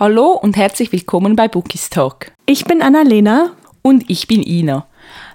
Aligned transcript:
Hallo 0.00 0.30
und 0.32 0.56
herzlich 0.56 0.92
willkommen 0.92 1.36
bei 1.36 1.46
Bookies 1.46 1.90
Talk. 1.90 2.32
Ich 2.46 2.64
bin 2.64 2.80
Annalena. 2.80 3.52
Und 3.82 4.08
ich 4.08 4.26
bin 4.26 4.42
Ina. 4.42 4.86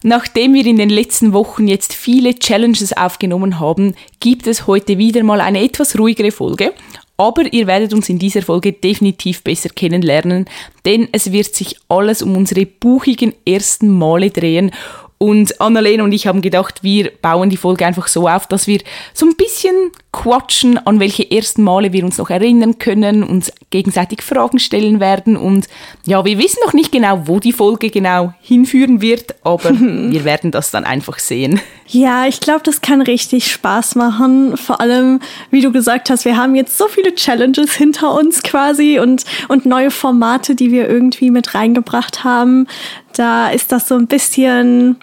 Nachdem 0.02 0.56
wir 0.56 0.66
in 0.66 0.78
den 0.78 0.90
letzten 0.90 1.34
Wochen 1.34 1.68
jetzt 1.68 1.94
viele 1.94 2.34
Challenges 2.34 2.98
aufgenommen 2.98 3.60
haben, 3.60 3.94
gibt 4.20 4.48
es 4.48 4.66
heute 4.66 4.98
wieder 4.98 5.24
mal 5.24 5.40
eine 5.40 5.64
etwas 5.64 6.00
ruhigere 6.00 6.32
Folge. 6.32 6.74
Aber 7.16 7.54
ihr 7.54 7.68
werdet 7.68 7.94
uns 7.94 8.10
in 8.10 8.18
dieser 8.18 8.42
Folge 8.42 8.74
definitiv 8.74 9.44
besser 9.44 9.70
kennenlernen, 9.70 10.46
denn 10.84 11.10
es 11.12 11.32
wird 11.32 11.54
sich 11.54 11.76
alles 11.88 12.24
um 12.24 12.36
unsere 12.36 12.66
buchigen 12.66 13.36
ersten 13.46 13.96
Male 13.96 14.32
drehen 14.32 14.72
und 15.18 15.62
Annalena 15.62 16.04
und 16.04 16.12
ich 16.12 16.28
haben 16.28 16.42
gedacht, 16.42 16.84
wir 16.84 17.10
bauen 17.22 17.50
die 17.50 17.58
Folge 17.58 17.86
einfach 17.86 18.08
so 18.08 18.28
auf, 18.28 18.48
dass 18.48 18.68
wir 18.68 18.82
so 19.14 19.26
ein 19.26 19.36
bisschen 19.36 19.92
quatschen, 20.12 20.78
an 20.86 21.00
welche 21.00 21.30
ersten 21.30 21.64
Male 21.64 21.94
wir 21.94 22.04
uns 22.04 22.18
noch 22.18 22.30
erinnern 22.30 22.80
können, 22.80 23.24
uns 23.24 23.52
gegenseitig 23.70 24.22
Fragen 24.22 24.60
stellen 24.60 25.00
werden. 25.00 25.36
Und 25.36 25.68
ja, 26.06 26.24
wir 26.24 26.38
wissen 26.38 26.60
noch 26.66 26.74
nicht 26.74 26.92
genau, 26.92 27.28
wo 27.28 27.40
die 27.40 27.52
Folge 27.54 27.90
genau 27.90 28.34
hinführen 28.42 29.02
wird, 29.02 29.36
aber 29.44 29.72
wir 29.80 30.24
werden 30.26 30.52
das 30.52 30.72
dann 30.72 30.86
einfach 30.86 31.20
sehen. 31.20 31.60
Ja, 31.88 32.26
ich 32.28 32.40
glaube, 32.40 32.62
das 32.64 32.82
kann 32.82 33.02
richtig 33.02 33.52
Spaß 33.52 33.96
machen. 33.96 34.58
Vor 34.58 34.82
allem, 34.82 35.20
wie 35.52 35.62
du 35.62 35.72
gesagt 35.72 36.10
hast, 36.10 36.26
wir 36.26 36.38
haben 36.38 36.56
jetzt 36.56 36.78
so 36.78 36.88
viele 36.88 37.14
Challenges 37.14 37.74
hinter 37.74 38.14
uns 38.14 38.42
quasi 38.44 39.00
und, 39.00 39.24
und 39.50 39.66
neue 39.66 39.92
Formate, 39.92 40.56
die 40.56 40.72
wir 40.72 40.90
irgendwie 40.90 41.30
mit 41.30 41.54
reingebracht 41.54 42.24
haben. 42.24 42.68
Da 43.16 43.50
ist 43.50 43.72
das 43.72 43.88
so 43.88 43.96
ein 43.96 44.08
bisschen 44.08 44.98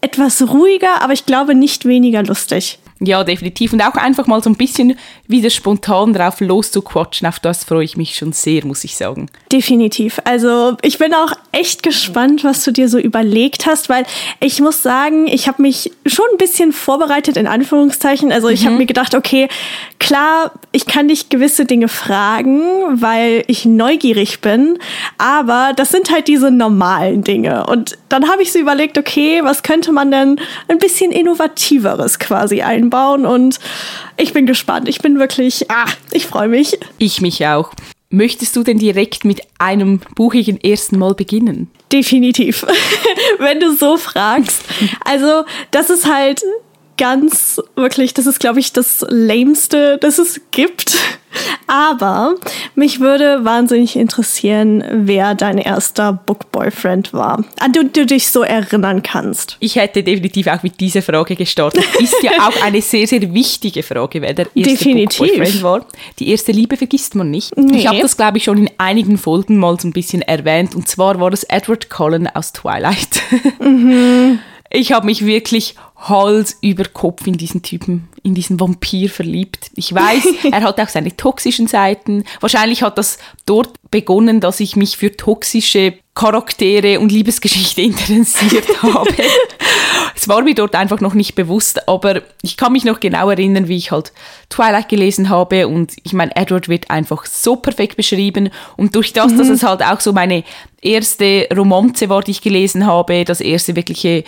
etwas 0.00 0.42
ruhiger, 0.42 1.00
aber 1.00 1.14
ich 1.14 1.24
glaube 1.26 1.54
nicht 1.54 1.86
weniger 1.86 2.22
lustig. 2.22 2.78
Ja, 3.06 3.24
definitiv. 3.24 3.72
Und 3.72 3.82
auch 3.82 3.94
einfach 3.94 4.26
mal 4.26 4.42
so 4.42 4.50
ein 4.50 4.56
bisschen 4.56 4.98
wieder 5.26 5.50
spontan 5.50 6.12
drauf 6.12 6.40
loszuquatschen. 6.40 7.26
Auf 7.26 7.38
das 7.38 7.64
freue 7.64 7.84
ich 7.84 7.96
mich 7.96 8.16
schon 8.16 8.32
sehr, 8.32 8.64
muss 8.64 8.84
ich 8.84 8.96
sagen. 8.96 9.28
Definitiv. 9.52 10.20
Also 10.24 10.76
ich 10.82 10.98
bin 10.98 11.14
auch 11.14 11.32
echt 11.52 11.82
gespannt, 11.82 12.44
was 12.44 12.64
du 12.64 12.72
dir 12.72 12.88
so 12.88 12.98
überlegt 12.98 13.66
hast, 13.66 13.88
weil 13.88 14.04
ich 14.40 14.60
muss 14.60 14.82
sagen, 14.82 15.26
ich 15.26 15.48
habe 15.48 15.62
mich 15.62 15.92
schon 16.06 16.26
ein 16.32 16.38
bisschen 16.38 16.72
vorbereitet, 16.72 17.36
in 17.36 17.46
Anführungszeichen. 17.46 18.32
Also 18.32 18.48
ich 18.48 18.62
mhm. 18.62 18.66
habe 18.66 18.76
mir 18.76 18.86
gedacht, 18.86 19.14
okay, 19.14 19.48
klar, 19.98 20.52
ich 20.72 20.86
kann 20.86 21.08
dich 21.08 21.28
gewisse 21.28 21.64
Dinge 21.64 21.88
fragen, 21.88 22.60
weil 23.00 23.44
ich 23.46 23.64
neugierig 23.64 24.40
bin, 24.40 24.78
aber 25.18 25.72
das 25.76 25.90
sind 25.90 26.10
halt 26.10 26.28
diese 26.28 26.50
normalen 26.50 27.22
Dinge. 27.22 27.66
Und 27.66 27.96
dann 28.08 28.28
habe 28.28 28.42
ich 28.42 28.52
so 28.52 28.58
überlegt, 28.58 28.98
okay, 28.98 29.40
was 29.42 29.62
könnte 29.62 29.92
man 29.92 30.10
denn 30.10 30.40
ein 30.68 30.78
bisschen 30.78 31.10
innovativeres 31.10 32.18
quasi 32.18 32.62
einbauen? 32.62 32.93
Und 32.94 33.58
ich 34.16 34.32
bin 34.32 34.46
gespannt. 34.46 34.88
Ich 34.88 35.00
bin 35.00 35.18
wirklich, 35.18 35.70
ah, 35.70 35.86
ich 36.12 36.26
freue 36.26 36.48
mich. 36.48 36.78
Ich 36.98 37.20
mich 37.20 37.46
auch. 37.46 37.72
Möchtest 38.10 38.54
du 38.54 38.62
denn 38.62 38.78
direkt 38.78 39.24
mit 39.24 39.40
einem 39.58 40.00
buchigen 40.14 40.60
ersten 40.60 40.98
Mal 40.98 41.14
beginnen? 41.14 41.70
Definitiv. 41.90 42.64
Wenn 43.38 43.58
du 43.58 43.74
so 43.74 43.96
fragst. 43.96 44.62
Also, 45.04 45.44
das 45.72 45.90
ist 45.90 46.06
halt 46.08 46.42
ganz 46.96 47.60
wirklich, 47.76 48.14
das 48.14 48.26
ist, 48.26 48.40
glaube 48.40 48.60
ich, 48.60 48.72
das 48.72 49.04
Lameste, 49.08 49.98
das 49.98 50.18
es 50.18 50.40
gibt. 50.50 50.96
Aber 51.66 52.34
mich 52.74 53.00
würde 53.00 53.44
wahnsinnig 53.44 53.96
interessieren, 53.96 54.84
wer 54.90 55.34
dein 55.34 55.58
erster 55.58 56.12
Book-Boyfriend 56.12 57.12
war, 57.12 57.44
an 57.58 57.72
den 57.72 57.92
du 57.92 58.06
dich 58.06 58.28
so 58.30 58.42
erinnern 58.42 59.02
kannst. 59.02 59.56
Ich 59.60 59.76
hätte 59.76 60.02
definitiv 60.04 60.46
auch 60.46 60.62
mit 60.62 60.78
dieser 60.78 61.02
Frage 61.02 61.34
gestartet. 61.34 61.84
Ist 61.98 62.22
ja 62.22 62.32
auch 62.48 62.62
eine 62.62 62.80
sehr, 62.82 63.06
sehr 63.06 63.34
wichtige 63.34 63.82
Frage, 63.82 64.22
wer 64.22 64.34
der 64.34 64.46
erste 64.54 64.84
Book-Boyfriend 64.94 65.62
war. 65.62 65.86
Die 66.18 66.28
erste 66.28 66.52
Liebe 66.52 66.76
vergisst 66.76 67.14
man 67.14 67.30
nicht. 67.30 67.56
Nee. 67.56 67.78
Ich 67.78 67.86
habe 67.88 68.00
das, 68.00 68.16
glaube 68.16 68.38
ich, 68.38 68.44
schon 68.44 68.58
in 68.58 68.70
einigen 68.78 69.18
Folgen 69.18 69.58
mal 69.58 69.78
so 69.80 69.88
ein 69.88 69.92
bisschen 69.92 70.22
erwähnt. 70.22 70.74
Und 70.74 70.86
zwar 70.88 71.18
war 71.18 71.30
das 71.30 71.44
Edward 71.44 71.90
Cullen 71.90 72.28
aus 72.28 72.52
Twilight. 72.52 73.22
Mhm. 73.60 74.38
Ich 74.70 74.92
habe 74.92 75.06
mich 75.06 75.24
wirklich 75.24 75.76
Hals 76.08 76.58
über 76.60 76.84
Kopf 76.84 77.26
in 77.26 77.34
diesen 77.34 77.62
Typen, 77.62 78.08
in 78.22 78.34
diesen 78.34 78.60
Vampir 78.60 79.08
verliebt. 79.08 79.70
Ich 79.74 79.94
weiß, 79.94 80.24
er 80.52 80.62
hat 80.62 80.80
auch 80.80 80.88
seine 80.88 81.16
toxischen 81.16 81.66
Seiten. 81.66 82.24
Wahrscheinlich 82.40 82.82
hat 82.82 82.98
das 82.98 83.18
dort 83.46 83.70
begonnen, 83.90 84.40
dass 84.40 84.60
ich 84.60 84.76
mich 84.76 84.96
für 84.96 85.16
toxische 85.16 85.94
Charaktere 86.14 87.00
und 87.00 87.10
Liebesgeschichte 87.10 87.82
interessiert 87.82 88.82
habe. 88.82 89.10
es 90.14 90.28
war 90.28 90.42
mir 90.42 90.54
dort 90.54 90.74
einfach 90.74 91.00
noch 91.00 91.14
nicht 91.14 91.34
bewusst, 91.34 91.88
aber 91.88 92.22
ich 92.42 92.56
kann 92.56 92.72
mich 92.72 92.84
noch 92.84 93.00
genau 93.00 93.30
erinnern, 93.30 93.68
wie 93.68 93.76
ich 93.76 93.90
halt 93.90 94.12
Twilight 94.48 94.88
gelesen 94.88 95.28
habe 95.28 95.66
und 95.66 95.92
ich 96.04 96.12
meine, 96.12 96.36
Edward 96.36 96.68
wird 96.68 96.90
einfach 96.90 97.26
so 97.26 97.56
perfekt 97.56 97.96
beschrieben 97.96 98.50
und 98.76 98.94
durch 98.94 99.12
das, 99.12 99.32
mhm. 99.32 99.38
dass 99.38 99.48
es 99.48 99.62
halt 99.64 99.82
auch 99.82 100.00
so 100.00 100.12
meine 100.12 100.44
erste 100.80 101.48
Romanze 101.54 102.08
war, 102.08 102.22
die 102.22 102.32
ich 102.32 102.42
gelesen 102.42 102.86
habe, 102.86 103.24
das 103.24 103.40
erste 103.40 103.74
wirkliche 103.74 104.24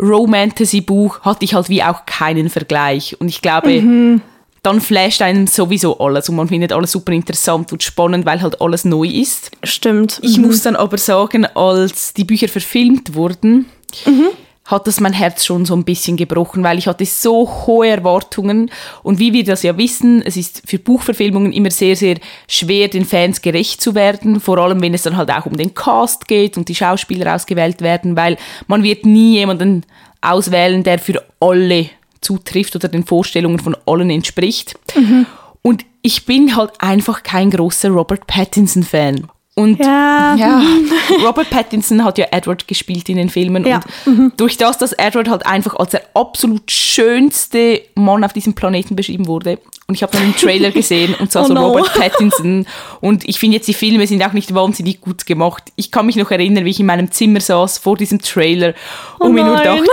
Romantasy-Buch, 0.00 1.20
hatte 1.20 1.44
ich 1.44 1.54
halt 1.54 1.68
wie 1.68 1.82
auch 1.82 2.06
keinen 2.06 2.48
Vergleich 2.48 3.16
und 3.20 3.28
ich 3.28 3.42
glaube, 3.42 3.80
mhm 3.80 4.22
dann 4.62 4.80
flasht 4.80 5.22
einen 5.22 5.46
sowieso 5.46 5.98
alles 5.98 6.28
und 6.28 6.36
man 6.36 6.48
findet 6.48 6.72
alles 6.72 6.92
super 6.92 7.12
interessant 7.12 7.72
und 7.72 7.82
spannend, 7.82 8.26
weil 8.26 8.42
halt 8.42 8.60
alles 8.60 8.84
neu 8.84 9.06
ist. 9.06 9.50
Stimmt. 9.62 10.20
Ich 10.22 10.38
mhm. 10.38 10.46
muss 10.46 10.62
dann 10.62 10.76
aber 10.76 10.98
sagen, 10.98 11.46
als 11.46 12.12
die 12.12 12.24
Bücher 12.24 12.48
verfilmt 12.48 13.14
wurden, 13.14 13.66
mhm. 14.04 14.26
Hat 14.68 14.86
das 14.86 15.00
mein 15.00 15.14
Herz 15.14 15.46
schon 15.46 15.64
so 15.64 15.74
ein 15.74 15.84
bisschen 15.84 16.16
gebrochen, 16.18 16.62
weil 16.62 16.78
ich 16.78 16.86
hatte 16.86 17.06
so 17.06 17.48
hohe 17.66 17.88
Erwartungen 17.88 18.70
und 19.02 19.18
wie 19.18 19.32
wir 19.32 19.42
das 19.42 19.62
ja 19.62 19.76
wissen, 19.78 20.22
es 20.22 20.36
ist 20.36 20.62
für 20.66 20.78
Buchverfilmungen 20.78 21.52
immer 21.52 21.70
sehr, 21.70 21.96
sehr 21.96 22.16
schwer, 22.46 22.88
den 22.88 23.06
Fans 23.06 23.40
gerecht 23.40 23.80
zu 23.80 23.94
werden, 23.94 24.40
vor 24.40 24.58
allem 24.58 24.82
wenn 24.82 24.92
es 24.92 25.02
dann 25.02 25.16
halt 25.16 25.30
auch 25.30 25.46
um 25.46 25.56
den 25.56 25.74
Cast 25.74 26.28
geht 26.28 26.58
und 26.58 26.68
die 26.68 26.74
Schauspieler 26.74 27.34
ausgewählt 27.34 27.80
werden, 27.80 28.14
weil 28.14 28.36
man 28.66 28.82
wird 28.82 29.06
nie 29.06 29.38
jemanden 29.38 29.84
auswählen, 30.20 30.84
der 30.84 30.98
für 30.98 31.24
alle 31.40 31.88
zutrifft 32.20 32.76
oder 32.76 32.88
den 32.88 33.06
Vorstellungen 33.06 33.60
von 33.60 33.74
allen 33.86 34.10
entspricht. 34.10 34.78
Mhm. 34.94 35.24
Und 35.62 35.86
ich 36.02 36.26
bin 36.26 36.56
halt 36.56 36.72
einfach 36.78 37.22
kein 37.22 37.50
großer 37.50 37.88
Robert 37.88 38.26
Pattinson-Fan. 38.26 39.28
Und 39.58 39.80
ja. 39.80 40.36
ja. 40.36 40.62
Robert 41.26 41.50
Pattinson 41.50 42.04
hat 42.04 42.16
ja 42.16 42.26
Edward 42.30 42.68
gespielt 42.68 43.08
in 43.08 43.16
den 43.16 43.28
Filmen. 43.28 43.66
Ja. 43.66 43.80
Und 44.06 44.18
mhm. 44.18 44.32
durch 44.36 44.56
das, 44.56 44.78
dass 44.78 44.92
Edward 44.92 45.28
halt 45.28 45.46
einfach 45.46 45.74
als 45.74 45.90
der 45.90 46.02
absolut 46.14 46.70
schönste 46.70 47.82
Mann 47.96 48.22
auf 48.22 48.32
diesem 48.32 48.54
Planeten 48.54 48.94
beschrieben 48.94 49.26
wurde. 49.26 49.58
Und 49.88 49.96
ich 49.96 50.04
habe 50.04 50.12
dann 50.12 50.22
einen 50.22 50.36
Trailer 50.36 50.70
gesehen 50.70 51.16
und 51.18 51.32
zwar 51.32 51.42
oh 51.46 51.48
so 51.48 51.54
no. 51.54 51.66
Robert 51.66 51.92
Pattinson. 51.98 52.66
Und 53.00 53.28
ich 53.28 53.40
finde 53.40 53.56
jetzt, 53.56 53.66
die 53.66 53.74
Filme 53.74 54.06
sind 54.06 54.24
auch 54.24 54.32
nicht 54.32 54.54
wahnsinnig 54.54 55.00
gut 55.00 55.26
gemacht. 55.26 55.64
Ich 55.74 55.90
kann 55.90 56.06
mich 56.06 56.14
noch 56.14 56.30
erinnern, 56.30 56.64
wie 56.64 56.70
ich 56.70 56.78
in 56.78 56.86
meinem 56.86 57.10
Zimmer 57.10 57.40
saß 57.40 57.78
vor 57.78 57.96
diesem 57.96 58.20
Trailer 58.22 58.74
oh 59.18 59.24
und 59.24 59.34
mir 59.34 59.42
nur 59.42 59.56
dachte, 59.56 59.90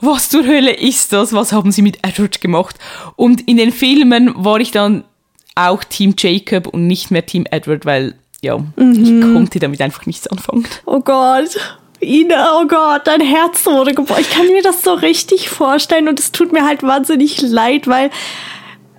was 0.00 0.28
zur 0.28 0.46
Hölle 0.46 0.70
ist 0.70 1.12
das? 1.12 1.32
Was 1.32 1.50
haben 1.50 1.72
sie 1.72 1.82
mit 1.82 1.98
Edward 2.06 2.40
gemacht? 2.40 2.76
Und 3.16 3.40
in 3.48 3.56
den 3.56 3.72
Filmen 3.72 4.32
war 4.36 4.60
ich 4.60 4.70
dann 4.70 5.02
auch 5.56 5.82
Team 5.82 6.14
Jacob 6.16 6.68
und 6.68 6.86
nicht 6.86 7.10
mehr 7.10 7.26
Team 7.26 7.44
Edward, 7.50 7.84
weil 7.84 8.14
ja, 8.42 8.58
mhm. 8.58 8.92
ich 9.04 9.20
konnte 9.34 9.58
damit 9.58 9.80
einfach 9.80 10.06
nichts 10.06 10.26
anfangen. 10.26 10.66
Oh 10.86 11.00
Gott. 11.00 11.56
Ina, 12.02 12.58
oh 12.58 12.66
Gott, 12.66 13.02
dein 13.04 13.20
Herz 13.20 13.66
wurde 13.66 13.92
gebrochen. 13.92 14.22
Ich 14.22 14.30
kann 14.30 14.46
mir 14.46 14.62
das 14.62 14.82
so 14.82 14.94
richtig 14.94 15.50
vorstellen 15.50 16.08
und 16.08 16.18
es 16.18 16.32
tut 16.32 16.50
mir 16.50 16.64
halt 16.64 16.82
wahnsinnig 16.82 17.42
leid, 17.42 17.86
weil 17.86 18.10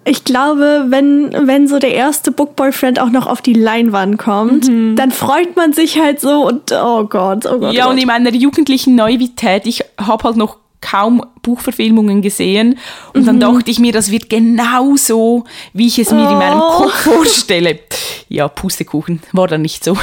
ich 0.04 0.24
glaube, 0.24 0.86
wenn, 0.90 1.32
wenn 1.48 1.68
so 1.68 1.80
der 1.80 1.94
erste 1.94 2.32
Bookboyfriend 2.32 3.00
auch 3.00 3.10
noch 3.10 3.28
auf 3.28 3.42
die 3.42 3.54
Leinwand 3.54 4.18
kommt, 4.18 4.68
mhm. 4.68 4.96
dann 4.96 5.12
freut 5.12 5.56
man 5.56 5.74
sich 5.74 6.00
halt 6.00 6.20
so 6.20 6.48
und 6.48 6.72
oh 6.72 7.06
Gott, 7.06 7.46
oh 7.46 7.60
Gott. 7.60 7.74
Ja, 7.74 7.88
oh 7.88 7.92
und 7.92 7.98
in 7.98 8.08
meiner 8.08 8.32
jugendlichen 8.32 8.96
Naivität, 8.96 9.66
ich 9.66 9.84
habe 10.00 10.24
halt 10.24 10.38
noch 10.38 10.58
kaum 10.82 11.24
Buchverfilmungen 11.44 12.22
gesehen 12.22 12.78
und 13.14 13.22
mhm. 13.22 13.26
dann 13.26 13.40
dachte 13.40 13.72
ich 13.72 13.80
mir, 13.80 13.94
das 13.94 14.12
wird 14.12 14.30
genauso, 14.30 15.46
wie 15.74 15.88
ich 15.88 16.00
es 16.00 16.12
mir 16.12 16.28
oh. 16.28 16.32
in 16.32 16.38
meinem 16.38 16.60
oh. 16.60 16.70
Kopf 16.78 16.94
vorstelle. 17.04 17.80
Ja, 18.28 18.48
Pustekuchen, 18.48 19.22
war 19.32 19.48
dann 19.48 19.62
nicht 19.62 19.84
so. 19.84 19.98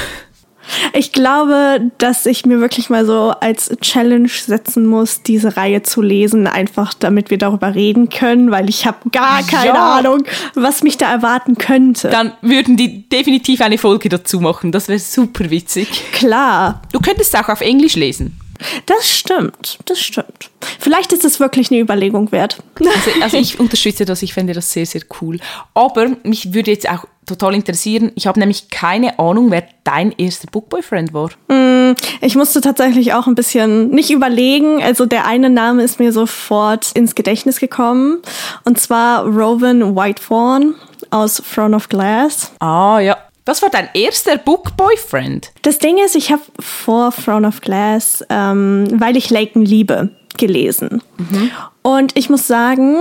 Ich 0.92 1.12
glaube, 1.12 1.90
dass 1.98 2.26
ich 2.26 2.44
mir 2.44 2.60
wirklich 2.60 2.90
mal 2.90 3.06
so 3.06 3.30
als 3.40 3.74
Challenge 3.80 4.28
setzen 4.28 4.86
muss, 4.86 5.22
diese 5.22 5.56
Reihe 5.56 5.82
zu 5.82 6.02
lesen, 6.02 6.46
einfach 6.46 6.94
damit 6.94 7.30
wir 7.30 7.38
darüber 7.38 7.74
reden 7.74 8.08
können, 8.10 8.50
weil 8.50 8.68
ich 8.68 8.86
habe 8.86 9.10
gar 9.10 9.42
keine 9.42 9.68
ja. 9.68 9.98
Ahnung, 9.98 10.24
was 10.54 10.82
mich 10.82 10.98
da 10.98 11.10
erwarten 11.10 11.56
könnte. 11.56 12.10
Dann 12.10 12.32
würden 12.42 12.76
die 12.76 13.08
definitiv 13.08 13.60
eine 13.60 13.78
Folge 13.78 14.08
dazu 14.08 14.40
machen. 14.40 14.72
Das 14.72 14.88
wäre 14.88 14.98
super 14.98 15.50
witzig. 15.50 15.88
Klar. 16.12 16.82
Du 16.92 17.00
könntest 17.00 17.36
auch 17.36 17.48
auf 17.48 17.60
Englisch 17.60 17.96
lesen. 17.96 18.38
Das 18.86 19.08
stimmt, 19.08 19.78
das 19.84 20.00
stimmt. 20.00 20.50
Vielleicht 20.78 21.12
ist 21.12 21.24
es 21.24 21.40
wirklich 21.40 21.70
eine 21.70 21.80
Überlegung 21.80 22.32
wert. 22.32 22.58
Also, 22.80 23.22
also, 23.22 23.36
ich 23.36 23.60
unterstütze 23.60 24.04
das, 24.04 24.22
ich 24.22 24.34
fände 24.34 24.52
das 24.52 24.72
sehr, 24.72 24.86
sehr 24.86 25.02
cool. 25.20 25.38
Aber 25.74 26.08
mich 26.24 26.54
würde 26.54 26.70
jetzt 26.70 26.88
auch 26.88 27.04
total 27.26 27.54
interessieren, 27.54 28.10
ich 28.14 28.26
habe 28.26 28.40
nämlich 28.40 28.70
keine 28.70 29.18
Ahnung, 29.18 29.50
wer 29.50 29.64
dein 29.84 30.12
erster 30.12 30.48
Bookboyfriend 30.50 31.12
war. 31.12 31.30
Mm, 31.48 31.94
ich 32.20 32.34
musste 32.34 32.60
tatsächlich 32.60 33.12
auch 33.12 33.26
ein 33.26 33.34
bisschen 33.34 33.90
nicht 33.90 34.10
überlegen. 34.10 34.82
Also 34.82 35.06
der 35.06 35.26
eine 35.26 35.50
Name 35.50 35.82
ist 35.82 36.00
mir 36.00 36.12
sofort 36.12 36.92
ins 36.92 37.14
Gedächtnis 37.14 37.60
gekommen. 37.60 38.18
Und 38.64 38.80
zwar 38.80 39.24
Rowan 39.24 39.94
Whitefawn 39.94 40.74
aus 41.10 41.42
Throne 41.54 41.76
of 41.76 41.88
Glass. 41.88 42.52
Ah, 42.60 42.98
ja 43.00 43.16
Das 43.48 43.62
war 43.62 43.70
dein 43.70 43.88
erster 43.94 44.36
Book 44.36 44.76
Boyfriend. 44.76 45.52
Das 45.62 45.78
Ding 45.78 45.96
ist, 45.96 46.14
ich 46.14 46.30
habe 46.30 46.42
vor 46.60 47.10
Throne 47.12 47.48
of 47.48 47.62
Glass, 47.62 48.22
ähm, 48.28 48.86
weil 49.00 49.16
ich 49.16 49.30
Laken 49.30 49.64
liebe, 49.64 50.10
gelesen. 50.36 51.02
Mhm. 51.16 51.50
Und 51.80 52.14
ich 52.14 52.28
muss 52.28 52.46
sagen, 52.46 52.98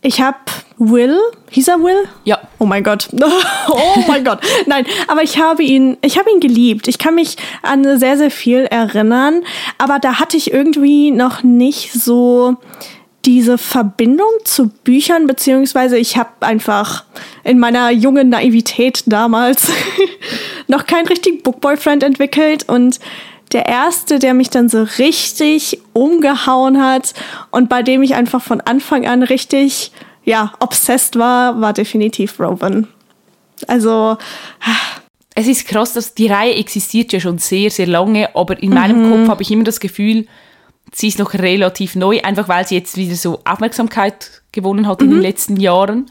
ich 0.00 0.20
habe 0.20 0.36
Will, 0.76 1.18
hieß 1.50 1.66
er 1.66 1.82
Will? 1.82 2.06
Ja. 2.22 2.38
Oh 2.60 2.64
mein 2.64 2.84
Gott. 2.84 3.08
oh 3.68 4.04
mein 4.06 4.24
Gott. 4.24 4.38
Nein, 4.66 4.86
aber 5.08 5.24
ich 5.24 5.40
habe 5.40 5.64
ihn, 5.64 5.96
ich 6.02 6.16
habe 6.16 6.30
ihn 6.30 6.38
geliebt. 6.38 6.86
Ich 6.86 6.98
kann 6.98 7.16
mich 7.16 7.36
an 7.62 7.98
sehr, 7.98 8.16
sehr 8.16 8.30
viel 8.30 8.66
erinnern, 8.66 9.42
aber 9.78 9.98
da 9.98 10.20
hatte 10.20 10.36
ich 10.36 10.52
irgendwie 10.52 11.10
noch 11.10 11.42
nicht 11.42 11.92
so 11.92 12.56
diese 13.28 13.58
Verbindung 13.58 14.30
zu 14.44 14.70
Büchern, 14.70 15.26
beziehungsweise 15.26 15.98
ich 15.98 16.16
habe 16.16 16.30
einfach 16.40 17.04
in 17.44 17.58
meiner 17.58 17.90
jungen 17.90 18.30
Naivität 18.30 19.02
damals 19.04 19.70
noch 20.66 20.86
keinen 20.86 21.06
richtigen 21.06 21.42
Bookboyfriend 21.42 22.02
entwickelt 22.02 22.66
und 22.70 22.98
der 23.52 23.66
erste, 23.66 24.18
der 24.18 24.32
mich 24.32 24.48
dann 24.48 24.70
so 24.70 24.82
richtig 24.96 25.78
umgehauen 25.92 26.82
hat 26.82 27.12
und 27.50 27.68
bei 27.68 27.82
dem 27.82 28.02
ich 28.02 28.14
einfach 28.14 28.40
von 28.40 28.62
Anfang 28.62 29.06
an 29.06 29.22
richtig, 29.22 29.92
ja, 30.24 30.54
obsessed 30.60 31.18
war, 31.18 31.60
war 31.60 31.74
definitiv 31.74 32.40
Rowan. 32.40 32.88
Also. 33.66 34.16
Es 35.34 35.46
ist 35.46 35.68
krass, 35.68 35.92
dass 35.92 36.14
die 36.14 36.26
Reihe 36.26 36.56
existiert 36.56 37.12
ja 37.12 37.20
schon 37.20 37.38
sehr, 37.38 37.70
sehr 37.70 37.86
lange, 37.86 38.34
aber 38.34 38.60
in 38.60 38.70
meinem 38.70 39.04
mhm. 39.04 39.10
Kopf 39.10 39.28
habe 39.28 39.42
ich 39.42 39.50
immer 39.52 39.62
das 39.62 39.78
Gefühl, 39.78 40.26
sie 40.94 41.08
ist 41.08 41.18
noch 41.18 41.34
relativ 41.34 41.94
neu, 41.94 42.20
einfach 42.22 42.48
weil 42.48 42.66
sie 42.66 42.76
jetzt 42.76 42.96
wieder 42.96 43.14
so 43.14 43.40
Aufmerksamkeit 43.44 44.42
gewonnen 44.52 44.86
hat 44.86 45.00
mhm. 45.00 45.04
in 45.04 45.10
den 45.10 45.18
mhm. 45.18 45.22
letzten 45.22 45.56
Jahren. 45.56 46.10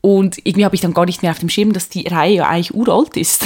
Und 0.00 0.38
irgendwie 0.44 0.64
habe 0.64 0.74
ich 0.74 0.80
dann 0.80 0.94
gar 0.94 1.04
nicht 1.04 1.22
mehr 1.22 1.32
auf 1.32 1.40
dem 1.40 1.48
Schirm, 1.48 1.72
dass 1.72 1.88
die 1.88 2.06
Reihe 2.06 2.36
ja 2.36 2.48
eigentlich 2.48 2.74
uralt 2.74 3.16
ist. 3.16 3.44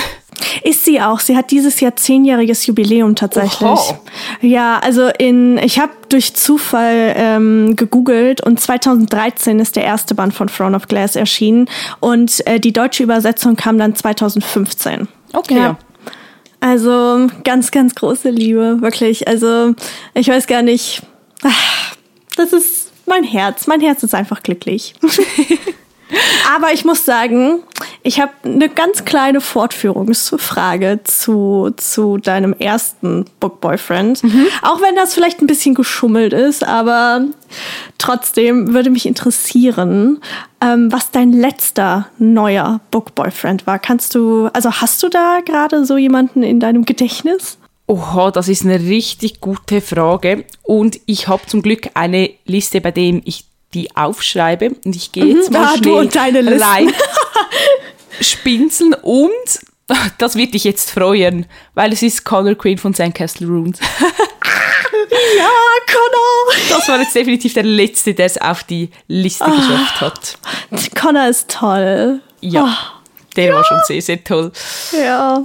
Ist 0.62 0.84
sie 0.84 1.00
auch. 1.00 1.20
Sie 1.20 1.36
hat 1.36 1.50
dieses 1.50 1.80
Jahr 1.80 1.96
zehnjähriges 1.96 2.66
Jubiläum 2.66 3.14
tatsächlich. 3.14 3.68
Oho. 3.68 3.98
Ja, 4.40 4.78
also 4.78 5.08
in, 5.18 5.58
ich 5.58 5.78
habe 5.78 5.92
durch 6.08 6.34
Zufall 6.34 7.14
ähm, 7.16 7.76
gegoogelt 7.76 8.42
und 8.42 8.60
2013 8.60 9.60
ist 9.60 9.76
der 9.76 9.84
erste 9.84 10.14
Band 10.14 10.34
von 10.34 10.48
Throne 10.48 10.76
of 10.76 10.88
Glass 10.88 11.16
erschienen 11.16 11.68
und 12.00 12.46
äh, 12.46 12.58
die 12.58 12.72
deutsche 12.72 13.02
Übersetzung 13.02 13.56
kam 13.56 13.78
dann 13.78 13.94
2015. 13.94 15.08
Okay. 15.32 15.56
Ja. 15.56 15.78
Also 16.60 17.26
ganz, 17.42 17.70
ganz 17.70 17.94
große 17.94 18.30
Liebe, 18.30 18.80
wirklich. 18.82 19.26
Also 19.26 19.74
ich 20.14 20.28
weiß 20.28 20.46
gar 20.46 20.62
nicht. 20.62 21.02
Das 22.36 22.52
ist 22.52 22.92
mein 23.06 23.24
Herz. 23.24 23.66
Mein 23.66 23.80
Herz 23.80 24.02
ist 24.02 24.14
einfach 24.14 24.42
glücklich. 24.42 24.94
Aber 26.54 26.72
ich 26.72 26.84
muss 26.84 27.04
sagen, 27.04 27.60
ich 28.02 28.20
habe 28.20 28.32
eine 28.44 28.68
ganz 28.68 29.04
kleine 29.04 29.40
Fortführungsfrage 29.40 31.00
zu, 31.04 31.70
zu 31.76 32.18
deinem 32.18 32.54
ersten 32.54 33.26
Book 33.40 33.60
Boyfriend. 33.60 34.22
Mhm. 34.22 34.46
Auch 34.62 34.80
wenn 34.80 34.96
das 34.96 35.14
vielleicht 35.14 35.40
ein 35.40 35.46
bisschen 35.46 35.74
geschummelt 35.74 36.32
ist, 36.32 36.64
aber 36.64 37.24
trotzdem 37.98 38.72
würde 38.72 38.90
mich 38.90 39.06
interessieren, 39.06 40.20
ähm, 40.60 40.90
was 40.90 41.10
dein 41.10 41.32
letzter 41.32 42.08
neuer 42.18 42.80
Book 42.90 43.14
Boyfriend 43.14 43.66
war. 43.66 43.78
Kannst 43.78 44.14
du, 44.14 44.48
also 44.52 44.72
hast 44.72 45.02
du 45.02 45.08
da 45.08 45.40
gerade 45.44 45.84
so 45.84 45.96
jemanden 45.96 46.42
in 46.42 46.60
deinem 46.60 46.84
Gedächtnis? 46.84 47.58
Oha, 47.86 48.30
das 48.30 48.46
ist 48.48 48.64
eine 48.64 48.78
richtig 48.78 49.40
gute 49.40 49.80
Frage. 49.80 50.44
Und 50.62 51.00
ich 51.06 51.26
habe 51.26 51.44
zum 51.46 51.60
Glück 51.60 51.90
eine 51.94 52.30
Liste, 52.44 52.80
bei 52.80 52.92
dem 52.92 53.20
ich 53.24 53.49
die 53.74 53.94
aufschreibe. 53.96 54.70
Und 54.84 54.96
ich 54.96 55.12
gehe 55.12 55.26
jetzt 55.26 55.50
mhm, 55.50 55.56
mal 55.56 55.76
schnell 55.76 56.62
rein 56.62 56.92
spinseln 58.20 58.94
und 58.94 59.60
das 60.18 60.36
wird 60.36 60.54
dich 60.54 60.64
jetzt 60.64 60.90
freuen, 60.90 61.46
weil 61.74 61.92
es 61.92 62.02
ist 62.02 62.24
Connor 62.24 62.54
Queen 62.54 62.78
von 62.78 62.94
Sandcastle 62.94 63.46
Runes. 63.46 63.78
ja, 65.38 65.48
Connor! 65.86 66.68
Das 66.68 66.88
war 66.88 67.00
jetzt 67.00 67.14
definitiv 67.14 67.54
der 67.54 67.64
Letzte, 67.64 68.14
der 68.14 68.26
es 68.26 68.40
auf 68.40 68.64
die 68.64 68.90
Liste 69.08 69.44
oh, 69.46 69.50
geschafft 69.50 70.00
hat. 70.00 70.38
Connor 70.94 71.28
ist 71.28 71.50
toll. 71.50 72.20
Ja, 72.40 72.64
oh, 72.64 73.00
der 73.36 73.46
ja. 73.46 73.54
war 73.54 73.64
schon 73.64 73.80
sehr, 73.86 74.02
sehr 74.02 74.22
toll. 74.22 74.52
Ja. 74.92 75.44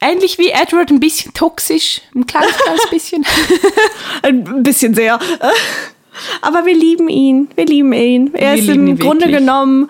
Ähnlich 0.00 0.36
wie 0.38 0.50
Edward, 0.50 0.90
ein 0.90 1.00
bisschen 1.00 1.32
toxisch, 1.32 2.02
ein 2.14 2.26
kleines, 2.26 2.56
kleines 2.58 2.90
bisschen. 2.90 3.24
ein 4.22 4.62
bisschen 4.62 4.94
sehr. 4.94 5.18
Aber 6.42 6.66
wir 6.66 6.74
lieben 6.74 7.08
ihn. 7.08 7.48
Wir 7.54 7.66
lieben 7.66 7.92
ihn. 7.92 8.34
Er 8.34 8.54
wir 8.54 8.62
ist 8.62 8.68
im 8.68 8.98
Grunde 8.98 9.30
genommen 9.30 9.88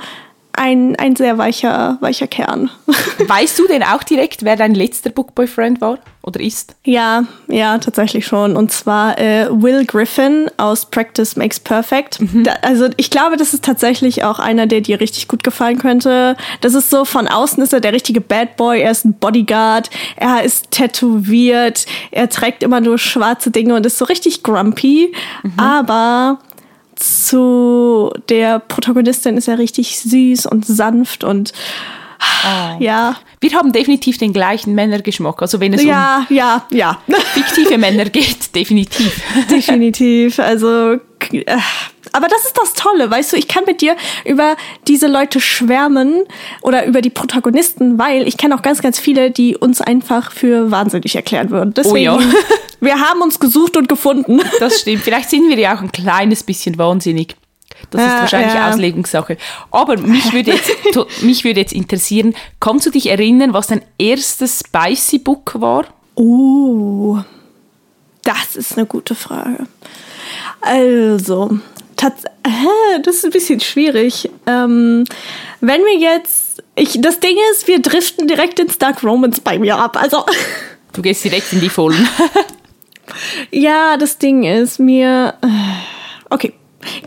ein, 0.56 0.96
ein 0.96 1.16
sehr 1.16 1.38
weicher, 1.38 1.98
weicher 2.00 2.26
Kern. 2.26 2.70
Weißt 3.26 3.58
du 3.58 3.66
denn 3.66 3.82
auch 3.82 4.02
direkt, 4.02 4.44
wer 4.44 4.56
dein 4.56 4.74
letzter 4.74 5.10
Bookboyfriend 5.10 5.80
war 5.80 5.98
oder 6.22 6.40
ist? 6.40 6.74
Ja, 6.84 7.24
ja, 7.46 7.78
tatsächlich 7.78 8.26
schon. 8.26 8.56
Und 8.56 8.72
zwar 8.72 9.18
äh, 9.18 9.48
Will 9.50 9.84
Griffin 9.86 10.50
aus 10.56 10.86
Practice 10.86 11.36
Makes 11.36 11.60
Perfect. 11.60 12.20
Mhm. 12.20 12.44
Da, 12.44 12.54
also 12.62 12.88
ich 12.96 13.10
glaube, 13.10 13.36
das 13.36 13.54
ist 13.54 13.64
tatsächlich 13.64 14.24
auch 14.24 14.38
einer, 14.38 14.66
der 14.66 14.80
dir 14.80 15.00
richtig 15.00 15.28
gut 15.28 15.44
gefallen 15.44 15.78
könnte. 15.78 16.36
Das 16.60 16.74
ist 16.74 16.90
so, 16.90 17.04
von 17.04 17.28
außen 17.28 17.62
ist 17.62 17.72
er 17.72 17.80
der 17.80 17.92
richtige 17.92 18.20
Bad 18.20 18.56
Boy. 18.56 18.80
Er 18.80 18.90
ist 18.90 19.04
ein 19.04 19.14
Bodyguard. 19.14 19.88
Er 20.16 20.42
ist 20.42 20.72
tätowiert. 20.72 21.86
Er 22.10 22.28
trägt 22.28 22.62
immer 22.62 22.80
nur 22.80 22.98
schwarze 22.98 23.50
Dinge 23.50 23.74
und 23.76 23.86
ist 23.86 23.98
so 23.98 24.04
richtig 24.04 24.42
grumpy. 24.42 25.12
Mhm. 25.42 25.52
Aber 25.58 26.38
zu 26.96 28.10
der 28.28 28.58
Protagonistin 28.58 29.36
ist 29.36 29.48
er 29.48 29.58
richtig 29.58 29.98
süß 30.00 30.46
und 30.46 30.66
sanft 30.66 31.24
und 31.24 31.52
oh. 32.20 32.82
ja. 32.82 33.16
Wir 33.40 33.52
haben 33.52 33.72
definitiv 33.72 34.18
den 34.18 34.32
gleichen 34.32 34.74
Männergeschmack. 34.74 35.42
Also 35.42 35.60
wenn 35.60 35.74
es 35.74 35.84
ja, 35.84 36.26
um 36.28 36.36
ja, 36.36 36.66
ja. 36.70 36.98
fiktive 37.34 37.78
Männer 37.78 38.06
geht, 38.06 38.38
definitiv. 38.54 39.22
Definitiv. 39.50 40.38
Also 40.38 40.98
äh, 41.32 41.58
aber 42.16 42.28
das 42.28 42.46
ist 42.46 42.56
das 42.58 42.72
Tolle, 42.72 43.10
weißt 43.10 43.34
du, 43.34 43.36
ich 43.36 43.46
kann 43.46 43.64
mit 43.66 43.82
dir 43.82 43.94
über 44.24 44.56
diese 44.88 45.06
Leute 45.06 45.38
schwärmen 45.38 46.22
oder 46.62 46.86
über 46.86 47.02
die 47.02 47.10
Protagonisten, 47.10 47.98
weil 47.98 48.26
ich 48.26 48.38
kenne 48.38 48.54
auch 48.54 48.62
ganz, 48.62 48.80
ganz 48.80 48.98
viele, 48.98 49.30
die 49.30 49.54
uns 49.54 49.82
einfach 49.82 50.32
für 50.32 50.70
wahnsinnig 50.70 51.14
erklären 51.14 51.50
würden. 51.50 51.74
Deswegen, 51.74 52.08
oh 52.08 52.18
ja. 52.18 52.26
wir 52.80 53.00
haben 53.00 53.20
uns 53.20 53.38
gesucht 53.38 53.76
und 53.76 53.90
gefunden. 53.90 54.40
Das 54.60 54.80
stimmt. 54.80 55.02
Vielleicht 55.02 55.28
sind 55.28 55.46
wir 55.50 55.58
ja 55.58 55.76
auch 55.76 55.82
ein 55.82 55.92
kleines 55.92 56.42
bisschen 56.42 56.78
wahnsinnig. 56.78 57.36
Das 57.90 58.00
ist 58.00 58.08
wahrscheinlich 58.08 58.54
ja. 58.54 58.70
Auslegungssache. 58.70 59.36
Aber 59.70 59.98
mich 59.98 60.32
würde, 60.32 60.52
jetzt, 60.52 60.70
mich 61.22 61.44
würde 61.44 61.60
jetzt 61.60 61.74
interessieren, 61.74 62.34
kannst 62.60 62.86
du 62.86 62.90
dich 62.90 63.10
erinnern, 63.10 63.52
was 63.52 63.66
dein 63.66 63.82
erstes 63.98 64.60
Spicy 64.66 65.18
Book 65.18 65.60
war? 65.60 65.84
Oh, 66.14 67.18
das 68.22 68.56
ist 68.56 68.78
eine 68.78 68.86
gute 68.86 69.14
Frage. 69.14 69.66
Also, 70.62 71.58
das 71.96 73.16
ist 73.16 73.24
ein 73.24 73.30
bisschen 73.30 73.60
schwierig. 73.60 74.30
Ähm, 74.46 75.04
wenn 75.60 75.82
wir 75.82 75.98
jetzt, 75.98 76.62
ich, 76.74 77.00
das 77.00 77.20
Ding 77.20 77.36
ist, 77.52 77.66
wir 77.68 77.80
driften 77.80 78.28
direkt 78.28 78.58
ins 78.58 78.78
Dark 78.78 79.02
Romans 79.02 79.40
bei 79.40 79.58
mir 79.58 79.76
ab. 79.78 80.00
Also 80.00 80.24
du 80.92 81.02
gehst 81.02 81.24
direkt 81.24 81.52
in 81.52 81.60
die 81.60 81.68
Vollen. 81.68 82.08
ja, 83.50 83.96
das 83.96 84.18
Ding 84.18 84.44
ist 84.44 84.78
mir, 84.78 85.34
äh, 85.42 85.46
okay. 86.30 86.52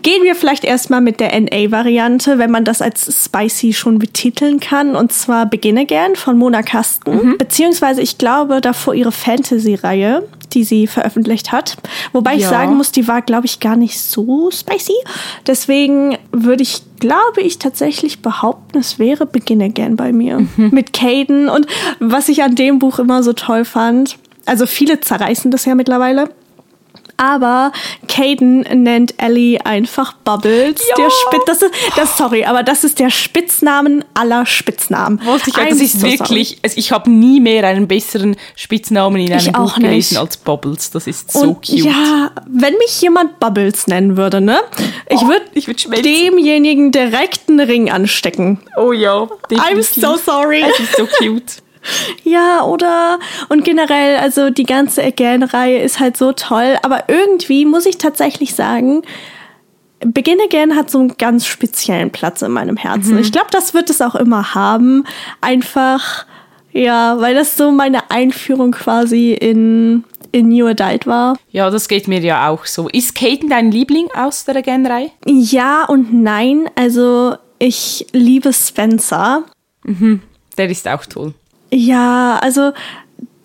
Gehen 0.01 0.23
wir 0.23 0.35
vielleicht 0.35 0.63
erstmal 0.63 1.01
mit 1.01 1.19
der 1.19 1.39
NA-Variante, 1.39 2.37
wenn 2.37 2.51
man 2.51 2.65
das 2.65 2.81
als 2.81 3.25
spicy 3.25 3.73
schon 3.73 3.99
betiteln 3.99 4.59
kann. 4.59 4.95
Und 4.95 5.13
zwar 5.13 5.45
Begin 5.45 5.77
Again 5.77 6.15
von 6.15 6.37
Mona 6.37 6.61
Kasten. 6.61 7.15
Mhm. 7.15 7.37
Beziehungsweise, 7.37 8.01
ich 8.01 8.17
glaube, 8.17 8.61
davor 8.61 8.93
ihre 8.93 9.11
Fantasy-Reihe 9.11 10.23
die 10.53 10.63
sie 10.63 10.87
veröffentlicht 10.87 11.51
hat. 11.51 11.77
Wobei 12.11 12.31
ja. 12.31 12.37
ich 12.37 12.45
sagen 12.47 12.75
muss, 12.75 12.91
die 12.91 13.07
war, 13.07 13.21
glaube 13.21 13.45
ich, 13.45 13.59
gar 13.59 13.75
nicht 13.75 13.99
so 13.99 14.49
spicy. 14.51 14.95
Deswegen 15.47 16.17
würde 16.31 16.63
ich, 16.63 16.81
glaube 16.99 17.41
ich, 17.41 17.59
tatsächlich 17.59 18.21
behaupten, 18.21 18.79
es 18.79 18.99
wäre 18.99 19.25
Begin 19.25 19.61
Again 19.61 19.95
bei 19.95 20.11
mir. 20.11 20.39
Mhm. 20.39 20.69
Mit 20.71 20.93
Caden. 20.93 21.49
Und 21.49 21.67
was 21.99 22.29
ich 22.29 22.43
an 22.43 22.55
dem 22.55 22.79
Buch 22.79 22.99
immer 22.99 23.23
so 23.23 23.33
toll 23.33 23.65
fand, 23.65 24.17
also 24.45 24.65
viele 24.65 24.99
zerreißen 24.99 25.51
das 25.51 25.65
ja 25.65 25.75
mittlerweile 25.75 26.29
aber 27.19 27.73
Caden 28.07 28.61
nennt 28.61 29.13
Ellie 29.17 29.59
einfach 29.65 30.13
Bubbles. 30.23 30.81
Ja. 30.89 30.95
Der 30.95 31.09
Spitz, 31.09 31.43
das 31.45 31.61
ist, 31.61 31.73
das, 31.95 32.17
sorry, 32.17 32.45
aber 32.45 32.63
das 32.63 32.83
ist 32.83 32.97
der 32.99 33.09
Spitznamen 33.09 34.05
aller 34.13 34.45
Spitznamen. 34.45 35.19
Wusste 35.25 35.49
ich, 35.49 35.55
das 35.55 35.81
ist 35.81 35.99
so 35.99 36.07
wirklich, 36.07 36.59
also 36.63 36.77
ich 36.77 36.91
habe 36.93 37.11
nie 37.11 37.41
mehr 37.41 37.65
einen 37.65 37.87
besseren 37.87 38.37
Spitznamen 38.55 39.21
in 39.21 39.31
einem 39.33 39.45
ich 39.45 39.51
Buch 39.51 39.75
gelesen 39.75 40.17
als 40.17 40.37
Bubbles. 40.37 40.91
Das 40.91 41.07
ist 41.07 41.31
so 41.31 41.41
Und 41.41 41.55
cute. 41.55 41.79
Ja, 41.79 42.31
wenn 42.47 42.77
mich 42.77 43.01
jemand 43.01 43.39
Bubbles 43.39 43.87
nennen 43.87 44.15
würde, 44.15 44.39
ne? 44.39 44.61
Ich 45.09 45.21
oh, 45.21 45.27
würde 45.27 45.45
würd 45.53 46.05
demjenigen 46.05 46.91
direkt 46.91 47.49
einen 47.49 47.59
Ring 47.59 47.91
anstecken. 47.91 48.59
Oh 48.77 48.93
ja, 48.93 49.27
definitiv. 49.51 49.97
I'm 49.97 50.01
so 50.01 50.15
sorry. 50.15 50.61
Es 50.61 50.79
ist 50.79 50.95
so 50.95 51.05
cute. 51.19 51.61
Ja, 52.23 52.63
oder 52.63 53.19
und 53.49 53.63
generell, 53.63 54.17
also 54.17 54.49
die 54.49 54.65
ganze 54.65 55.03
Again-Reihe 55.03 55.79
ist 55.81 55.99
halt 55.99 56.17
so 56.17 56.33
toll, 56.33 56.77
aber 56.83 57.05
irgendwie 57.07 57.65
muss 57.65 57.85
ich 57.85 57.97
tatsächlich 57.97 58.53
sagen, 58.55 59.01
Begin 60.01 60.37
Again 60.39 60.75
hat 60.77 60.89
so 60.89 60.99
einen 60.99 61.17
ganz 61.17 61.45
speziellen 61.45 62.09
Platz 62.09 62.41
in 62.41 62.51
meinem 62.51 62.77
Herzen. 62.77 63.15
Mhm. 63.15 63.19
Ich 63.19 63.31
glaube, 63.33 63.49
das 63.51 63.73
wird 63.73 63.89
es 63.89 64.01
auch 64.01 64.15
immer 64.15 64.55
haben. 64.55 65.03
Einfach, 65.41 66.25
Ja, 66.71 67.19
weil 67.19 67.35
das 67.35 67.57
so 67.57 67.71
meine 67.71 68.09
Einführung 68.09 68.71
quasi 68.71 69.33
in, 69.33 70.05
in 70.31 70.49
New 70.49 70.67
Adult 70.67 71.05
war. 71.05 71.35
Ja, 71.51 71.69
das 71.69 71.87
geht 71.89 72.07
mir 72.07 72.21
ja 72.21 72.47
auch 72.49 72.65
so. 72.65 72.87
Ist 72.87 73.15
Caden 73.15 73.49
dein 73.49 73.71
Liebling 73.71 74.07
aus 74.15 74.45
der 74.45 74.61
Genrei? 74.61 75.11
Ja 75.25 75.83
und 75.85 76.13
nein. 76.13 76.69
Also 76.75 77.35
ich 77.57 78.07
liebe 78.13 78.53
Spencer. 78.53 79.43
Mhm, 79.83 80.21
der 80.57 80.69
ist 80.69 80.87
auch 80.87 81.05
toll. 81.05 81.33
Ja, 81.71 82.39
also 82.41 82.71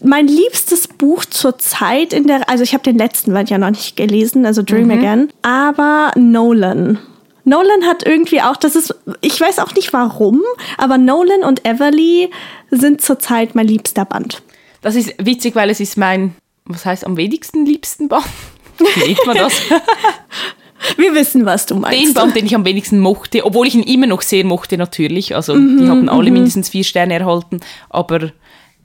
mein 0.02 0.28
liebstes 0.28 0.86
Buch 0.88 1.24
zur 1.24 1.58
Zeit 1.58 2.12
in 2.12 2.26
der, 2.26 2.48
also 2.48 2.62
ich 2.62 2.74
habe 2.74 2.84
den 2.84 2.98
letzten 2.98 3.32
Band 3.32 3.50
ja 3.50 3.58
noch 3.58 3.70
nicht 3.70 3.96
gelesen, 3.96 4.46
also 4.46 4.62
Dream 4.62 4.86
mhm. 4.86 4.90
Again, 4.92 5.32
aber 5.42 6.12
Nolan. 6.16 6.98
Nolan 7.44 7.84
hat 7.84 8.06
irgendwie 8.06 8.40
auch, 8.40 8.56
das 8.56 8.76
ist, 8.76 8.94
ich 9.20 9.40
weiß 9.40 9.58
auch 9.58 9.74
nicht 9.74 9.92
warum, 9.92 10.42
aber 10.78 10.98
Nolan 10.98 11.44
und 11.44 11.66
Everly 11.66 12.30
sind 12.70 13.00
zurzeit 13.00 13.54
mein 13.54 13.66
liebster 13.66 14.04
Band. 14.04 14.42
Das 14.80 14.94
ist 14.94 15.14
witzig, 15.18 15.54
weil 15.54 15.70
es 15.70 15.80
ist 15.80 15.96
mein, 15.96 16.34
was 16.64 16.84
heißt 16.84 17.06
am 17.06 17.16
wenigsten 17.16 17.66
liebsten 17.66 18.08
Band? 18.08 18.24
Wie 18.78 19.16
man 19.26 19.36
das? 19.36 19.54
Wir 20.96 21.14
wissen, 21.14 21.46
was 21.46 21.66
du 21.66 21.76
meinst. 21.76 22.00
Den 22.00 22.14
Band, 22.14 22.36
den 22.36 22.46
ich 22.46 22.54
am 22.54 22.64
wenigsten 22.64 22.98
mochte, 23.00 23.44
obwohl 23.44 23.66
ich 23.66 23.74
ihn 23.74 23.82
immer 23.82 24.06
noch 24.06 24.22
sehr 24.22 24.44
mochte 24.44 24.78
natürlich. 24.78 25.34
Also 25.34 25.54
mm 25.54 25.78
die 25.78 25.88
haben 25.88 26.08
alle 26.08 26.30
mm 26.30 26.34
mindestens 26.34 26.68
vier 26.68 26.84
Sterne 26.84 27.14
erhalten, 27.14 27.60
aber 27.90 28.32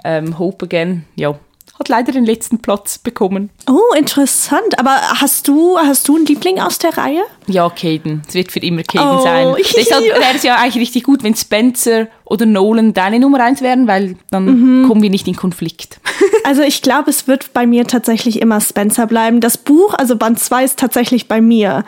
ähm, 0.03 0.39
Hope 0.39 0.65
Again, 0.65 1.06
ja, 1.15 1.36
hat 1.79 1.88
leider 1.88 2.12
den 2.12 2.25
letzten 2.25 2.60
Platz 2.60 2.98
bekommen. 2.98 3.50
Oh, 3.70 3.96
interessant. 3.96 4.77
Aber 4.77 4.96
hast 5.22 5.48
du, 5.48 5.77
hast 5.77 6.08
du 6.10 6.18
einen 6.18 6.25
Liebling 6.25 6.60
aus 6.60 6.77
der 6.77 6.98
Reihe? 6.98 7.22
Ja, 7.48 7.70
Caden. 7.70 8.22
Es 8.27 8.34
wird 8.34 8.51
für 8.51 8.60
immer 8.60 8.84
Caden 8.84 9.20
oh, 9.20 9.24
sein. 9.24 9.56
Deshalb 9.77 10.03
wäre 10.03 10.36
es 10.36 10.44
ja 10.44 10.56
eigentlich 10.58 10.82
richtig 10.82 11.03
gut, 11.03 11.24
wenn 11.24 11.36
Spencer 11.36 12.08
oder 12.29 12.45
Nolan 12.45 12.93
deine 12.93 13.19
Nummer 13.19 13.43
eins 13.43 13.62
wären, 13.62 13.88
weil 13.88 14.15
dann 14.31 14.45
mhm. 14.45 14.88
kommen 14.88 15.01
wir 15.01 15.09
nicht 15.09 15.27
in 15.27 15.36
Konflikt. 15.36 16.00
Also 16.45 16.63
ich 16.63 16.81
glaube, 16.81 17.12
es 17.12 17.27
wird 17.27 17.53
bei 17.53 17.67
mir 17.67 17.86
tatsächlich 17.86 18.41
immer 18.41 18.59
Spencer 18.59 19.05
bleiben. 19.05 19.39
Das 19.39 19.57
Buch, 19.57 19.93
also 19.93 20.15
Band 20.15 20.39
2 20.39 20.63
ist 20.63 20.79
tatsächlich 20.79 21.27
bei 21.27 21.41
mir 21.41 21.83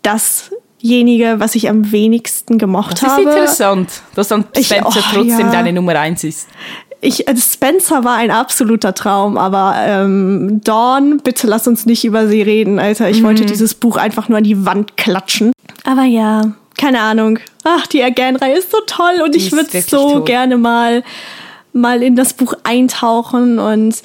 dasjenige, 0.00 1.34
was 1.38 1.54
ich 1.54 1.68
am 1.68 1.92
wenigsten 1.92 2.56
gemocht 2.56 3.02
habe. 3.02 3.24
Das 3.24 3.34
ist 3.34 3.36
interessant, 3.36 3.88
dass 4.14 4.28
dann 4.28 4.44
Spencer 4.58 5.00
ich, 5.00 5.06
oh, 5.06 5.12
trotzdem 5.12 5.46
ja. 5.46 5.50
deine 5.50 5.72
Nummer 5.72 5.98
eins 5.98 6.24
ist 6.24 6.48
ich, 7.00 7.28
also 7.28 7.40
Spencer 7.40 8.04
war 8.04 8.16
ein 8.16 8.30
absoluter 8.30 8.94
Traum, 8.94 9.36
aber 9.36 9.74
ähm, 9.78 10.60
Dawn, 10.64 11.18
bitte 11.22 11.46
lass 11.46 11.66
uns 11.66 11.86
nicht 11.86 12.04
über 12.04 12.28
sie 12.28 12.42
reden, 12.42 12.78
Alter. 12.78 13.08
Ich 13.10 13.20
mhm. 13.20 13.26
wollte 13.26 13.46
dieses 13.46 13.74
Buch 13.74 13.96
einfach 13.96 14.28
nur 14.28 14.38
an 14.38 14.44
die 14.44 14.64
Wand 14.64 14.96
klatschen. 14.96 15.52
Aber 15.84 16.04
ja, 16.04 16.52
keine 16.76 17.00
Ahnung. 17.00 17.38
Ach, 17.64 17.86
die 17.86 18.02
Again-Reihe 18.02 18.58
ist 18.58 18.70
so 18.70 18.78
toll 18.86 19.22
und 19.24 19.34
die 19.34 19.38
ich 19.38 19.52
würde 19.52 19.80
so 19.80 20.12
toll. 20.12 20.24
gerne 20.24 20.56
mal, 20.56 21.02
mal 21.72 22.02
in 22.02 22.16
das 22.16 22.34
Buch 22.34 22.54
eintauchen 22.64 23.58
und 23.58 24.02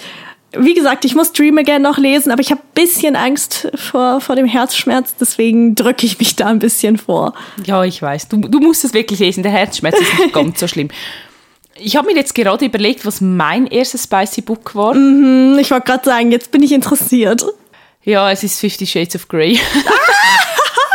wie 0.54 0.74
gesagt, 0.74 1.06
ich 1.06 1.16
muss 1.16 1.32
Dream 1.32 1.58
Again 1.58 1.82
noch 1.82 1.98
lesen, 1.98 2.32
aber 2.32 2.42
ich 2.42 2.52
habe 2.52 2.62
ein 2.62 2.74
bisschen 2.74 3.16
Angst 3.16 3.70
vor, 3.76 4.20
vor 4.20 4.36
dem 4.36 4.46
Herzschmerz, 4.46 5.16
deswegen 5.20 5.76
drücke 5.76 6.06
ich 6.06 6.20
mich 6.20 6.36
da 6.36 6.48
ein 6.48 6.60
bisschen 6.60 6.98
vor. 6.98 7.34
Ja, 7.66 7.84
ich 7.86 8.02
weiß. 8.02 8.28
Du, 8.28 8.38
du 8.38 8.60
musst 8.60 8.84
es 8.84 8.94
wirklich 8.94 9.20
lesen. 9.20 9.44
Der 9.44 9.52
Herzschmerz 9.54 9.98
ist 10.00 10.20
nicht 10.20 10.34
ganz 10.34 10.60
so 10.60 10.68
schlimm. 10.68 10.90
Ich 11.80 11.96
habe 11.96 12.08
mir 12.08 12.18
jetzt 12.18 12.36
gerade 12.36 12.66
überlegt, 12.66 13.06
was 13.06 13.22
mein 13.22 13.66
erstes 13.66 14.04
Spicy 14.04 14.42
Book 14.42 14.76
war. 14.76 14.94
Mhm, 14.94 15.58
ich 15.58 15.72
wollte 15.72 15.86
gerade 15.86 16.04
sagen, 16.04 16.32
jetzt 16.32 16.52
bin 16.52 16.62
ich 16.64 16.74
interessiert. 16.74 17.46
Ja, 18.04 18.30
es 18.30 18.44
ist 18.44 18.60
Fifty 18.60 18.86
Shades 18.86 19.16
of 19.16 19.30
Grey. 19.30 19.58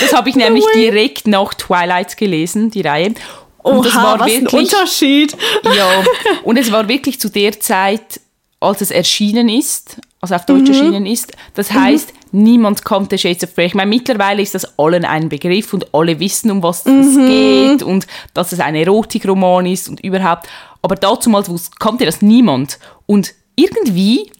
das 0.00 0.12
habe 0.12 0.28
ich 0.30 0.36
nämlich 0.36 0.64
direkt 0.74 1.26
nach 1.26 1.54
Twilight 1.54 2.16
gelesen, 2.16 2.70
die 2.70 2.82
Reihe. 2.82 3.14
Und 3.62 3.78
Oha, 3.78 3.82
das 3.82 3.94
war 3.94 4.20
was 4.20 4.26
wirklich, 4.28 4.52
ein 4.52 4.58
Unterschied. 4.58 5.36
Ja, 5.76 6.04
und 6.44 6.56
es 6.56 6.72
war 6.72 6.88
wirklich 6.88 7.20
zu 7.20 7.28
der 7.28 7.60
Zeit, 7.60 8.20
als 8.58 8.80
es 8.80 8.90
erschienen 8.90 9.48
ist, 9.48 9.96
also 10.20 10.34
auf 10.34 10.46
Deutsch 10.46 10.68
mhm. 10.68 10.74
erschienen 10.74 11.06
ist. 11.06 11.32
Das 11.54 11.72
heißt, 11.72 12.12
mhm. 12.32 12.42
niemand 12.42 12.84
kannte 12.84 13.18
Shades 13.18 13.44
of 13.44 13.54
Grey. 13.54 13.66
Ich 13.66 13.74
meine, 13.74 13.88
mittlerweile 13.88 14.42
ist 14.42 14.54
das 14.54 14.78
allen 14.78 15.04
ein 15.04 15.28
Begriff 15.28 15.72
und 15.72 15.94
alle 15.94 16.18
wissen, 16.20 16.50
um 16.50 16.62
was 16.62 16.84
mhm. 16.84 17.00
es 17.00 17.16
geht 17.16 17.82
und 17.82 18.06
dass 18.34 18.52
es 18.52 18.60
ein 18.60 18.74
Erotikroman 18.74 19.66
ist 19.66 19.88
und 19.88 20.00
überhaupt. 20.00 20.48
Aber 20.82 20.94
damals 20.94 21.70
kannte 21.78 22.06
das 22.06 22.22
niemand. 22.22 22.78
Und 23.06 23.34
irgendwie 23.56 24.30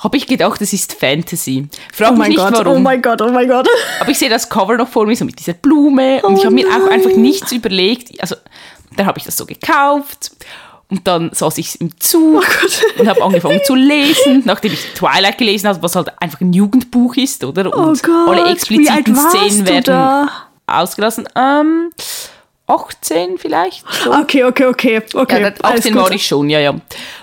habe 0.00 0.16
ich 0.16 0.26
gedacht, 0.26 0.60
es 0.62 0.72
ist 0.72 0.94
Fantasy. 0.94 1.68
Frag 1.92 2.12
oh 2.12 2.16
mich 2.16 2.28
nicht 2.28 2.38
Gott, 2.38 2.52
warum. 2.54 2.76
Oh 2.76 2.80
mein 2.80 3.02
Gott, 3.02 3.20
oh 3.20 3.30
mein 3.30 3.46
Gott. 3.46 3.68
Aber 4.00 4.10
ich 4.10 4.18
sehe 4.18 4.30
das 4.30 4.48
Cover 4.48 4.76
noch 4.76 4.88
vor 4.88 5.06
mir, 5.06 5.14
so 5.14 5.24
mit 5.24 5.38
dieser 5.38 5.52
Blume. 5.52 6.22
Und 6.22 6.34
oh 6.34 6.38
ich 6.38 6.44
habe 6.44 6.54
mir 6.54 6.66
auch 6.68 6.90
einfach 6.90 7.14
nichts 7.14 7.52
überlegt. 7.52 8.20
Also, 8.20 8.34
dann 8.96 9.06
habe 9.06 9.18
ich 9.18 9.24
das 9.24 9.36
so 9.36 9.44
gekauft. 9.44 10.32
Und 10.88 11.06
dann 11.06 11.30
saß 11.32 11.58
ich 11.58 11.80
im 11.80 12.00
Zug 12.00 12.44
oh 12.44 13.00
und 13.00 13.08
habe 13.08 13.22
angefangen 13.22 13.60
zu 13.64 13.76
lesen, 13.76 14.42
nachdem 14.44 14.72
ich 14.72 14.80
Twilight 14.94 15.38
gelesen 15.38 15.68
habe, 15.68 15.82
was 15.82 15.94
halt 15.94 16.10
einfach 16.20 16.40
ein 16.40 16.52
Jugendbuch 16.52 17.16
ist, 17.16 17.44
oder? 17.44 17.70
Oh 17.72 17.82
und 17.82 17.98
oh 17.98 18.06
Gott, 18.06 18.28
alle 18.28 18.50
expliziten 18.50 19.14
Szenen 19.14 19.68
werden 19.68 20.28
ausgelassen. 20.66 21.28
Ähm, 21.36 21.90
18 22.70 23.38
vielleicht. 23.38 23.84
So. 23.92 24.12
Okay, 24.12 24.44
okay, 24.44 24.66
okay. 24.66 25.02
okay 25.14 25.42
ja, 25.42 25.52
18 25.62 25.94
war 25.94 26.10
ich 26.10 26.26
schon, 26.26 26.48
ja, 26.50 26.60
ja. 26.60 26.70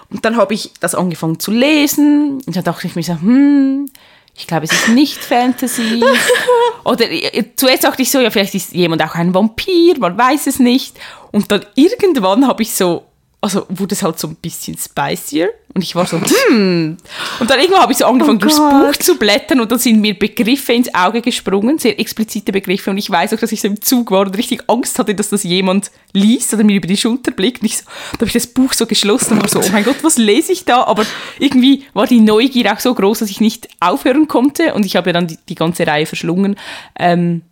Und 0.09 0.23
dann 0.23 0.37
habe 0.37 0.53
ich 0.53 0.71
das 0.79 0.95
angefangen 0.95 1.39
zu 1.39 1.51
lesen 1.51 2.41
und 2.45 2.55
dann 2.55 2.63
dachte 2.63 2.87
ich 2.87 2.95
mir 2.95 3.03
so, 3.03 3.13
hm, 3.13 3.89
ich 4.35 4.45
glaube, 4.45 4.65
es 4.65 4.71
ist 4.71 4.89
nicht 4.89 5.17
Fantasy. 5.17 6.03
Oder 6.83 7.09
äh, 7.09 7.43
zuerst 7.55 7.83
dachte 7.83 8.03
ich 8.03 8.11
so, 8.11 8.19
ja, 8.19 8.29
vielleicht 8.29 8.53
ist 8.53 8.71
jemand 8.73 9.03
auch 9.03 9.15
ein 9.15 9.33
Vampir, 9.33 9.97
man 9.99 10.17
weiß 10.17 10.47
es 10.47 10.59
nicht. 10.59 10.95
Und 11.31 11.51
dann 11.51 11.65
irgendwann 11.75 12.47
habe 12.47 12.61
ich 12.61 12.73
so 12.73 13.06
also 13.47 13.65
wurde 13.69 13.95
es 13.95 14.03
halt 14.03 14.19
so 14.19 14.27
ein 14.27 14.35
bisschen 14.35 14.77
spicier 14.77 15.49
und 15.73 15.81
ich 15.81 15.95
war 15.95 16.05
so, 16.05 16.19
hm. 16.19 16.97
Und 17.39 17.49
dann 17.49 17.59
irgendwann 17.59 17.83
habe 17.83 17.91
ich 17.91 17.99
so 17.99 18.05
angefangen, 18.05 18.37
oh 18.37 18.41
durchs 18.41 18.57
Buch 18.57 18.95
zu 18.97 19.17
blättern 19.17 19.59
und 19.59 19.71
dann 19.71 19.79
sind 19.79 20.01
mir 20.01 20.17
Begriffe 20.17 20.73
ins 20.73 20.93
Auge 20.93 21.21
gesprungen, 21.21 21.77
sehr 21.77 21.99
explizite 21.99 22.51
Begriffe 22.51 22.89
und 22.89 22.97
ich 22.97 23.09
weiß 23.09 23.33
auch, 23.33 23.39
dass 23.39 23.51
ich 23.51 23.61
so 23.61 23.67
im 23.67 23.81
Zug 23.81 24.11
war 24.11 24.25
und 24.25 24.37
richtig 24.37 24.63
Angst 24.67 24.99
hatte, 24.99 25.15
dass 25.15 25.29
das 25.29 25.43
jemand 25.43 25.91
liest 26.13 26.53
oder 26.53 26.63
mir 26.63 26.77
über 26.77 26.87
die 26.87 26.97
Schulter 26.97 27.31
blickt. 27.31 27.61
Und 27.61 27.67
ich 27.67 27.77
so, 27.77 27.83
da 28.13 28.19
habe 28.19 28.25
ich 28.25 28.33
das 28.33 28.47
Buch 28.47 28.73
so 28.73 28.85
geschlossen 28.85 29.33
und 29.33 29.41
war 29.41 29.49
so, 29.49 29.59
oh 29.59 29.71
mein 29.71 29.83
Gott, 29.83 29.97
was 30.01 30.17
lese 30.17 30.51
ich 30.51 30.65
da? 30.65 30.83
Aber 30.83 31.05
irgendwie 31.39 31.85
war 31.93 32.07
die 32.07 32.19
Neugier 32.19 32.73
auch 32.73 32.79
so 32.79 32.93
groß, 32.93 33.19
dass 33.19 33.29
ich 33.29 33.39
nicht 33.39 33.69
aufhören 33.79 34.27
konnte 34.27 34.73
und 34.73 34.85
ich 34.85 34.95
habe 34.95 35.09
ja 35.09 35.13
dann 35.13 35.27
die, 35.27 35.37
die 35.47 35.55
ganze 35.55 35.85
Reihe 35.85 36.05
verschlungen. 36.05 36.57
Ähm, 36.97 37.43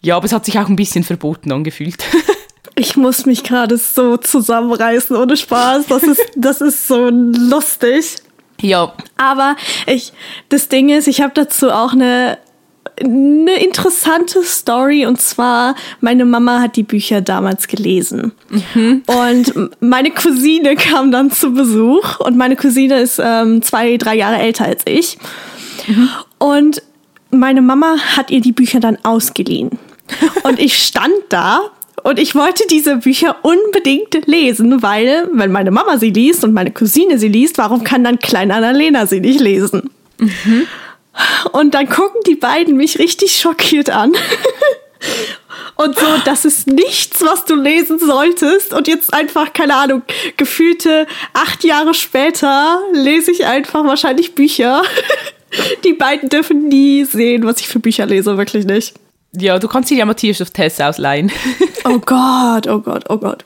ja, 0.00 0.16
aber 0.16 0.26
es 0.26 0.32
hat 0.32 0.44
sich 0.44 0.58
auch 0.58 0.68
ein 0.68 0.76
bisschen 0.76 1.04
verboten 1.04 1.52
angefühlt. 1.52 2.04
Ich 2.76 2.96
muss 2.96 3.24
mich 3.26 3.44
gerade 3.44 3.76
so 3.76 4.16
zusammenreißen, 4.16 5.16
ohne 5.16 5.36
Spaß. 5.36 5.86
Das 5.86 6.02
ist, 6.02 6.20
das 6.36 6.60
ist 6.60 6.88
so 6.88 7.08
lustig. 7.08 8.16
Ja. 8.60 8.92
Aber 9.16 9.56
ich, 9.86 10.12
das 10.48 10.68
Ding 10.68 10.88
ist, 10.88 11.06
ich 11.06 11.20
habe 11.20 11.32
dazu 11.34 11.70
auch 11.70 11.92
eine, 11.92 12.38
eine 13.00 13.62
interessante 13.62 14.42
Story 14.42 15.06
und 15.06 15.20
zwar 15.20 15.74
meine 16.00 16.24
Mama 16.24 16.60
hat 16.60 16.76
die 16.76 16.82
Bücher 16.82 17.20
damals 17.20 17.66
gelesen 17.66 18.32
mhm. 18.74 19.02
und 19.06 19.80
meine 19.80 20.10
Cousine 20.12 20.76
kam 20.76 21.10
dann 21.10 21.30
zu 21.30 21.52
Besuch 21.52 22.20
und 22.20 22.36
meine 22.36 22.56
Cousine 22.56 23.00
ist 23.00 23.20
ähm, 23.22 23.62
zwei 23.62 23.96
drei 23.96 24.14
Jahre 24.14 24.36
älter 24.36 24.66
als 24.66 24.82
ich 24.86 25.18
mhm. 25.88 26.08
und 26.38 26.82
meine 27.30 27.62
Mama 27.62 27.96
hat 28.16 28.30
ihr 28.30 28.40
die 28.40 28.52
Bücher 28.52 28.78
dann 28.78 28.96
ausgeliehen 29.02 29.70
und 30.44 30.60
ich 30.60 30.78
stand 30.78 31.14
da 31.30 31.70
und 32.04 32.18
ich 32.18 32.34
wollte 32.34 32.64
diese 32.68 32.96
Bücher 32.96 33.36
unbedingt 33.40 34.26
lesen, 34.26 34.82
weil, 34.82 35.26
wenn 35.32 35.50
meine 35.50 35.70
Mama 35.70 35.96
sie 35.96 36.10
liest 36.10 36.44
und 36.44 36.52
meine 36.52 36.70
Cousine 36.70 37.18
sie 37.18 37.28
liest, 37.28 37.56
warum 37.56 37.82
kann 37.82 38.04
dann 38.04 38.18
Klein 38.18 38.50
Annalena 38.50 39.06
sie 39.06 39.20
nicht 39.20 39.40
lesen? 39.40 39.88
Mhm. 40.18 40.66
Und 41.52 41.72
dann 41.72 41.88
gucken 41.88 42.20
die 42.26 42.34
beiden 42.34 42.76
mich 42.76 42.98
richtig 42.98 43.40
schockiert 43.40 43.88
an. 43.88 44.12
Und 45.76 45.98
so, 45.98 46.06
das 46.26 46.44
ist 46.44 46.66
nichts, 46.66 47.22
was 47.22 47.46
du 47.46 47.54
lesen 47.54 47.98
solltest. 47.98 48.74
Und 48.74 48.86
jetzt 48.86 49.12
einfach, 49.14 49.52
keine 49.54 49.74
Ahnung, 49.74 50.02
gefühlte 50.36 51.06
acht 51.32 51.64
Jahre 51.64 51.94
später 51.94 52.80
lese 52.92 53.32
ich 53.32 53.46
einfach 53.46 53.82
wahrscheinlich 53.84 54.34
Bücher. 54.34 54.82
Die 55.84 55.94
beiden 55.94 56.28
dürfen 56.28 56.68
nie 56.68 57.04
sehen, 57.04 57.44
was 57.44 57.60
ich 57.60 57.68
für 57.68 57.80
Bücher 57.80 58.04
lese, 58.06 58.36
wirklich 58.36 58.66
nicht. 58.66 58.94
Ja, 59.32 59.58
du 59.58 59.68
kannst 59.68 59.90
dir 59.90 59.96
ja 59.96 60.04
Matthias 60.04 60.42
auf 60.42 60.50
Tess 60.50 60.80
ausleihen. 60.80 61.32
oh 61.84 61.98
Gott, 61.98 62.66
oh 62.66 62.80
Gott, 62.80 63.04
oh 63.08 63.18
Gott. 63.18 63.44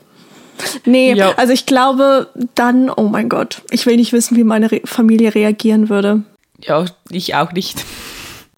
Nee, 0.85 1.15
ja. 1.15 1.35
also 1.37 1.53
ich 1.53 1.67
glaube 1.67 2.29
dann, 2.55 2.91
oh 2.91 3.05
mein 3.05 3.29
Gott, 3.29 3.63
ich 3.71 3.87
will 3.87 3.97
nicht 3.97 4.13
wissen, 4.13 4.37
wie 4.37 4.45
meine 4.45 4.71
Re 4.71 4.81
Familie 4.85 5.35
reagieren 5.35 5.89
würde. 5.89 6.23
Ja, 6.61 6.85
ich 7.11 7.35
auch 7.35 7.53
nicht. 7.53 7.85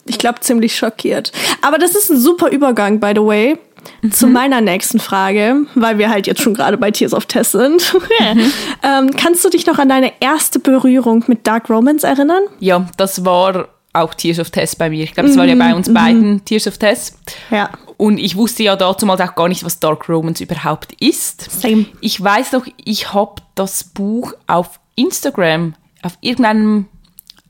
Ich 0.06 0.18
glaube 0.18 0.40
ziemlich 0.40 0.76
schockiert. 0.76 1.32
Aber 1.62 1.78
das 1.78 1.94
ist 1.94 2.10
ein 2.10 2.18
super 2.18 2.50
Übergang, 2.50 3.00
by 3.00 3.12
the 3.14 3.20
way, 3.20 3.58
mhm. 4.00 4.12
zu 4.12 4.26
meiner 4.26 4.60
nächsten 4.60 4.98
Frage, 4.98 5.66
weil 5.74 5.98
wir 5.98 6.08
halt 6.08 6.26
jetzt 6.26 6.40
schon 6.40 6.54
gerade 6.54 6.78
bei 6.78 6.90
Tears 6.90 7.12
of 7.12 7.26
Tess 7.26 7.52
sind. 7.52 7.94
mhm. 7.94 8.52
ähm, 8.82 9.10
kannst 9.16 9.44
du 9.44 9.50
dich 9.50 9.66
noch 9.66 9.78
an 9.78 9.88
deine 9.88 10.12
erste 10.20 10.58
Berührung 10.58 11.24
mit 11.26 11.46
Dark 11.46 11.68
Romance 11.68 12.06
erinnern? 12.06 12.42
Ja, 12.60 12.86
das 12.96 13.24
war 13.24 13.68
auch 13.92 14.14
Tears 14.14 14.38
of 14.38 14.50
Tess 14.50 14.76
bei 14.76 14.90
mir. 14.90 15.02
Ich 15.04 15.14
glaube, 15.14 15.28
es 15.30 15.36
war 15.36 15.44
ja 15.44 15.54
bei 15.54 15.74
uns 15.74 15.92
beiden 15.92 16.44
Tears 16.44 16.66
of 16.66 16.78
Tess. 16.78 17.18
Ja. 17.50 17.70
Und 17.96 18.18
ich 18.18 18.36
wusste 18.36 18.62
ja 18.62 18.76
dazu 18.76 19.04
mal 19.04 19.20
auch 19.20 19.34
gar 19.34 19.48
nicht, 19.48 19.64
was 19.64 19.78
Dark 19.80 20.08
Romance 20.08 20.42
überhaupt 20.42 20.94
ist. 21.00 21.50
Same. 21.50 21.86
Ich 22.00 22.22
weiß 22.22 22.52
noch, 22.52 22.66
ich 22.84 23.12
habe 23.12 23.42
das 23.54 23.84
Buch 23.84 24.32
auf 24.46 24.80
Instagram, 24.94 25.74
auf 26.02 26.16
irgendeinem 26.20 26.86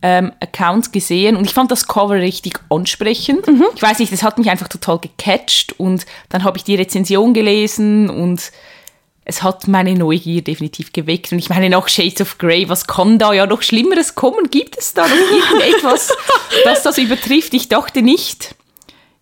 ähm, 0.02 0.32
Account 0.40 0.92
gesehen 0.92 1.36
und 1.36 1.44
ich 1.44 1.52
fand 1.52 1.70
das 1.70 1.86
Cover 1.86 2.14
richtig 2.14 2.58
ansprechend. 2.70 3.46
Ich 3.74 3.82
weiß 3.82 3.98
nicht, 3.98 4.12
das 4.12 4.22
hat 4.22 4.38
mich 4.38 4.50
einfach 4.50 4.68
total 4.68 4.98
gecatcht 4.98 5.78
und 5.78 6.06
dann 6.30 6.42
habe 6.42 6.56
ich 6.56 6.64
die 6.64 6.74
Rezension 6.74 7.34
gelesen 7.34 8.08
und 8.08 8.50
es 9.30 9.44
hat 9.44 9.68
meine 9.68 9.94
Neugier 9.94 10.42
definitiv 10.42 10.92
geweckt. 10.92 11.30
Und 11.30 11.38
ich 11.38 11.48
meine, 11.48 11.70
nach 11.70 11.88
Shades 11.88 12.20
of 12.20 12.38
Grey, 12.38 12.68
was 12.68 12.88
kann 12.88 13.16
da 13.16 13.32
ja 13.32 13.46
noch 13.46 13.62
Schlimmeres 13.62 14.16
kommen? 14.16 14.50
Gibt 14.50 14.76
es 14.76 14.92
da 14.92 15.06
noch 15.06 15.10
irgendetwas, 15.60 16.12
das 16.64 16.82
das 16.82 16.98
übertrifft? 16.98 17.54
Ich 17.54 17.68
dachte 17.68 18.02
nicht. 18.02 18.56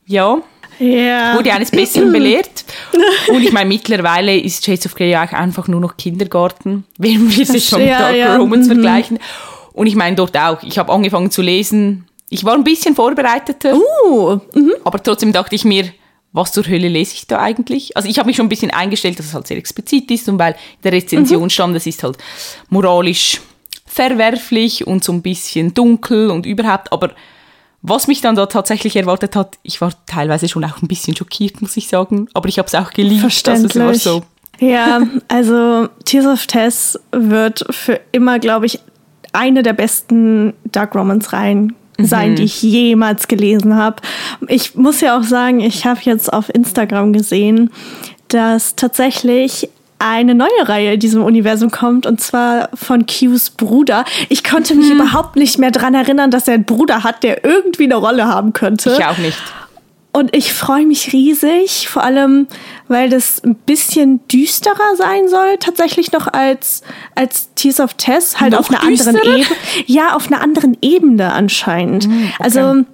Ja, 0.06 0.38
Ja. 0.78 1.36
wurde 1.36 1.52
eines 1.52 1.70
Besseren 1.70 2.10
belehrt. 2.10 2.64
Und 3.28 3.42
ich 3.42 3.52
meine, 3.52 3.68
mittlerweile 3.68 4.34
ist 4.34 4.64
Shades 4.64 4.86
of 4.86 4.94
Grey 4.94 5.10
ja 5.10 5.26
auch 5.26 5.32
einfach 5.32 5.68
nur 5.68 5.80
noch 5.80 5.98
Kindergarten, 5.98 6.84
wenn 6.96 7.30
wir 7.30 7.44
sie 7.44 7.60
schon 7.60 7.80
mit 7.80 7.90
ja, 7.90 7.98
Dark 7.98 8.16
ja, 8.16 8.36
Romance 8.36 8.66
mhm. 8.68 8.72
vergleichen. 8.72 9.18
Und 9.74 9.86
ich 9.86 9.94
meine 9.94 10.16
dort 10.16 10.36
auch, 10.38 10.62
ich 10.62 10.78
habe 10.78 10.90
angefangen 10.90 11.30
zu 11.30 11.42
lesen. 11.42 12.06
Ich 12.30 12.44
war 12.44 12.54
ein 12.54 12.64
bisschen 12.64 12.94
vorbereiteter, 12.94 13.74
Uh, 13.74 14.38
aber 14.84 15.02
trotzdem 15.02 15.34
dachte 15.34 15.54
ich 15.54 15.66
mir, 15.66 15.92
was 16.32 16.52
zur 16.52 16.66
Hölle 16.66 16.88
lese 16.88 17.14
ich 17.14 17.26
da 17.26 17.38
eigentlich? 17.40 17.96
Also 17.96 18.08
ich 18.08 18.18
habe 18.18 18.26
mich 18.26 18.36
schon 18.36 18.46
ein 18.46 18.50
bisschen 18.50 18.70
eingestellt, 18.70 19.18
dass 19.18 19.26
es 19.26 19.34
halt 19.34 19.46
sehr 19.46 19.56
explizit 19.56 20.10
ist 20.10 20.28
und 20.28 20.38
weil 20.38 20.52
in 20.52 20.82
der 20.84 20.92
Rezension 20.92 21.44
Mhm. 21.44 21.50
stand, 21.50 21.76
es 21.76 21.86
ist 21.86 22.02
halt 22.02 22.18
moralisch 22.68 23.40
verwerflich 23.86 24.86
und 24.86 25.02
so 25.02 25.12
ein 25.12 25.22
bisschen 25.22 25.74
dunkel 25.74 26.30
und 26.30 26.46
überhaupt, 26.46 26.92
aber 26.92 27.10
was 27.80 28.08
mich 28.08 28.20
dann 28.20 28.34
da 28.34 28.46
tatsächlich 28.46 28.96
erwartet 28.96 29.36
hat, 29.36 29.56
ich 29.62 29.80
war 29.80 29.92
teilweise 30.06 30.48
schon 30.48 30.64
auch 30.64 30.82
ein 30.82 30.88
bisschen 30.88 31.16
schockiert, 31.16 31.62
muss 31.62 31.76
ich 31.76 31.88
sagen, 31.88 32.28
aber 32.34 32.48
ich 32.48 32.58
habe 32.58 32.66
es 32.66 32.74
auch 32.74 32.90
geliebt. 32.90 33.48
Also 33.48 33.66
es 33.66 33.76
war 33.76 33.94
so. 33.94 34.22
Ja, 34.60 35.00
also 35.28 35.88
Tears 36.04 36.26
of 36.26 36.46
Tess 36.46 36.98
wird 37.12 37.64
für 37.70 38.00
immer, 38.10 38.40
glaube 38.40 38.66
ich, 38.66 38.80
eine 39.32 39.62
der 39.62 39.74
besten 39.74 40.54
Dark 40.64 40.96
Romance-Reihen 40.96 41.74
sein, 42.00 42.36
die 42.36 42.44
ich 42.44 42.62
jemals 42.62 43.28
gelesen 43.28 43.74
habe. 43.74 43.96
Ich 44.46 44.74
muss 44.76 45.00
ja 45.00 45.18
auch 45.18 45.24
sagen, 45.24 45.60
ich 45.60 45.84
habe 45.84 46.00
jetzt 46.02 46.32
auf 46.32 46.52
Instagram 46.54 47.12
gesehen, 47.12 47.70
dass 48.28 48.76
tatsächlich 48.76 49.68
eine 49.98 50.34
neue 50.34 50.48
Reihe 50.68 50.94
in 50.94 51.00
diesem 51.00 51.24
Universum 51.24 51.70
kommt 51.70 52.06
und 52.06 52.20
zwar 52.20 52.68
von 52.74 53.06
Qs 53.06 53.50
Bruder. 53.50 54.04
Ich 54.28 54.44
konnte 54.44 54.74
mich 54.74 54.90
überhaupt 54.90 55.36
nicht 55.36 55.58
mehr 55.58 55.72
dran 55.72 55.94
erinnern, 55.94 56.30
dass 56.30 56.46
er 56.46 56.54
einen 56.54 56.64
Bruder 56.64 57.02
hat, 57.02 57.24
der 57.24 57.44
irgendwie 57.44 57.84
eine 57.84 57.96
Rolle 57.96 58.26
haben 58.26 58.52
könnte. 58.52 58.94
Ich 58.96 59.04
auch 59.04 59.18
nicht. 59.18 59.38
Und 60.12 60.34
ich 60.34 60.52
freue 60.52 60.86
mich 60.86 61.12
riesig, 61.12 61.88
vor 61.88 62.02
allem, 62.02 62.46
weil 62.88 63.10
das 63.10 63.42
ein 63.44 63.54
bisschen 63.54 64.26
düsterer 64.28 64.96
sein 64.96 65.28
soll, 65.28 65.58
tatsächlich 65.60 66.12
noch 66.12 66.26
als, 66.26 66.82
als 67.14 67.52
Tears 67.54 67.78
of 67.78 67.94
Tess, 67.94 68.40
halt 68.40 68.52
Noch 68.52 68.60
auf 68.60 68.70
einer 68.70 68.82
anderen 68.82 69.14
düsterer? 69.16 69.36
Ebene. 69.36 69.56
Ja, 69.86 70.16
auf 70.16 70.26
einer 70.28 70.40
anderen 70.40 70.76
Ebene 70.80 71.32
anscheinend. 71.32 72.08
Also, 72.38 72.84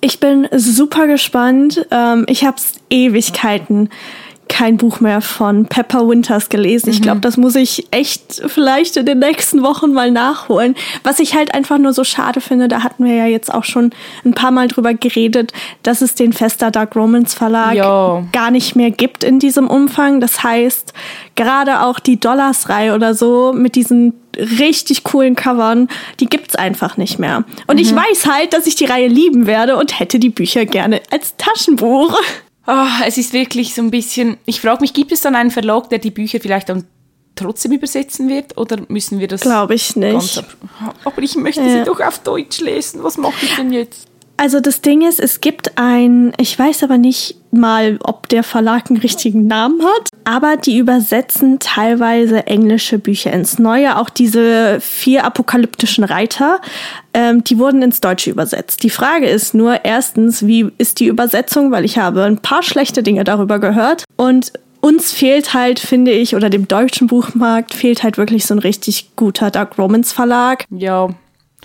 ich 0.00 0.18
bin 0.18 0.48
super 0.52 1.06
gespannt. 1.06 1.86
Ähm, 1.90 2.24
ich 2.28 2.44
habe 2.44 2.56
Ewigkeiten 2.88 3.90
kein 4.50 4.76
Buch 4.76 5.00
mehr 5.00 5.20
von 5.22 5.64
Pepper 5.64 6.06
Winters 6.08 6.48
gelesen. 6.50 6.90
Ich 6.90 7.00
glaube, 7.00 7.20
das 7.20 7.36
muss 7.36 7.54
ich 7.54 7.86
echt 7.92 8.42
vielleicht 8.46 8.96
in 8.96 9.06
den 9.06 9.20
nächsten 9.20 9.62
Wochen 9.62 9.92
mal 9.92 10.10
nachholen. 10.10 10.74
Was 11.04 11.20
ich 11.20 11.34
halt 11.34 11.54
einfach 11.54 11.78
nur 11.78 11.92
so 11.94 12.04
schade 12.04 12.40
finde, 12.40 12.68
da 12.68 12.82
hatten 12.82 13.04
wir 13.04 13.14
ja 13.14 13.26
jetzt 13.26 13.54
auch 13.54 13.64
schon 13.64 13.92
ein 14.24 14.34
paar 14.34 14.50
Mal 14.50 14.68
drüber 14.68 14.92
geredet, 14.92 15.52
dass 15.84 16.02
es 16.02 16.14
den 16.16 16.32
Fester 16.32 16.70
Dark 16.70 16.96
Romance 16.96 17.34
Verlag 17.34 17.74
Ja. 17.74 18.24
gar 18.32 18.50
nicht 18.50 18.74
mehr 18.76 18.90
gibt 18.90 19.24
in 19.24 19.38
diesem 19.38 19.68
Umfang. 19.68 20.20
Das 20.20 20.42
heißt, 20.42 20.92
gerade 21.36 21.82
auch 21.82 22.00
die 22.00 22.18
Dollars-Reihe 22.18 22.94
oder 22.94 23.14
so 23.14 23.52
mit 23.54 23.76
diesen 23.76 24.14
richtig 24.36 25.04
coolen 25.04 25.36
Covern, 25.36 25.88
die 26.18 26.26
gibt's 26.26 26.56
einfach 26.56 26.96
nicht 26.96 27.18
mehr. 27.18 27.44
Und 27.68 27.78
ich 27.78 27.94
weiß 27.94 28.26
halt, 28.26 28.52
dass 28.52 28.66
ich 28.66 28.74
die 28.74 28.84
Reihe 28.84 29.08
lieben 29.08 29.46
werde 29.46 29.76
und 29.76 29.98
hätte 30.00 30.18
die 30.18 30.30
Bücher 30.30 30.66
gerne 30.66 31.00
als 31.10 31.36
Taschenbuch. 31.36 32.18
Ah, 32.70 33.00
es 33.06 33.18
ist 33.18 33.32
wirklich 33.32 33.74
so 33.74 33.82
ein 33.82 33.90
bisschen. 33.90 34.36
Ich 34.46 34.60
frage 34.60 34.80
mich, 34.80 34.92
gibt 34.92 35.10
es 35.12 35.20
dann 35.22 35.34
einen 35.34 35.50
Verlag, 35.50 35.88
der 35.90 35.98
die 35.98 36.10
Bücher 36.12 36.38
vielleicht 36.40 36.68
dann 36.68 36.84
trotzdem 37.34 37.72
übersetzen 37.72 38.28
wird? 38.28 38.56
Oder 38.58 38.76
müssen 38.88 39.18
wir 39.18 39.26
das 39.28 39.40
Glaube 39.40 39.74
ich 39.74 39.94
ganz 39.94 39.96
nicht. 39.96 40.38
ab 40.38 40.46
Aber 41.04 41.20
ich 41.22 41.34
möchte 41.36 41.62
Ja. 41.62 41.68
sie 41.78 41.84
doch 41.84 42.00
auf 42.00 42.20
Deutsch 42.20 42.60
lesen. 42.60 43.02
Was 43.02 43.16
mache 43.16 43.44
ich 43.44 43.56
denn 43.56 43.72
jetzt? 43.72 44.06
Also 44.40 44.58
das 44.60 44.80
Ding 44.80 45.06
ist, 45.06 45.20
es 45.20 45.42
gibt 45.42 45.76
ein, 45.76 46.32
ich 46.38 46.58
weiß 46.58 46.82
aber 46.82 46.96
nicht 46.96 47.36
mal, 47.50 47.98
ob 48.02 48.26
der 48.30 48.42
Verlag 48.42 48.88
einen 48.88 48.98
richtigen 48.98 49.46
Namen 49.46 49.82
hat, 49.82 50.08
aber 50.24 50.56
die 50.56 50.78
übersetzen 50.78 51.58
teilweise 51.58 52.46
englische 52.46 52.98
Bücher 52.98 53.34
ins 53.34 53.58
Neue. 53.58 53.98
Auch 53.98 54.08
diese 54.08 54.80
vier 54.80 55.24
apokalyptischen 55.26 56.04
Reiter, 56.04 56.62
ähm, 57.12 57.44
die 57.44 57.58
wurden 57.58 57.82
ins 57.82 58.00
Deutsche 58.00 58.30
übersetzt. 58.30 58.82
Die 58.82 58.88
Frage 58.88 59.28
ist 59.28 59.52
nur 59.52 59.84
erstens, 59.84 60.46
wie 60.46 60.72
ist 60.78 61.00
die 61.00 61.08
Übersetzung, 61.08 61.70
weil 61.70 61.84
ich 61.84 61.98
habe 61.98 62.24
ein 62.24 62.38
paar 62.38 62.62
schlechte 62.62 63.02
Dinge 63.02 63.24
darüber 63.24 63.58
gehört 63.58 64.04
und 64.16 64.54
uns 64.80 65.12
fehlt 65.12 65.52
halt, 65.52 65.78
finde 65.78 66.12
ich, 66.12 66.34
oder 66.34 66.48
dem 66.48 66.66
deutschen 66.66 67.08
Buchmarkt 67.08 67.74
fehlt 67.74 68.02
halt 68.02 68.16
wirklich 68.16 68.46
so 68.46 68.54
ein 68.54 68.58
richtig 68.58 69.14
guter 69.16 69.50
Dark 69.50 69.76
Romance 69.76 70.14
Verlag. 70.14 70.64
Ja, 70.70 71.10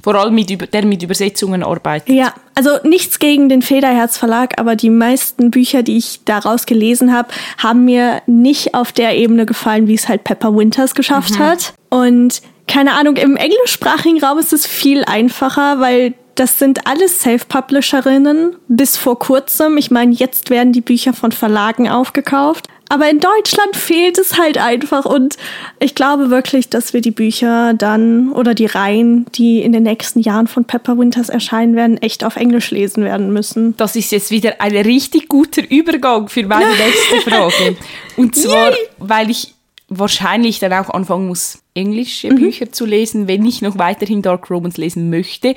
vor 0.05 0.13
allem 0.13 0.35
mit, 0.35 0.71
der 0.71 0.85
mit 0.85 1.01
Übersetzungen 1.01 1.63
arbeitet. 1.63 2.09
Ja, 2.09 2.31
also 2.53 2.77
nichts 2.83 3.17
gegen 3.17 3.49
den 3.49 3.63
Federherz 3.63 4.19
Verlag, 4.19 4.59
aber 4.59 4.75
die 4.75 4.91
meisten 4.91 5.49
Bücher, 5.49 5.81
die 5.81 5.97
ich 5.97 6.19
daraus 6.25 6.67
gelesen 6.67 7.11
habe, 7.11 7.29
haben 7.57 7.85
mir 7.85 8.21
nicht 8.27 8.75
auf 8.75 8.91
der 8.91 9.17
Ebene 9.17 9.47
gefallen, 9.47 9.87
wie 9.87 9.95
es 9.95 10.07
halt 10.07 10.23
Pepper 10.23 10.55
Winters 10.55 10.93
geschafft 10.93 11.39
hat. 11.39 11.73
Und 11.89 12.43
keine 12.67 12.93
Ahnung, 12.93 13.15
im 13.15 13.35
englischsprachigen 13.35 14.23
Raum 14.23 14.37
ist 14.37 14.53
es 14.53 14.67
viel 14.67 15.03
einfacher, 15.05 15.79
weil 15.79 16.13
das 16.35 16.59
sind 16.59 16.85
alles 16.85 17.21
Self-Publisherinnen 17.21 18.57
bis 18.67 18.97
vor 18.97 19.17
kurzem. 19.17 19.77
Ich 19.77 19.89
meine, 19.89 20.11
jetzt 20.13 20.51
werden 20.51 20.71
die 20.71 20.81
Bücher 20.81 21.13
von 21.13 21.31
Verlagen 21.31 21.89
aufgekauft. 21.89 22.67
Aber 22.89 23.09
in 23.09 23.19
Deutschland 23.19 23.75
fehlt 23.75 24.17
es 24.17 24.37
halt 24.37 24.57
einfach 24.57 25.05
und 25.05 25.37
ich 25.79 25.95
glaube 25.95 26.29
wirklich, 26.29 26.69
dass 26.69 26.93
wir 26.93 27.01
die 27.01 27.11
Bücher 27.11 27.73
dann 27.73 28.31
oder 28.31 28.53
die 28.53 28.67
Reihen, 28.67 29.25
die 29.35 29.61
in 29.61 29.71
den 29.71 29.83
nächsten 29.83 30.19
Jahren 30.19 30.47
von 30.47 30.65
Pepper 30.65 30.97
Winters 30.97 31.29
erscheinen 31.29 31.75
werden, 31.75 31.97
echt 31.97 32.23
auf 32.23 32.35
Englisch 32.35 32.71
lesen 32.71 33.03
werden 33.03 33.33
müssen. 33.33 33.75
Das 33.77 33.95
ist 33.95 34.11
jetzt 34.11 34.29
wieder 34.31 34.61
ein 34.61 34.75
richtig 34.75 35.27
guter 35.29 35.63
Übergang 35.69 36.27
für 36.27 36.45
meine 36.45 36.69
nächste 36.77 37.29
Frage. 37.29 37.75
Und 38.17 38.35
zwar, 38.35 38.69
Yay. 38.71 38.77
weil 38.99 39.29
ich 39.31 39.53
wahrscheinlich 39.87 40.59
dann 40.59 40.73
auch 40.73 40.89
anfangen 40.89 41.27
muss, 41.27 41.59
englische 41.75 42.29
Mhm. 42.31 42.35
Bücher 42.37 42.71
zu 42.71 42.85
lesen, 42.85 43.27
wenn 43.27 43.45
ich 43.45 43.61
noch 43.61 43.77
weiterhin 43.77 44.21
Dark 44.21 44.49
Romance 44.49 44.79
lesen 44.79 45.09
möchte. 45.09 45.55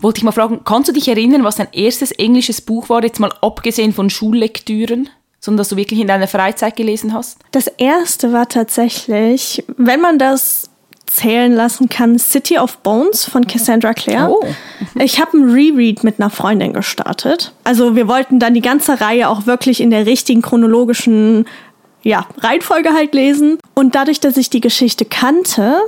Wollte 0.00 0.18
ich 0.18 0.24
mal 0.24 0.32
fragen, 0.32 0.60
kannst 0.64 0.88
du 0.88 0.92
dich 0.92 1.08
erinnern, 1.08 1.44
was 1.44 1.56
dein 1.56 1.68
erstes 1.72 2.10
englisches 2.12 2.60
Buch 2.60 2.88
war, 2.88 3.02
jetzt 3.04 3.20
mal 3.20 3.32
abgesehen 3.40 3.92
von 3.92 4.10
Schullektüren, 4.10 5.08
sondern 5.40 5.58
das 5.58 5.68
du 5.68 5.76
wirklich 5.76 6.00
in 6.00 6.08
deiner 6.08 6.28
Freizeit 6.28 6.76
gelesen 6.76 7.12
hast? 7.12 7.38
Das 7.52 7.66
erste 7.66 8.32
war 8.32 8.48
tatsächlich, 8.48 9.64
wenn 9.76 10.00
man 10.00 10.18
das 10.18 10.70
zählen 11.06 11.52
lassen 11.52 11.88
kann, 11.88 12.18
City 12.18 12.58
of 12.58 12.78
Bones 12.78 13.24
von 13.24 13.46
Cassandra 13.46 13.94
Clare. 13.94 14.30
Oh. 14.30 14.46
Ich 15.00 15.20
habe 15.20 15.36
ein 15.38 15.50
Reread 15.50 16.04
mit 16.04 16.20
einer 16.20 16.30
Freundin 16.30 16.72
gestartet. 16.72 17.52
Also 17.64 17.96
wir 17.96 18.08
wollten 18.08 18.38
dann 18.38 18.54
die 18.54 18.60
ganze 18.60 19.00
Reihe 19.00 19.28
auch 19.28 19.46
wirklich 19.46 19.80
in 19.80 19.90
der 19.90 20.06
richtigen 20.06 20.42
chronologischen 20.42 21.46
ja, 22.02 22.26
Reihenfolge 22.38 22.90
halt 22.92 23.14
lesen. 23.14 23.58
Und 23.74 23.94
dadurch, 23.94 24.20
dass 24.20 24.36
ich 24.36 24.50
die 24.50 24.60
Geschichte 24.60 25.04
kannte, 25.04 25.80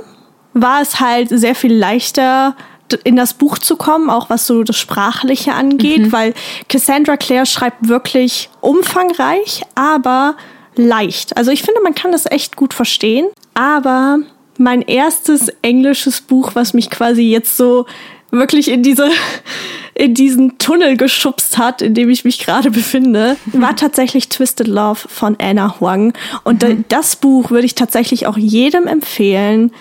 war 0.53 0.81
es 0.81 0.99
halt 0.99 1.29
sehr 1.29 1.55
viel 1.55 1.73
leichter, 1.73 2.55
in 2.93 3.15
das 3.15 3.33
Buch 3.33 3.57
zu 3.57 3.75
kommen, 3.75 4.09
auch 4.09 4.29
was 4.29 4.47
so 4.47 4.63
das 4.63 4.77
Sprachliche 4.77 5.53
angeht, 5.53 6.11
weil 6.11 6.33
Cassandra 6.69 7.17
Clare 7.17 7.45
schreibt 7.45 7.87
wirklich 7.87 8.49
umfangreich, 8.61 9.63
aber 9.75 10.35
leicht. 10.75 11.35
Also 11.37 11.51
ich 11.51 11.61
finde, 11.63 11.81
man 11.81 11.95
kann 11.95 12.11
das 12.11 12.25
echt 12.29 12.55
gut 12.55 12.73
verstehen. 12.73 13.27
Aber 13.53 14.19
mein 14.57 14.81
erstes 14.81 15.49
englisches 15.61 16.21
Buch, 16.21 16.51
was 16.53 16.73
mich 16.73 16.89
quasi 16.89 17.23
jetzt 17.23 17.57
so 17.57 17.85
wirklich 18.31 18.69
in 18.69 18.81
diese 18.83 19.09
in 19.93 20.13
diesen 20.13 20.57
Tunnel 20.57 20.95
geschubst 20.95 21.57
hat, 21.57 21.81
in 21.81 21.93
dem 21.93 22.09
ich 22.09 22.23
mich 22.23 22.39
gerade 22.39 22.71
befinde, 22.71 23.35
war 23.51 23.75
tatsächlich 23.75 24.29
Twisted 24.29 24.67
Love 24.67 25.01
von 25.09 25.35
Anna 25.39 25.79
Huang. 25.79 26.13
Und 26.45 26.63
da- 26.63 26.69
das 26.87 27.17
Buch 27.17 27.51
würde 27.51 27.65
ich 27.65 27.75
tatsächlich 27.75 28.25
auch 28.25 28.37
jedem 28.37 28.87
empfehlen, 28.87 29.71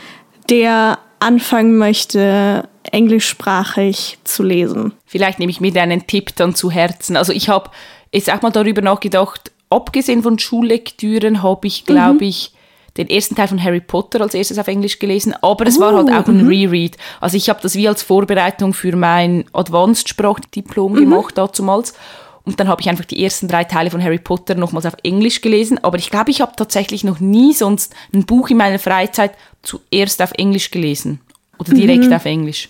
der 0.51 0.99
anfangen 1.21 1.79
möchte, 1.79 2.69
englischsprachig 2.85 4.19
zu 4.25 4.43
lesen. 4.43 4.93
Vielleicht 5.07 5.39
nehme 5.39 5.51
ich 5.51 5.61
mir 5.61 5.73
deinen 5.73 6.07
Tipp 6.07 6.35
dann 6.37 6.55
zu 6.55 6.71
Herzen. 6.71 7.17
Also 7.17 7.33
ich 7.33 7.49
habe 7.49 7.71
jetzt 8.13 8.33
auch 8.33 8.43
mal 8.43 8.51
darüber 8.51 8.83
nachgedacht, 8.83 9.53
abgesehen 9.69 10.23
von 10.23 10.39
Schullektüren 10.39 11.43
habe 11.43 11.67
ich, 11.67 11.85
glaube 11.85 12.25
ich, 12.25 12.53
den 12.97 13.09
ersten 13.09 13.37
Teil 13.37 13.49
von 13.49 13.63
Harry 13.63 13.81
Potter 13.81 14.21
als 14.21 14.35
erstes 14.35 14.59
auf 14.59 14.67
Englisch 14.67 14.99
gelesen, 14.99 15.35
aber 15.43 15.67
es 15.67 15.79
uh, 15.79 15.81
war 15.81 15.95
halt 15.95 16.11
auch 16.11 16.27
ein 16.27 16.43
mhm. 16.43 16.49
Reread. 16.49 16.97
Also 17.21 17.37
ich 17.37 17.49
habe 17.49 17.61
das 17.63 17.77
wie 17.77 17.87
als 17.87 18.03
Vorbereitung 18.03 18.75
für 18.75 18.97
mein 18.97 19.45
Advanced-Sprachdiplom 19.53 20.93
mhm. 20.93 20.99
gemacht 20.99 21.39
damals. 21.39 21.95
Und 22.43 22.59
dann 22.59 22.69
habe 22.69 22.81
ich 22.81 22.89
einfach 22.89 23.05
die 23.05 23.23
ersten 23.23 23.49
drei 23.49 23.65
Teile 23.65 23.91
von 23.91 24.03
Harry 24.03 24.19
Potter 24.19 24.55
nochmals 24.55 24.87
auf 24.87 24.97
Englisch 25.05 25.41
gelesen. 25.41 25.79
Aber 25.85 25.99
ich 25.99 26.11
glaube, 26.11 26.31
ich 26.31 26.41
habe 26.41 26.53
tatsächlich 26.57 27.05
noch 27.05 27.21
nie 27.21 27.53
sonst 27.53 27.95
ein 28.13 28.27
Buch 28.27 28.49
in 28.51 28.57
meiner 28.57 28.79
Freizeit 28.79 29.33
zuerst 29.63 30.21
auf 30.21 30.33
Englisch 30.33 30.71
gelesen. 30.71 31.21
Oder 31.61 31.75
direkt 31.75 32.07
mhm. 32.07 32.13
auf 32.13 32.25
Englisch. 32.25 32.69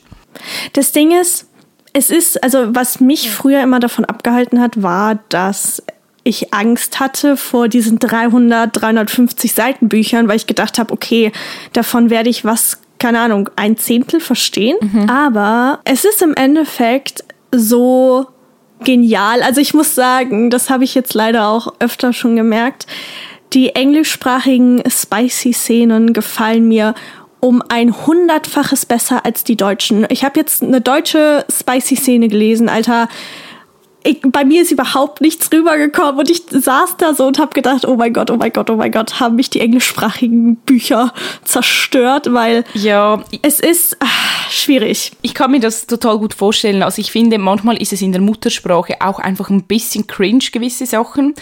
Das 0.72 0.92
Ding 0.92 1.18
ist, 1.18 1.46
es 1.92 2.11
ist, 2.11 2.42
also 2.42 2.74
was 2.74 3.00
mich 3.00 3.31
früher 3.31 3.62
immer 3.62 3.81
davon 3.81 4.05
abgehalten 4.05 4.61
hat, 4.61 4.83
war, 4.83 5.18
dass 5.29 5.83
ich 6.22 6.53
Angst 6.53 7.00
hatte 7.00 7.37
vor 7.37 7.68
diesen 7.68 7.98
300, 7.98 8.70
350 8.72 9.53
Seiten 9.53 9.88
Büchern, 9.88 10.29
weil 10.29 10.37
ich 10.37 10.46
gedacht 10.46 10.79
habe, 10.79 10.92
okay, 10.92 11.33
davon 11.72 12.11
werde 12.11 12.29
ich 12.29 12.44
was, 12.44 12.81
keine 12.98 13.20
Ahnung, 13.20 13.48
ein 13.57 13.76
Zehntel 13.76 14.20
verstehen. 14.20 14.76
Mhm. 14.81 15.09
Aber 15.09 15.81
es 15.85 16.05
ist 16.05 16.22
im 16.22 16.35
Endeffekt 16.35 17.24
so 17.53 18.26
genial. 18.85 19.42
Also 19.42 19.61
ich 19.61 19.74
muss 19.74 19.94
sagen, 19.94 20.50
das 20.50 20.70
habe 20.70 20.85
ich 20.85 20.94
jetzt 20.94 21.14
leider 21.14 21.48
auch 21.48 21.74
öfter 21.81 22.12
schon 22.12 22.37
gemerkt. 22.37 22.87
Die 23.53 23.74
englischsprachigen 23.74 24.83
Spicy-Szenen 24.88 26.12
gefallen 26.12 26.68
mir 26.68 26.94
um 27.40 27.62
ein 27.68 28.07
hundertfaches 28.07 28.87
besser 28.87 29.24
als 29.24 29.44
die 29.44 29.57
deutschen. 29.57 30.07
Ich 30.11 30.24
habe 30.24 30.38
jetzt 30.38 30.62
eine 30.62 30.81
deutsche 30.81 31.44
Spicy-Szene 31.50 32.29
gelesen, 32.29 32.68
Alter. 32.68 33.09
Ich, 34.02 34.20
bei 34.22 34.44
mir 34.44 34.62
ist 34.62 34.70
überhaupt 34.70 35.20
nichts 35.20 35.50
rübergekommen 35.52 36.20
und 36.20 36.30
ich 36.30 36.42
saß 36.48 36.96
da 36.96 37.12
so 37.12 37.26
und 37.26 37.38
habe 37.38 37.52
gedacht, 37.52 37.86
oh 37.86 37.96
mein 37.96 38.12
Gott, 38.12 38.30
oh 38.30 38.36
mein 38.36 38.52
Gott, 38.52 38.70
oh 38.70 38.76
mein 38.76 38.90
Gott, 38.90 39.20
haben 39.20 39.36
mich 39.36 39.50
die 39.50 39.60
englischsprachigen 39.60 40.56
Bücher 40.56 41.12
zerstört, 41.44 42.32
weil 42.32 42.64
ja, 42.74 43.22
es 43.42 43.60
ist 43.60 43.98
ach, 44.00 44.50
schwierig. 44.50 45.12
Ich 45.22 45.34
kann 45.34 45.50
mir 45.50 45.60
das 45.60 45.86
total 45.86 46.18
gut 46.18 46.34
vorstellen. 46.34 46.82
Also 46.82 47.00
ich 47.00 47.12
finde, 47.12 47.38
manchmal 47.38 47.76
ist 47.76 47.92
es 47.92 48.02
in 48.02 48.12
der 48.12 48.20
Muttersprache 48.20 48.96
auch 49.00 49.18
einfach 49.18 49.50
ein 49.50 49.64
bisschen 49.64 50.06
cringe, 50.06 50.44
gewisse 50.50 50.86
Sachen. 50.86 51.34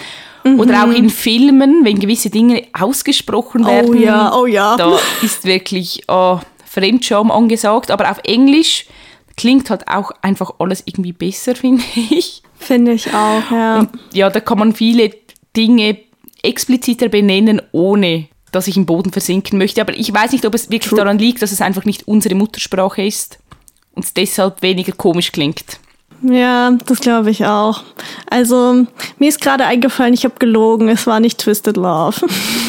Mhm. 0.44 0.60
Oder 0.60 0.84
auch 0.84 0.92
in 0.92 1.10
Filmen, 1.10 1.84
wenn 1.84 1.98
gewisse 1.98 2.30
Dinge 2.30 2.64
ausgesprochen 2.78 3.64
oh 3.64 3.68
werden. 3.68 3.90
Oh 3.90 3.94
ja, 3.94 4.34
oh 4.34 4.46
ja. 4.46 4.76
Da 4.76 4.98
ist 5.22 5.44
wirklich 5.44 6.02
oh, 6.08 6.38
Fremdscham 6.64 7.30
angesagt. 7.30 7.90
Aber 7.90 8.10
auf 8.10 8.18
Englisch 8.24 8.86
klingt 9.38 9.70
halt 9.70 9.88
auch 9.88 10.10
einfach 10.20 10.54
alles 10.58 10.82
irgendwie 10.84 11.12
besser, 11.12 11.54
finde 11.56 11.82
ich. 11.94 12.42
Finde 12.58 12.92
ich 12.92 13.08
auch, 13.14 13.50
ja. 13.50 13.78
Und 13.80 13.90
ja, 14.12 14.28
da 14.28 14.40
kann 14.40 14.58
man 14.58 14.74
viele 14.74 15.12
Dinge 15.56 15.98
expliziter 16.42 17.08
benennen, 17.08 17.62
ohne 17.72 18.28
dass 18.52 18.66
ich 18.66 18.76
im 18.76 18.86
Boden 18.86 19.12
versinken 19.12 19.58
möchte. 19.58 19.80
Aber 19.80 19.94
ich 19.94 20.12
weiß 20.12 20.32
nicht, 20.32 20.44
ob 20.44 20.54
es 20.54 20.70
wirklich 20.70 20.90
True. 20.90 20.98
daran 20.98 21.18
liegt, 21.18 21.40
dass 21.42 21.52
es 21.52 21.60
einfach 21.60 21.84
nicht 21.84 22.08
unsere 22.08 22.34
Muttersprache 22.34 23.02
ist 23.02 23.38
und 23.94 24.04
es 24.04 24.14
deshalb 24.14 24.62
weniger 24.62 24.92
komisch 24.92 25.32
klingt. 25.32 25.78
Ja, 26.22 26.72
das 26.86 27.00
glaube 27.00 27.30
ich 27.30 27.46
auch. 27.46 27.82
Also, 28.28 28.86
mir 29.18 29.28
ist 29.28 29.40
gerade 29.40 29.66
eingefallen, 29.66 30.14
ich 30.14 30.24
habe 30.24 30.34
gelogen, 30.38 30.88
es 30.88 31.06
war 31.06 31.20
nicht 31.20 31.38
Twisted 31.38 31.76
Love. 31.76 32.26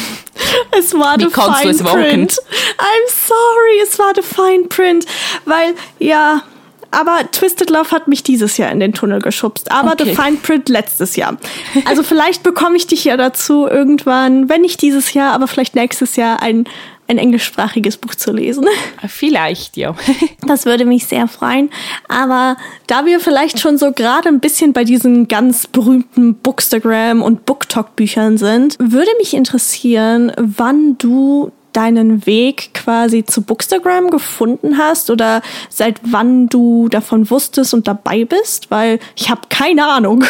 es 0.78 0.94
war 0.94 1.18
Wie 1.18 1.24
The 1.24 1.30
Fine 1.30 1.90
Print. 1.90 2.32
I'm 2.78 3.08
sorry, 3.08 3.80
es 3.82 3.98
war 3.98 4.12
The 4.14 4.22
Fine 4.22 4.68
Print. 4.68 5.06
Weil, 5.46 5.74
ja, 5.98 6.42
aber 6.90 7.30
Twisted 7.30 7.70
Love 7.70 7.90
hat 7.90 8.08
mich 8.08 8.22
dieses 8.22 8.56
Jahr 8.56 8.70
in 8.70 8.80
den 8.80 8.92
Tunnel 8.92 9.20
geschubst. 9.20 9.70
Aber 9.70 9.92
okay. 9.92 10.04
The 10.04 10.14
Fine 10.14 10.36
Print 10.38 10.68
letztes 10.68 11.16
Jahr. 11.16 11.36
Also 11.84 12.02
vielleicht 12.02 12.42
bekomme 12.42 12.76
ich 12.76 12.86
dich 12.86 13.04
ja 13.04 13.16
dazu 13.16 13.66
irgendwann, 13.66 14.48
wenn 14.48 14.60
nicht 14.60 14.82
dieses 14.82 15.14
Jahr, 15.14 15.32
aber 15.32 15.46
vielleicht 15.48 15.74
nächstes 15.74 16.16
Jahr 16.16 16.42
ein 16.42 16.64
ein 17.10 17.18
englischsprachiges 17.18 17.96
Buch 17.96 18.14
zu 18.14 18.32
lesen. 18.32 18.66
Vielleicht, 19.08 19.76
ja. 19.76 19.96
das 20.46 20.64
würde 20.64 20.84
mich 20.84 21.06
sehr 21.06 21.26
freuen. 21.26 21.70
Aber 22.08 22.56
da 22.86 23.04
wir 23.04 23.18
vielleicht 23.18 23.58
schon 23.58 23.78
so 23.78 23.90
gerade 23.90 24.28
ein 24.28 24.38
bisschen 24.38 24.72
bei 24.72 24.84
diesen 24.84 25.26
ganz 25.26 25.66
berühmten 25.66 26.36
Bookstagram 26.36 27.20
und 27.20 27.46
Booktalk-Büchern 27.46 28.38
sind, 28.38 28.76
würde 28.78 29.10
mich 29.18 29.34
interessieren, 29.34 30.32
wann 30.36 30.96
du 30.98 31.50
deinen 31.72 32.26
Weg 32.26 32.74
quasi 32.74 33.24
zu 33.24 33.42
Bookstagram 33.42 34.10
gefunden 34.10 34.78
hast 34.78 35.10
oder 35.10 35.42
seit 35.68 36.00
wann 36.02 36.48
du 36.48 36.88
davon 36.88 37.30
wusstest 37.30 37.74
und 37.74 37.88
dabei 37.88 38.24
bist, 38.24 38.70
weil 38.70 38.98
ich 39.16 39.30
habe 39.30 39.42
keine 39.48 39.86
Ahnung. 39.86 40.24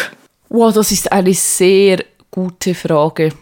Wow, 0.49 0.73
das 0.73 0.91
ist 0.91 1.11
eine 1.11 1.33
sehr 1.33 2.03
gute 2.29 2.75
Frage. 2.75 3.33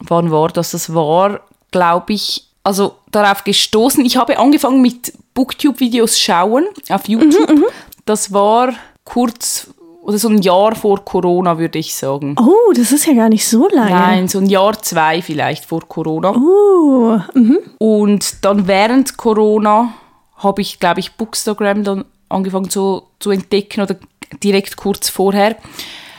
Wann 0.00 0.30
war 0.30 0.48
das? 0.48 0.70
Das 0.70 0.94
war, 0.94 1.40
glaube 1.70 2.14
ich, 2.14 2.46
also 2.62 2.96
darauf 3.10 3.44
gestoßen. 3.44 4.04
Ich 4.04 4.16
habe 4.16 4.38
angefangen 4.38 4.80
mit 4.80 5.12
Booktube-Videos 5.34 6.18
schauen 6.18 6.66
auf 6.88 7.08
YouTube. 7.08 7.50
Mhm, 7.50 7.60
mhm, 7.60 7.66
das 8.04 8.32
war 8.32 8.74
kurz 9.04 9.68
oder 10.10 10.18
so 10.18 10.28
ein 10.28 10.42
Jahr 10.42 10.74
vor 10.74 11.04
Corona, 11.04 11.58
würde 11.58 11.78
ich 11.78 11.94
sagen. 11.94 12.36
Oh, 12.38 12.72
das 12.74 12.92
ist 12.92 13.06
ja 13.06 13.14
gar 13.14 13.28
nicht 13.28 13.46
so 13.46 13.68
lange. 13.68 13.90
Nein, 13.90 14.28
so 14.28 14.38
ein 14.38 14.46
Jahr, 14.46 14.80
zwei 14.82 15.22
vielleicht 15.22 15.64
vor 15.64 15.80
Corona. 15.88 16.34
Oh, 16.34 17.20
mhm. 17.34 17.58
Und 17.78 18.44
dann 18.44 18.66
während 18.66 19.16
Corona 19.16 19.94
habe 20.36 20.62
ich, 20.62 20.80
glaube 20.80 21.00
ich, 21.00 21.12
Bookstagram 21.12 21.84
dann 21.84 22.04
angefangen 22.28 22.70
zu, 22.70 23.02
zu 23.18 23.30
entdecken 23.30 23.82
oder 23.82 23.96
direkt 24.42 24.76
kurz 24.76 25.08
vorher. 25.08 25.56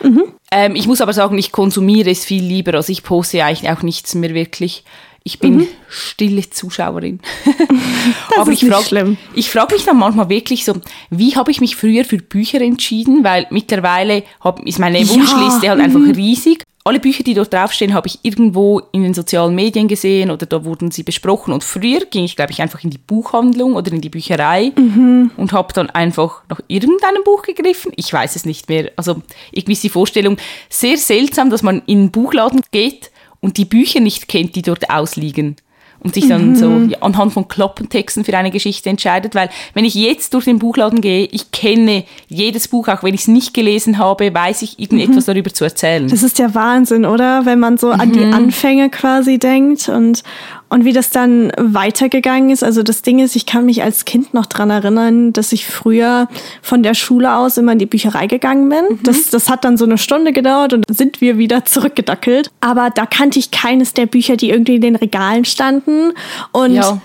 Mhm. 0.02 0.24
Ähm, 0.52 0.76
ich 0.76 0.88
muss 0.88 1.02
aber 1.02 1.14
sagen, 1.14 1.38
ich 1.38 1.52
konsumiere 1.52 2.10
es 2.10 2.26
viel 2.26 2.44
lieber. 2.44 2.74
Also 2.74 2.92
ich 2.92 3.04
poste 3.04 3.44
eigentlich 3.44 3.70
auch 3.70 3.82
nichts 3.84 4.16
mehr 4.16 4.34
wirklich. 4.34 4.84
Ich 5.24 5.40
bin 5.40 5.58
mhm. 5.58 5.68
stille 5.88 6.50
Zuschauerin. 6.50 7.20
das 7.46 8.40
Aber 8.40 8.52
ist 8.52 8.64
ich 8.64 8.70
frage, 8.70 8.86
schlimm. 8.86 9.18
Ich 9.36 9.50
frage 9.52 9.76
mich 9.76 9.86
dann 9.86 9.98
manchmal 9.98 10.30
wirklich 10.30 10.66
so, 10.66 10.74
wie 11.10 11.36
habe 11.36 11.52
ich 11.52 11.62
mich 11.62 11.76
früher 11.76 12.06
für 12.06 12.18
Bücher 12.18 12.60
entschieden? 12.62 13.24
Weil 13.24 13.46
mittlerweile 13.52 14.24
hab, 14.40 14.66
ist 14.66 14.80
meine 14.80 14.98
Wunschliste 15.08 15.66
ja. 15.66 15.72
halt 15.72 15.82
einfach 15.82 16.00
mhm. 16.00 16.12
riesig. 16.12 16.64
Alle 16.84 17.00
Bücher, 17.00 17.24
die 17.24 17.36
dort 17.36 17.54
draufstehen, 17.54 17.94
habe 17.94 18.08
ich 18.08 18.18
irgendwo 18.24 18.82
in 18.92 19.04
den 19.04 19.14
sozialen 19.14 19.54
Medien 19.54 19.88
gesehen 19.88 20.32
oder 20.32 20.48
da 20.48 20.66
wurden 20.66 20.90
sie 20.90 21.04
besprochen. 21.04 21.54
Und 21.54 21.64
früher 21.64 22.00
ging 22.10 22.24
ich, 22.24 22.36
glaube 22.36 22.52
ich, 22.52 22.62
einfach 22.64 22.84
in 22.84 22.90
die 22.90 22.98
Buchhandlung 22.98 23.76
oder 23.76 23.92
in 23.92 24.02
die 24.02 24.10
Bücherei 24.10 24.72
mhm. 24.76 25.30
und 25.38 25.54
habe 25.54 25.72
dann 25.74 25.92
einfach 25.92 26.42
nach 26.50 26.60
irgendeinem 26.68 27.24
Buch 27.24 27.44
gegriffen. 27.44 27.92
Ich 27.98 28.12
weiß 28.12 28.36
es 28.36 28.46
nicht 28.46 28.68
mehr. 28.68 28.92
Also 28.96 29.22
irgendwie 29.52 29.74
ist 29.74 29.84
die 29.84 29.90
Vorstellung 29.90 30.38
sehr 30.70 30.98
seltsam, 30.98 31.52
dass 31.52 31.62
man 31.62 31.84
in 31.86 32.00
einen 32.00 32.12
Buchladen 32.12 32.62
geht 32.72 33.11
und 33.42 33.58
die 33.58 33.66
Bücher 33.66 34.00
nicht 34.00 34.28
kennt, 34.28 34.56
die 34.56 34.62
dort 34.62 34.90
ausliegen 34.90 35.58
und 36.04 36.16
sich 36.16 36.28
dann 36.28 36.50
mhm. 36.50 36.56
so 36.56 36.80
ja, 36.90 36.98
anhand 37.02 37.34
von 37.34 37.48
Kloppentexten 37.48 38.26
für 38.26 38.36
eine 38.36 38.52
Geschichte 38.52 38.90
entscheidet, 38.90 39.36
weil 39.36 39.50
wenn 39.74 39.86
ich 39.86 39.94
jetzt 39.94 40.34
durch 40.34 40.46
den 40.46 40.58
Buchladen 40.58 41.02
gehe, 41.02 41.26
ich 41.32 41.52
kenne 41.52 42.06
jedes 42.28 42.68
Buch, 42.68 42.88
auch 42.88 43.04
wenn 43.04 43.14
ich 43.14 43.22
es 43.22 43.28
nicht 43.28 43.54
gelesen 43.54 43.98
habe, 43.98 44.34
weiß 44.34 44.64
ich 44.64 44.80
irgendetwas 44.80 45.28
mhm. 45.28 45.34
darüber 45.34 45.54
zu 45.54 45.64
erzählen. 45.64 46.08
Das 46.08 46.24
ist 46.24 46.40
ja 46.40 46.54
Wahnsinn, 46.56 47.06
oder? 47.06 47.46
Wenn 47.46 47.60
man 47.60 47.78
so 47.78 47.94
mhm. 47.94 48.00
an 48.00 48.12
die 48.12 48.26
mhm. 48.26 48.34
Anfänge 48.34 48.90
quasi 48.90 49.38
denkt 49.38 49.90
und 49.90 50.24
und 50.72 50.86
wie 50.86 50.94
das 50.94 51.10
dann 51.10 51.52
weitergegangen 51.58 52.50
ist, 52.50 52.64
also 52.64 52.82
das 52.82 53.02
Ding 53.02 53.20
ist, 53.20 53.36
ich 53.36 53.46
kann 53.46 53.66
mich 53.66 53.84
als 53.84 54.06
Kind 54.06 54.34
noch 54.34 54.46
dran 54.46 54.70
erinnern, 54.70 55.34
dass 55.34 55.52
ich 55.52 55.66
früher 55.66 56.30
von 56.62 56.82
der 56.82 56.94
Schule 56.94 57.36
aus 57.36 57.58
immer 57.58 57.74
in 57.74 57.80
die 57.80 57.86
Bücherei 57.86 58.26
gegangen 58.28 58.70
bin. 58.70 58.86
Mhm. 58.90 59.04
Das, 59.04 59.30
das 59.30 59.50
hat 59.50 59.66
dann 59.66 59.76
so 59.76 59.84
eine 59.84 59.98
Stunde 59.98 60.32
gedauert 60.32 60.72
und 60.72 60.86
sind 60.90 61.20
wir 61.20 61.38
wieder 61.38 61.66
zurückgedackelt. 61.66 62.52
Aber 62.62 62.90
da 62.90 63.06
kannte 63.06 63.38
ich 63.38 63.52
keines 63.52 63.94
der 63.94 64.06
Bücher, 64.06 64.38
die 64.38 64.50
irgendwie 64.50 64.76
in 64.76 64.82
den 64.82 64.96
Regalen 64.96 65.44
standen. 65.44 66.14
Und 66.54 66.76
ja. 66.76 67.02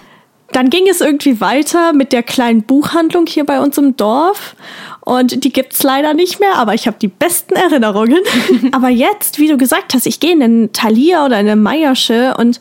dann 0.52 0.70
ging 0.70 0.86
es 0.88 1.00
irgendwie 1.00 1.40
weiter 1.40 1.92
mit 1.92 2.12
der 2.12 2.22
kleinen 2.22 2.62
Buchhandlung 2.62 3.26
hier 3.26 3.44
bei 3.44 3.60
uns 3.60 3.76
im 3.78 3.96
Dorf. 3.96 4.54
Und 5.00 5.42
die 5.42 5.52
gibt's 5.52 5.82
leider 5.82 6.14
nicht 6.14 6.38
mehr, 6.38 6.54
aber 6.54 6.74
ich 6.74 6.86
habe 6.86 6.98
die 7.02 7.08
besten 7.08 7.54
Erinnerungen. 7.54 8.20
aber 8.70 8.90
jetzt, 8.90 9.40
wie 9.40 9.48
du 9.48 9.56
gesagt 9.56 9.92
hast, 9.92 10.06
ich 10.06 10.20
gehe 10.20 10.34
in 10.34 10.42
einen 10.44 10.72
Thalia 10.72 11.24
oder 11.24 11.40
in 11.40 11.48
eine 11.48 11.56
Meiersche 11.56 12.36
und 12.38 12.60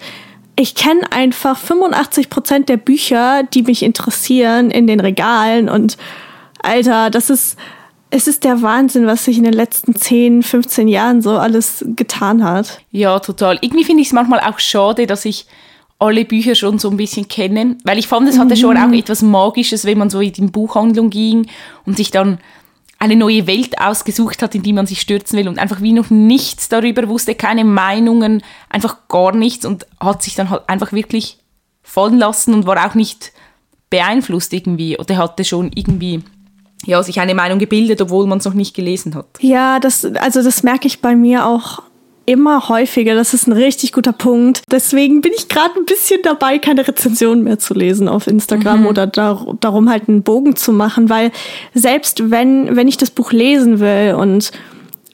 ich 0.56 0.76
kenne 0.76 1.12
einfach 1.12 1.58
85 1.58 2.30
Prozent 2.30 2.70
der 2.70 2.78
Bücher, 2.78 3.44
die 3.44 3.64
mich 3.64 3.84
interessieren, 3.84 4.72
in 4.72 4.88
den 4.88 5.00
Regalen. 5.00 5.70
Und 5.70 5.98
Alter, 6.62 7.10
das 7.10 7.30
ist, 7.30 7.58
es 8.10 8.28
ist 8.28 8.44
der 8.44 8.62
Wahnsinn, 8.62 9.06
was 9.06 9.26
sich 9.26 9.38
in 9.38 9.44
den 9.44 9.54
letzten 9.54 9.96
10, 9.96 10.44
15 10.44 10.88
Jahren 10.88 11.22
so 11.22 11.32
alles 11.32 11.84
getan 11.96 12.44
hat. 12.44 12.80
Ja, 12.92 13.20
total. 13.20 13.58
Irgendwie 13.62 13.84
finde 13.84 14.02
ich 14.02 14.08
es 14.08 14.14
manchmal 14.14 14.40
auch 14.40 14.60
schade, 14.60 15.08
dass 15.08 15.26
ich 15.26 15.46
alle 16.00 16.26
Bücher 16.26 16.56
schon 16.56 16.80
so 16.80 16.90
ein 16.90 16.98
bisschen 16.98 17.28
kenne, 17.28 17.78
weil 17.84 17.98
ich 17.98 18.08
fand, 18.08 18.28
es 18.28 18.38
hatte 18.38 18.56
mhm. 18.56 18.60
schon 18.60 18.78
auch 18.78 18.92
etwas 18.92 19.22
Magisches, 19.22 19.86
wenn 19.86 19.98
man 19.98 20.10
so 20.10 20.20
in 20.20 20.34
die 20.34 20.42
Buchhandlung 20.42 21.10
ging 21.10 21.48
und 21.86 21.98
sich 21.98 22.12
dann 22.12 22.40
eine 23.00 23.16
neue 23.16 23.46
Welt 23.48 23.80
ausgesucht 23.80 24.42
hat, 24.42 24.56
in 24.56 24.64
die 24.64 24.74
man 24.74 24.88
sich 24.88 25.02
stürzen 25.02 25.38
will 25.38 25.48
und 25.48 25.60
einfach 25.60 25.82
wie 25.82 25.94
noch 25.94 26.10
nichts 26.10 26.70
darüber 26.70 27.08
wusste, 27.10 27.36
keine 27.36 27.66
Meinungen, 27.66 28.42
einfach 28.70 29.08
gar 29.08 29.36
nichts 29.36 29.66
und 29.66 29.86
hat 30.00 30.24
sich 30.24 30.36
dann 30.36 30.50
halt 30.50 30.68
einfach 30.68 30.94
wirklich 30.94 31.40
fallen 31.84 32.18
lassen 32.18 32.54
und 32.54 32.66
war 32.66 32.86
auch 32.86 32.96
nicht 32.96 33.32
beeinflusst 33.90 34.54
irgendwie 34.54 34.98
oder 34.98 35.18
hatte 35.18 35.44
schon 35.44 35.72
irgendwie 35.76 36.24
ja, 36.86 37.02
sich 37.04 37.20
eine 37.20 37.36
Meinung 37.36 37.60
gebildet, 37.60 38.02
obwohl 38.02 38.28
man 38.28 38.40
es 38.40 38.46
noch 38.46 38.54
nicht 38.54 38.76
gelesen 38.76 39.16
hat. 39.16 39.28
Ja, 39.40 39.80
das, 39.80 40.06
also 40.06 40.42
das 40.42 40.64
merke 40.64 40.88
ich 40.88 41.02
bei 41.02 41.16
mir 41.16 41.46
auch 41.46 41.82
immer 42.26 42.70
häufiger. 42.70 43.16
Das 43.16 43.34
ist 43.34 43.48
ein 43.48 43.54
richtig 43.54 43.92
guter 43.92 44.14
Punkt. 44.14 44.64
Deswegen 44.72 45.22
bin 45.22 45.32
ich 45.36 45.48
gerade 45.48 45.76
ein 45.76 45.86
bisschen 45.86 46.22
dabei, 46.24 46.60
keine 46.60 46.88
Rezensionen 46.88 47.44
mehr 47.44 47.60
zu 47.60 47.74
lesen 47.74 48.08
auf 48.08 48.28
Instagram 48.28 48.82
mhm. 48.82 48.88
oder 48.88 49.08
dar 49.08 49.56
darum 49.60 49.90
halt 49.90 50.10
einen 50.10 50.24
Bogen 50.24 50.56
zu 50.56 50.72
machen, 50.72 51.10
weil 51.10 51.32
selbst 51.74 52.32
wenn, 52.32 52.76
wenn 52.76 52.88
ich 52.88 52.98
das 52.98 53.12
Buch 53.12 53.32
lesen 53.32 53.80
will 53.80 54.16
und 54.18 54.52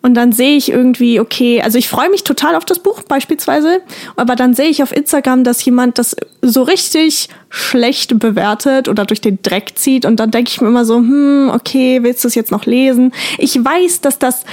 und 0.04 0.16
dann 0.16 0.32
sehe 0.32 0.58
ich 0.58 0.72
irgendwie, 0.72 1.20
okay, 1.20 1.62
also 1.62 1.78
ich 1.78 1.88
freue 1.88 2.10
mich 2.10 2.24
total 2.24 2.56
auf 2.56 2.66
das 2.66 2.80
Buch 2.80 3.04
beispielsweise, 3.04 3.82
aber 4.16 4.36
dann 4.36 4.56
sehe 4.56 4.70
ich 4.70 4.82
auf 4.82 4.96
Instagram, 4.96 5.44
dass 5.44 5.64
jemand 5.64 6.00
das 6.00 6.16
so 6.42 6.64
richtig 6.64 7.30
schlecht 7.50 8.18
bewertet 8.18 8.90
oder 8.90 9.06
durch 9.06 9.22
den 9.22 9.40
Dreck 9.44 9.74
zieht 9.76 10.06
und 10.06 10.20
dann 10.20 10.32
denke 10.32 10.50
ich 10.50 10.60
mir 10.60 10.70
immer 10.70 10.86
so, 10.86 10.96
hm, 10.96 11.52
okay, 11.54 12.02
willst 12.02 12.24
du 12.24 12.30
es 12.30 12.36
jetzt 12.36 12.52
noch 12.52 12.66
lesen? 12.66 13.14
Ich 13.38 13.64
weiß, 13.64 14.02
dass 14.02 14.18
das, 14.18 14.44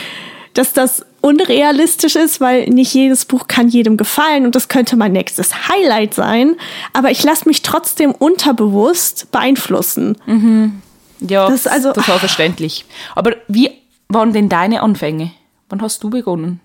dass 0.52 0.74
das 0.74 1.06
unrealistisch 1.20 2.16
ist, 2.16 2.40
weil 2.40 2.68
nicht 2.68 2.94
jedes 2.94 3.24
Buch 3.24 3.48
kann 3.48 3.68
jedem 3.68 3.96
gefallen 3.96 4.46
und 4.46 4.54
das 4.54 4.68
könnte 4.68 4.96
mein 4.96 5.12
nächstes 5.12 5.68
Highlight 5.68 6.14
sein, 6.14 6.57
aber 6.92 7.11
ich 7.11 7.22
lasse 7.24 7.48
mich 7.48 7.62
trotzdem 7.62 8.12
unterbewusst 8.12 9.31
beeinflussen. 9.33 10.16
Mhm. 10.26 10.81
Ja, 11.20 11.48
das 11.48 11.61
ist 11.61 11.68
also 11.68 11.92
total 11.92 12.18
verständlich. 12.18 12.85
Aber 13.14 13.35
wie 13.48 13.70
waren 14.09 14.33
denn 14.33 14.48
deine 14.48 14.83
Anfänge? 14.83 15.33
Wann 15.68 15.83
hast 15.83 16.02
du 16.02 16.11
begonnen? 16.11 16.61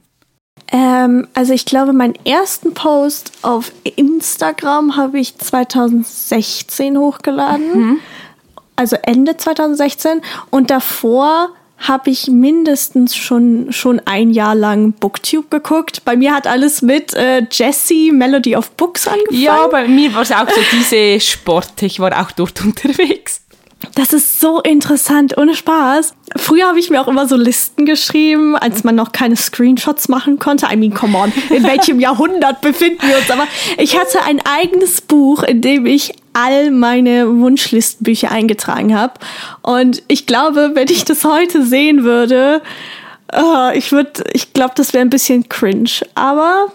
Ähm, 0.72 1.28
also 1.34 1.54
ich 1.54 1.66
glaube, 1.66 1.94
meinen 1.94 2.16
ersten 2.26 2.74
Post 2.74 3.32
auf 3.42 3.72
Instagram 3.84 4.96
habe 4.96 5.20
ich 5.20 5.38
2016 5.38 6.98
hochgeladen. 6.98 7.80
Mhm. 7.80 8.00
Also 8.76 8.96
Ende 9.04 9.38
2016. 9.38 10.22
Und 10.50 10.70
davor 10.70 11.50
habe 11.84 12.10
ich 12.10 12.28
mindestens 12.28 13.15
schon, 13.15 13.72
schon 13.72 14.02
ein 14.06 14.32
Jahr 14.32 14.56
lang 14.56 14.93
Booktube 14.93 15.48
geguckt. 15.50 16.04
Bei 16.06 16.15
mir 16.15 16.34
hat 16.34 16.48
alles 16.48 16.82
mit 16.82 17.13
äh, 17.13 17.46
Jessie, 17.52 18.12
Melody 18.12 18.56
of 18.56 18.72
Books 18.72 19.08
angefangen. 19.08 19.41
Ja, 19.41 19.67
bei 19.67 19.88
mir 19.88 20.13
war 20.13 20.22
es 20.22 20.32
auch 20.32 20.50
so 20.50 20.62
diese 20.72 21.19
Sport. 21.19 21.82
Ich 21.82 22.00
war 22.00 22.22
auch 22.22 22.32
dort 22.32 22.62
unterwegs. 22.63 23.41
Das 23.96 24.13
ist 24.13 24.39
so 24.39 24.62
interessant, 24.62 25.38
ohne 25.38 25.56
Spaß. 25.56 26.13
Früher 26.38 26.67
habe 26.67 26.80
ich 26.80 26.89
mir 26.89 27.02
auch 27.02 27.08
immer 27.10 27.28
so 27.28 27.36
Listen 27.36 27.86
geschrieben, 27.86 28.56
als 28.56 28.84
man 28.86 28.96
noch 28.96 29.12
keine 29.12 29.36
Screenshots 29.36 30.08
machen 30.08 30.39
konnte. 30.39 30.67
I 30.72 30.78
mean, 30.78 30.93
come 30.93 31.17
on, 31.17 31.34
in 31.50 31.63
welchem 31.63 32.00
Jahrhundert 32.00 32.62
befinden 32.62 33.06
wir 33.06 33.17
uns? 33.17 33.30
Aber 33.30 33.46
ich 33.78 34.00
hatte 34.00 34.24
ein 34.24 34.41
eigenes 34.46 35.02
Buch, 35.02 35.43
in 35.43 35.62
dem 35.62 35.86
ich 35.86 36.13
all 36.34 36.72
meine 36.72 37.39
Wunschlistenbücher 37.39 38.32
eingetragen 38.32 38.98
habe. 38.98 39.13
Und 39.62 40.04
ich 40.08 40.26
glaube, 40.26 40.72
wenn 40.74 40.88
ich 40.89 41.06
das 41.06 41.24
heute 41.24 41.63
sehen 41.65 42.04
würde, 42.04 42.62
uh, 43.36 43.72
ich 43.74 43.91
würde, 43.91 44.24
ich 44.34 44.54
glaube, 44.54 44.74
das 44.76 44.93
wäre 44.93 45.06
ein 45.06 45.10
bisschen 45.10 45.48
cringe. 45.50 45.89
Aber 46.15 46.67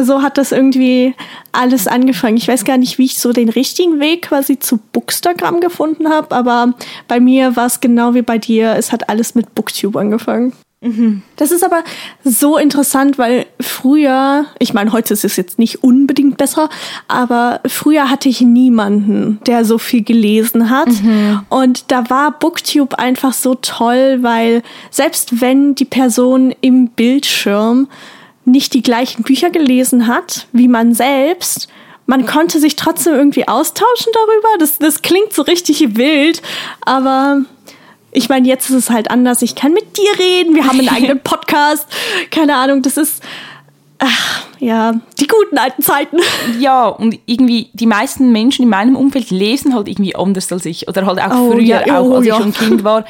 so 0.00 0.22
hat 0.22 0.38
das 0.38 0.52
irgendwie 0.52 1.14
alles 1.52 1.86
angefangen. 1.86 2.36
Ich 2.36 2.48
weiß 2.48 2.64
gar 2.64 2.78
nicht, 2.78 2.98
wie 2.98 3.04
ich 3.04 3.18
so 3.18 3.32
den 3.32 3.48
richtigen 3.48 4.00
Weg 4.00 4.22
quasi 4.22 4.58
zu 4.58 4.78
Bookstagram 4.92 5.60
gefunden 5.60 6.08
habe, 6.08 6.34
aber 6.34 6.74
bei 7.08 7.20
mir 7.20 7.56
war 7.56 7.66
es 7.66 7.80
genau 7.80 8.14
wie 8.14 8.22
bei 8.22 8.38
dir. 8.38 8.74
Es 8.76 8.92
hat 8.92 9.08
alles 9.08 9.34
mit 9.34 9.54
Booktube 9.54 10.00
angefangen. 10.00 10.52
Das 11.36 11.52
ist 11.52 11.62
aber 11.62 11.84
so 12.24 12.58
interessant, 12.58 13.16
weil 13.16 13.46
früher, 13.60 14.46
ich 14.58 14.74
meine, 14.74 14.90
heute 14.92 15.14
ist 15.14 15.24
es 15.24 15.36
jetzt 15.36 15.58
nicht 15.60 15.84
unbedingt 15.84 16.36
besser, 16.38 16.68
aber 17.06 17.60
früher 17.66 18.10
hatte 18.10 18.28
ich 18.28 18.40
niemanden, 18.40 19.38
der 19.46 19.64
so 19.64 19.78
viel 19.78 20.02
gelesen 20.02 20.70
hat. 20.70 20.88
Mhm. 20.88 21.40
Und 21.48 21.92
da 21.92 22.10
war 22.10 22.32
Booktube 22.32 22.98
einfach 22.98 23.32
so 23.32 23.54
toll, 23.54 24.18
weil 24.22 24.62
selbst 24.90 25.40
wenn 25.40 25.76
die 25.76 25.84
Person 25.84 26.52
im 26.60 26.88
Bildschirm 26.88 27.86
nicht 28.44 28.74
die 28.74 28.82
gleichen 28.82 29.22
Bücher 29.22 29.50
gelesen 29.50 30.08
hat 30.08 30.48
wie 30.52 30.66
man 30.66 30.94
selbst, 30.94 31.68
man 32.06 32.26
konnte 32.26 32.58
sich 32.58 32.74
trotzdem 32.74 33.14
irgendwie 33.14 33.46
austauschen 33.46 34.12
darüber. 34.12 34.58
Das, 34.58 34.78
das 34.78 35.02
klingt 35.02 35.32
so 35.32 35.42
richtig 35.42 35.96
wild, 35.96 36.42
aber 36.80 37.42
ich 38.12 38.28
meine, 38.28 38.46
jetzt 38.46 38.68
ist 38.70 38.76
es 38.76 38.90
halt 38.90 39.10
anders. 39.10 39.42
Ich 39.42 39.54
kann 39.54 39.72
mit 39.72 39.96
dir 39.96 40.18
reden, 40.18 40.54
wir 40.54 40.66
haben 40.66 40.78
einen 40.78 40.88
eigenen 40.94 41.20
Podcast. 41.20 41.86
Keine 42.30 42.56
Ahnung, 42.56 42.82
das 42.82 42.96
ist. 42.96 43.22
Ach, 43.98 44.46
ja, 44.58 45.00
die 45.20 45.28
guten 45.28 45.58
alten 45.58 45.82
Zeiten. 45.82 46.18
Ja, 46.58 46.88
und 46.88 47.18
irgendwie 47.26 47.70
die 47.72 47.86
meisten 47.86 48.32
Menschen 48.32 48.64
in 48.64 48.68
meinem 48.68 48.96
Umfeld 48.96 49.30
lesen 49.30 49.74
halt 49.74 49.88
irgendwie 49.88 50.16
anders 50.16 50.52
als 50.52 50.66
ich. 50.66 50.88
Oder 50.88 51.06
halt 51.06 51.20
auch 51.20 51.30
oh, 51.30 51.52
früher, 51.52 51.86
ja, 51.86 52.00
oh, 52.00 52.10
auch 52.10 52.16
als 52.16 52.26
ja. 52.26 52.36
ich 52.36 52.42
schon 52.42 52.52
Kind 52.52 52.84
war. 52.84 53.04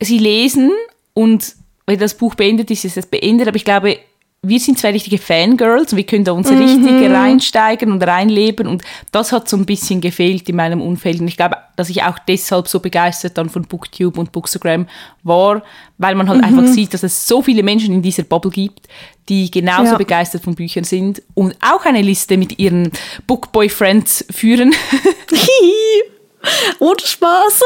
Sie 0.00 0.18
lesen 0.18 0.70
und 1.14 1.54
wenn 1.86 1.98
das 1.98 2.14
Buch 2.14 2.34
beendet 2.34 2.70
ist, 2.70 2.84
ist 2.84 2.96
es 2.96 3.06
beendet. 3.06 3.48
Aber 3.48 3.56
ich 3.56 3.64
glaube, 3.64 3.98
wir 4.42 4.60
sind 4.60 4.78
zwei 4.78 4.92
richtige 4.92 5.18
Fangirls 5.18 5.92
und 5.92 5.96
wir 5.96 6.06
können 6.06 6.24
da 6.24 6.32
uns 6.32 6.50
mhm. 6.50 6.58
richtig 6.58 7.10
reinsteigen 7.10 7.90
und 7.90 8.02
reinleben 8.02 8.66
und 8.66 8.82
das 9.10 9.32
hat 9.32 9.48
so 9.48 9.56
ein 9.56 9.66
bisschen 9.66 10.00
gefehlt 10.00 10.48
in 10.48 10.56
meinem 10.56 10.80
Umfeld 10.80 11.20
und 11.20 11.28
ich 11.28 11.36
glaube, 11.36 11.56
dass 11.74 11.90
ich 11.90 12.02
auch 12.02 12.18
deshalb 12.18 12.68
so 12.68 12.80
begeistert 12.80 13.36
dann 13.38 13.48
von 13.48 13.64
Booktube 13.64 14.20
und 14.20 14.32
Bookstagram 14.32 14.86
war, 15.22 15.62
weil 15.98 16.14
man 16.14 16.28
halt 16.28 16.40
mhm. 16.40 16.44
einfach 16.44 16.66
sieht, 16.72 16.94
dass 16.94 17.02
es 17.02 17.26
so 17.26 17.42
viele 17.42 17.62
Menschen 17.62 17.92
in 17.92 18.02
dieser 18.02 18.22
Bubble 18.22 18.50
gibt, 18.50 18.88
die 19.28 19.50
genauso 19.50 19.92
ja. 19.92 19.98
begeistert 19.98 20.44
von 20.44 20.54
Büchern 20.54 20.84
sind 20.84 21.22
und 21.34 21.56
auch 21.60 21.84
eine 21.84 22.02
Liste 22.02 22.36
mit 22.36 22.58
ihren 22.58 22.92
Bookboyfriends 23.26 24.26
führen. 24.30 24.72
Ohne 26.78 27.00
Spaß. 27.02 27.60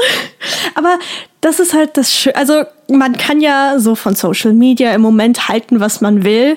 Aber 0.75 0.99
das 1.41 1.61
ist 1.61 1.75
halt 1.75 1.97
das 1.97 2.15
Schöne. 2.15 2.37
Also 2.37 2.65
man 2.89 3.17
kann 3.17 3.41
ja 3.41 3.79
so 3.79 3.95
von 3.95 4.15
Social 4.15 4.53
Media 4.53 4.93
im 4.95 5.01
Moment 5.01 5.49
halten, 5.49 5.81
was 5.81 6.01
man 6.01 6.25
will. 6.25 6.57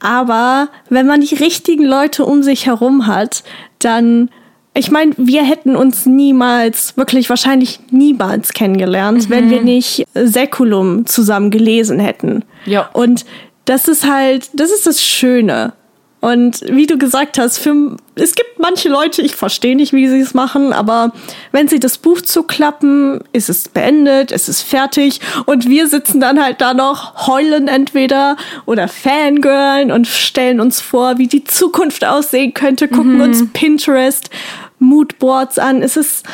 Aber 0.00 0.68
wenn 0.88 1.06
man 1.06 1.20
die 1.20 1.34
richtigen 1.34 1.84
Leute 1.84 2.24
um 2.24 2.42
sich 2.42 2.66
herum 2.66 3.06
hat, 3.06 3.42
dann 3.78 4.30
ich 4.74 4.90
meine, 4.90 5.12
wir 5.18 5.42
hätten 5.44 5.76
uns 5.76 6.06
niemals, 6.06 6.96
wirklich 6.96 7.28
wahrscheinlich 7.28 7.80
niemals 7.90 8.54
kennengelernt, 8.54 9.28
mhm. 9.28 9.30
wenn 9.30 9.50
wir 9.50 9.62
nicht 9.62 10.06
Säkulum 10.14 11.04
zusammen 11.04 11.50
gelesen 11.50 11.98
hätten. 11.98 12.42
Ja. 12.64 12.88
Und 12.92 13.26
das 13.66 13.86
ist 13.86 14.08
halt, 14.08 14.48
das 14.54 14.70
ist 14.70 14.86
das 14.86 15.02
Schöne. 15.02 15.74
Und 16.22 16.60
wie 16.68 16.86
du 16.86 16.98
gesagt 16.98 17.36
hast, 17.36 17.58
für, 17.58 17.96
es 18.14 18.36
gibt 18.36 18.60
manche 18.60 18.88
Leute, 18.88 19.22
ich 19.22 19.34
verstehe 19.34 19.74
nicht, 19.74 19.92
wie 19.92 20.06
sie 20.06 20.20
es 20.20 20.34
machen, 20.34 20.72
aber 20.72 21.12
wenn 21.50 21.66
sie 21.66 21.80
das 21.80 21.98
Buch 21.98 22.20
zuklappen, 22.20 23.24
ist 23.32 23.50
es 23.50 23.68
beendet, 23.68 24.30
es 24.30 24.48
ist 24.48 24.62
fertig 24.62 25.20
und 25.46 25.68
wir 25.68 25.88
sitzen 25.88 26.20
dann 26.20 26.40
halt 26.40 26.60
da 26.60 26.74
noch, 26.74 27.26
heulen 27.26 27.66
entweder 27.66 28.36
oder 28.66 28.86
fangirlen 28.86 29.90
und 29.90 30.06
stellen 30.06 30.60
uns 30.60 30.80
vor, 30.80 31.18
wie 31.18 31.26
die 31.26 31.42
Zukunft 31.42 32.04
aussehen 32.04 32.54
könnte, 32.54 32.86
gucken 32.86 33.16
mhm. 33.16 33.22
uns 33.22 33.52
Pinterest, 33.52 34.30
Moodboards 34.78 35.58
an. 35.58 35.82
Es 35.82 35.96
ist, 35.96 36.24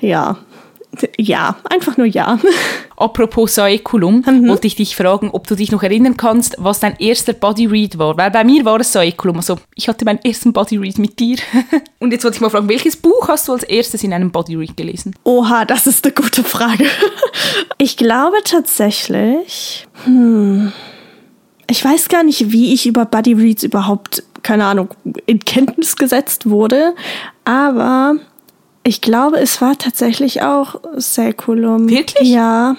ja, 0.00 0.36
ja, 1.18 1.56
einfach 1.70 1.96
nur 1.96 2.06
ja. 2.06 2.38
Apropos 2.96 3.54
Saeculum, 3.54 4.22
mhm. 4.26 4.48
wollte 4.48 4.66
ich 4.66 4.76
dich 4.76 4.94
fragen, 4.94 5.30
ob 5.32 5.46
du 5.46 5.54
dich 5.54 5.72
noch 5.72 5.82
erinnern 5.82 6.16
kannst, 6.16 6.56
was 6.58 6.80
dein 6.80 6.96
erster 6.98 7.32
Bodyread 7.32 7.98
war. 7.98 8.16
Weil 8.16 8.30
bei 8.30 8.44
mir 8.44 8.64
war 8.64 8.78
es 8.80 8.92
Saeculum. 8.92 9.36
Also 9.36 9.58
ich 9.74 9.88
hatte 9.88 10.04
meinen 10.04 10.20
ersten 10.22 10.52
Bodyread 10.52 10.98
mit 10.98 11.18
dir. 11.18 11.38
Und 11.98 12.12
jetzt 12.12 12.24
wollte 12.24 12.36
ich 12.36 12.40
mal 12.40 12.50
fragen, 12.50 12.68
welches 12.68 12.96
Buch 12.96 13.28
hast 13.28 13.48
du 13.48 13.52
als 13.52 13.62
erstes 13.64 14.04
in 14.04 14.12
einem 14.12 14.30
Bodyread 14.30 14.76
gelesen? 14.76 15.14
Oha, 15.24 15.64
das 15.64 15.86
ist 15.86 16.04
eine 16.04 16.14
gute 16.14 16.44
Frage. 16.44 16.84
ich 17.78 17.96
glaube 17.96 18.36
tatsächlich. 18.44 19.86
Hm, 20.04 20.72
ich 21.68 21.84
weiß 21.84 22.08
gar 22.08 22.22
nicht, 22.22 22.52
wie 22.52 22.74
ich 22.74 22.86
über 22.86 23.06
Bodyreads 23.06 23.62
überhaupt, 23.62 24.22
keine 24.42 24.66
Ahnung, 24.66 24.90
in 25.26 25.40
Kenntnis 25.40 25.96
gesetzt 25.96 26.48
wurde. 26.48 26.94
Aber 27.44 28.16
ich 28.84 29.00
glaube, 29.00 29.38
es 29.38 29.60
war 29.60 29.76
tatsächlich 29.78 30.42
auch 30.42 30.80
Säkulum. 30.96 31.88
Wirklich? 31.88 32.28
Ja. 32.28 32.76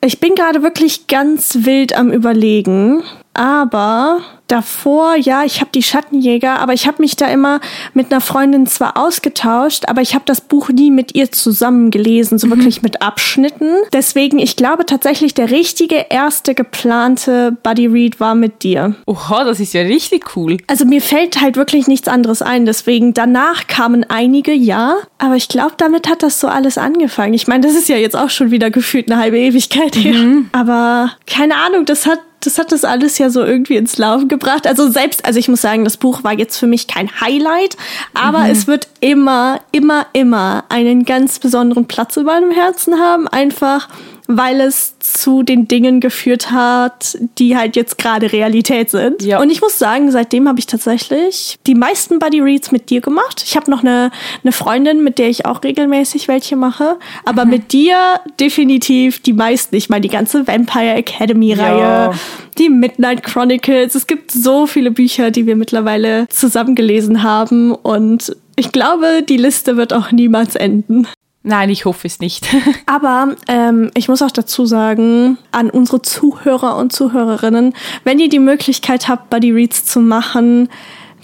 Ich 0.00 0.20
bin 0.20 0.34
gerade 0.34 0.62
wirklich 0.62 1.06
ganz 1.06 1.58
wild 1.60 1.94
am 1.94 2.10
Überlegen. 2.10 3.02
Aber 3.34 4.20
davor, 4.48 5.14
ja, 5.16 5.44
ich 5.44 5.60
habe 5.60 5.70
die 5.72 5.82
Schattenjäger, 5.82 6.58
aber 6.58 6.72
ich 6.72 6.86
habe 6.86 7.00
mich 7.00 7.14
da 7.14 7.26
immer 7.26 7.60
mit 7.94 8.10
einer 8.10 8.20
Freundin 8.20 8.66
zwar 8.66 8.96
ausgetauscht, 8.96 9.84
aber 9.88 10.02
ich 10.02 10.14
habe 10.14 10.24
das 10.26 10.40
Buch 10.40 10.70
nie 10.70 10.90
mit 10.90 11.14
ihr 11.14 11.30
zusammen 11.30 11.90
gelesen, 11.90 12.38
so 12.38 12.48
mhm. 12.48 12.56
wirklich 12.56 12.82
mit 12.82 13.02
Abschnitten. 13.02 13.68
Deswegen, 13.92 14.38
ich 14.38 14.56
glaube 14.56 14.86
tatsächlich, 14.86 15.34
der 15.34 15.50
richtige 15.50 16.06
erste 16.10 16.54
geplante 16.54 17.56
Buddy 17.62 17.86
Read 17.86 18.18
war 18.18 18.34
mit 18.34 18.64
dir. 18.64 18.96
Oha, 19.06 19.44
das 19.44 19.60
ist 19.60 19.72
ja 19.72 19.82
richtig 19.82 20.36
cool. 20.36 20.58
Also 20.66 20.84
mir 20.84 21.00
fällt 21.00 21.40
halt 21.40 21.56
wirklich 21.56 21.86
nichts 21.86 22.08
anderes 22.08 22.42
ein, 22.42 22.66
deswegen 22.66 23.14
danach 23.14 23.68
kamen 23.68 24.04
einige, 24.08 24.52
ja, 24.52 24.96
aber 25.18 25.36
ich 25.36 25.48
glaube, 25.48 25.74
damit 25.76 26.08
hat 26.08 26.24
das 26.24 26.40
so 26.40 26.48
alles 26.48 26.76
angefangen. 26.76 27.34
Ich 27.34 27.46
meine, 27.46 27.66
das 27.66 27.76
ist 27.76 27.88
ja 27.88 27.96
jetzt 27.96 28.16
auch 28.16 28.30
schon 28.30 28.50
wieder 28.50 28.70
gefühlt 28.70 29.10
eine 29.10 29.20
halbe 29.20 29.38
Ewigkeit 29.38 29.94
her. 29.94 30.14
Mhm. 30.14 30.48
Aber 30.52 31.12
keine 31.26 31.54
Ahnung, 31.56 31.84
das 31.84 32.06
hat 32.06 32.18
das 32.40 32.58
hat 32.58 32.72
das 32.72 32.84
alles 32.84 33.18
ja 33.18 33.30
so 33.30 33.44
irgendwie 33.44 33.76
ins 33.76 33.98
Laufen 33.98 34.28
gebracht. 34.28 34.66
Also 34.66 34.90
selbst, 34.90 35.24
also 35.24 35.38
ich 35.38 35.48
muss 35.48 35.60
sagen, 35.60 35.84
das 35.84 35.96
Buch 35.96 36.24
war 36.24 36.32
jetzt 36.32 36.56
für 36.56 36.66
mich 36.66 36.86
kein 36.86 37.20
Highlight, 37.20 37.76
aber 38.14 38.40
mhm. 38.40 38.50
es 38.50 38.66
wird 38.66 38.88
immer, 39.00 39.60
immer, 39.72 40.06
immer 40.14 40.64
einen 40.70 41.04
ganz 41.04 41.38
besonderen 41.38 41.86
Platz 41.86 42.16
in 42.16 42.24
meinem 42.24 42.50
Herzen 42.50 42.98
haben. 42.98 43.28
Einfach, 43.28 43.88
weil 44.36 44.60
es 44.60 44.98
zu 44.98 45.42
den 45.42 45.66
Dingen 45.68 46.00
geführt 46.00 46.50
hat, 46.50 47.18
die 47.38 47.56
halt 47.56 47.76
jetzt 47.76 47.98
gerade 47.98 48.32
Realität 48.32 48.90
sind. 48.90 49.22
Ja. 49.22 49.40
Und 49.40 49.50
ich 49.50 49.60
muss 49.60 49.78
sagen, 49.78 50.10
seitdem 50.10 50.48
habe 50.48 50.58
ich 50.58 50.66
tatsächlich 50.66 51.58
die 51.66 51.74
meisten 51.74 52.18
Buddy 52.18 52.40
Reads 52.40 52.70
mit 52.72 52.90
dir 52.90 53.00
gemacht. 53.00 53.42
Ich 53.44 53.56
habe 53.56 53.70
noch 53.70 53.80
eine, 53.82 54.10
eine 54.42 54.52
Freundin, 54.52 55.02
mit 55.02 55.18
der 55.18 55.28
ich 55.28 55.46
auch 55.46 55.62
regelmäßig 55.62 56.28
welche 56.28 56.56
mache. 56.56 56.98
Aber 57.24 57.44
Mhm. 57.44 57.50
mit 57.50 57.72
dir 57.72 57.96
definitiv 58.38 59.20
die 59.20 59.32
meisten. 59.32 59.74
Ich 59.76 59.88
meine, 59.90 60.02
die 60.02 60.08
ganze 60.08 60.46
Vampire 60.46 60.94
Academy-Reihe, 60.94 61.80
Ja. 61.80 62.12
die 62.58 62.68
Midnight 62.68 63.22
Chronicles. 63.22 63.94
Es 63.94 64.06
gibt 64.06 64.30
so 64.30 64.66
viele 64.66 64.90
Bücher, 64.90 65.30
die 65.30 65.46
wir 65.46 65.56
mittlerweile 65.56 66.26
zusammen 66.28 66.74
gelesen 66.74 67.22
haben. 67.22 67.72
Und 67.74 68.36
ich 68.56 68.72
glaube, 68.72 69.22
die 69.28 69.36
Liste 69.38 69.76
wird 69.76 69.92
auch 69.92 70.12
niemals 70.12 70.54
enden. 70.56 71.06
Nein, 71.42 71.70
ich 71.70 71.86
hoffe 71.86 72.06
es 72.06 72.20
nicht. 72.20 72.48
Aber 72.86 73.34
ähm, 73.48 73.90
ich 73.94 74.08
muss 74.08 74.20
auch 74.20 74.30
dazu 74.30 74.66
sagen, 74.66 75.38
an 75.52 75.70
unsere 75.70 76.02
Zuhörer 76.02 76.76
und 76.76 76.92
Zuhörerinnen, 76.92 77.74
wenn 78.04 78.18
ihr 78.18 78.28
die 78.28 78.38
Möglichkeit 78.38 79.08
habt, 79.08 79.30
Buddy 79.30 79.50
Reads 79.50 79.86
zu 79.86 80.00
machen, 80.00 80.68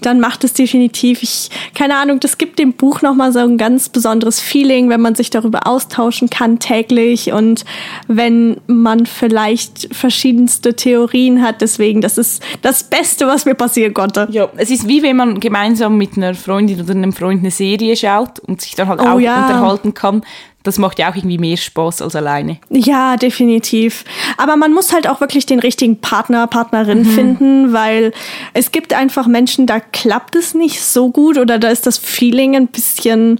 dann 0.01 0.19
macht 0.19 0.43
es 0.43 0.53
definitiv. 0.53 1.23
Ich, 1.23 1.49
keine 1.73 1.95
Ahnung, 1.97 2.19
das 2.19 2.37
gibt 2.37 2.59
dem 2.59 2.73
Buch 2.73 3.01
nochmal 3.01 3.31
so 3.31 3.39
ein 3.39 3.57
ganz 3.57 3.89
besonderes 3.89 4.39
Feeling, 4.39 4.89
wenn 4.89 5.01
man 5.01 5.15
sich 5.15 5.29
darüber 5.29 5.67
austauschen 5.67 6.29
kann 6.29 6.59
täglich 6.59 7.31
und 7.31 7.65
wenn 8.07 8.59
man 8.67 9.05
vielleicht 9.05 9.93
verschiedenste 9.95 10.75
Theorien 10.75 11.41
hat. 11.41 11.61
Deswegen, 11.61 12.01
das 12.01 12.17
ist 12.17 12.43
das 12.61 12.83
Beste, 12.83 13.27
was 13.27 13.45
mir 13.45 13.55
passieren 13.55 13.93
konnte. 13.93 14.27
Ja, 14.31 14.49
es 14.57 14.69
ist 14.69 14.87
wie 14.87 15.03
wenn 15.03 15.15
man 15.15 15.39
gemeinsam 15.39 15.97
mit 15.97 16.17
einer 16.17 16.33
Freundin 16.33 16.81
oder 16.81 16.91
einem 16.91 17.13
Freund 17.13 17.41
eine 17.41 17.51
Serie 17.51 17.95
schaut 17.95 18.39
und 18.39 18.61
sich 18.61 18.75
dann 18.75 18.87
halt 18.87 19.01
Oh 19.01 19.05
auch 19.07 19.19
ja. 19.19 19.45
unterhalten 19.45 19.93
kann. 19.93 20.21
Das 20.67 20.77
macht 20.77 20.99
ja 20.99 21.09
auch 21.09 21.15
irgendwie 21.15 21.37
mehr 21.37 21.55
Spaß 21.55 22.01
als 22.01 22.13
alleine. 22.13 22.57
Ja, 22.69 23.15
definitiv. 23.15 24.03
Aber 24.35 24.57
man 24.57 24.73
muss 24.73 24.91
halt 24.91 25.07
auch 25.07 25.21
wirklich 25.21 25.45
den 25.45 25.59
richtigen 25.59 26.01
Partner, 26.01 26.45
Partnerin 26.45 27.05
finden, 27.05 27.71
weil 27.71 28.11
es 28.53 28.73
gibt 28.73 28.93
einfach 28.93 29.27
Menschen, 29.27 29.65
da 29.65 29.79
klappt 29.79 30.35
es 30.35 30.53
nicht 30.53 30.83
so 30.83 31.09
gut 31.09 31.37
oder 31.37 31.57
da 31.57 31.69
ist 31.69 31.87
das 31.87 31.97
Feeling 31.97 32.57
ein 32.57 32.67
bisschen, 32.67 33.39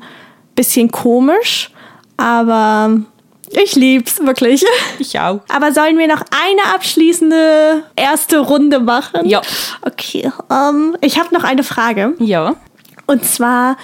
bisschen 0.55 0.89
komisch. 0.89 1.71
Aber 2.15 3.01
ich 3.49 3.75
lieb's 3.75 4.19
wirklich. 4.19 4.63
Ich 4.97 5.19
auch. 5.19 5.41
Aber 5.49 5.73
sollen 5.73 5.97
wir 5.97 6.07
noch 6.07 6.23
eine 6.31 6.73
abschließende 6.73 7.83
erste 7.97 8.39
Runde 8.39 8.79
machen? 8.79 9.27
Ja. 9.27 9.41
Okay. 9.81 10.31
Ähm, 10.49 10.95
ich 11.01 11.19
habe 11.19 11.35
noch 11.35 11.43
eine 11.43 11.63
Frage. 11.63 12.13
Ja. 12.19 12.55
Und 13.05 13.25
zwar 13.25 13.77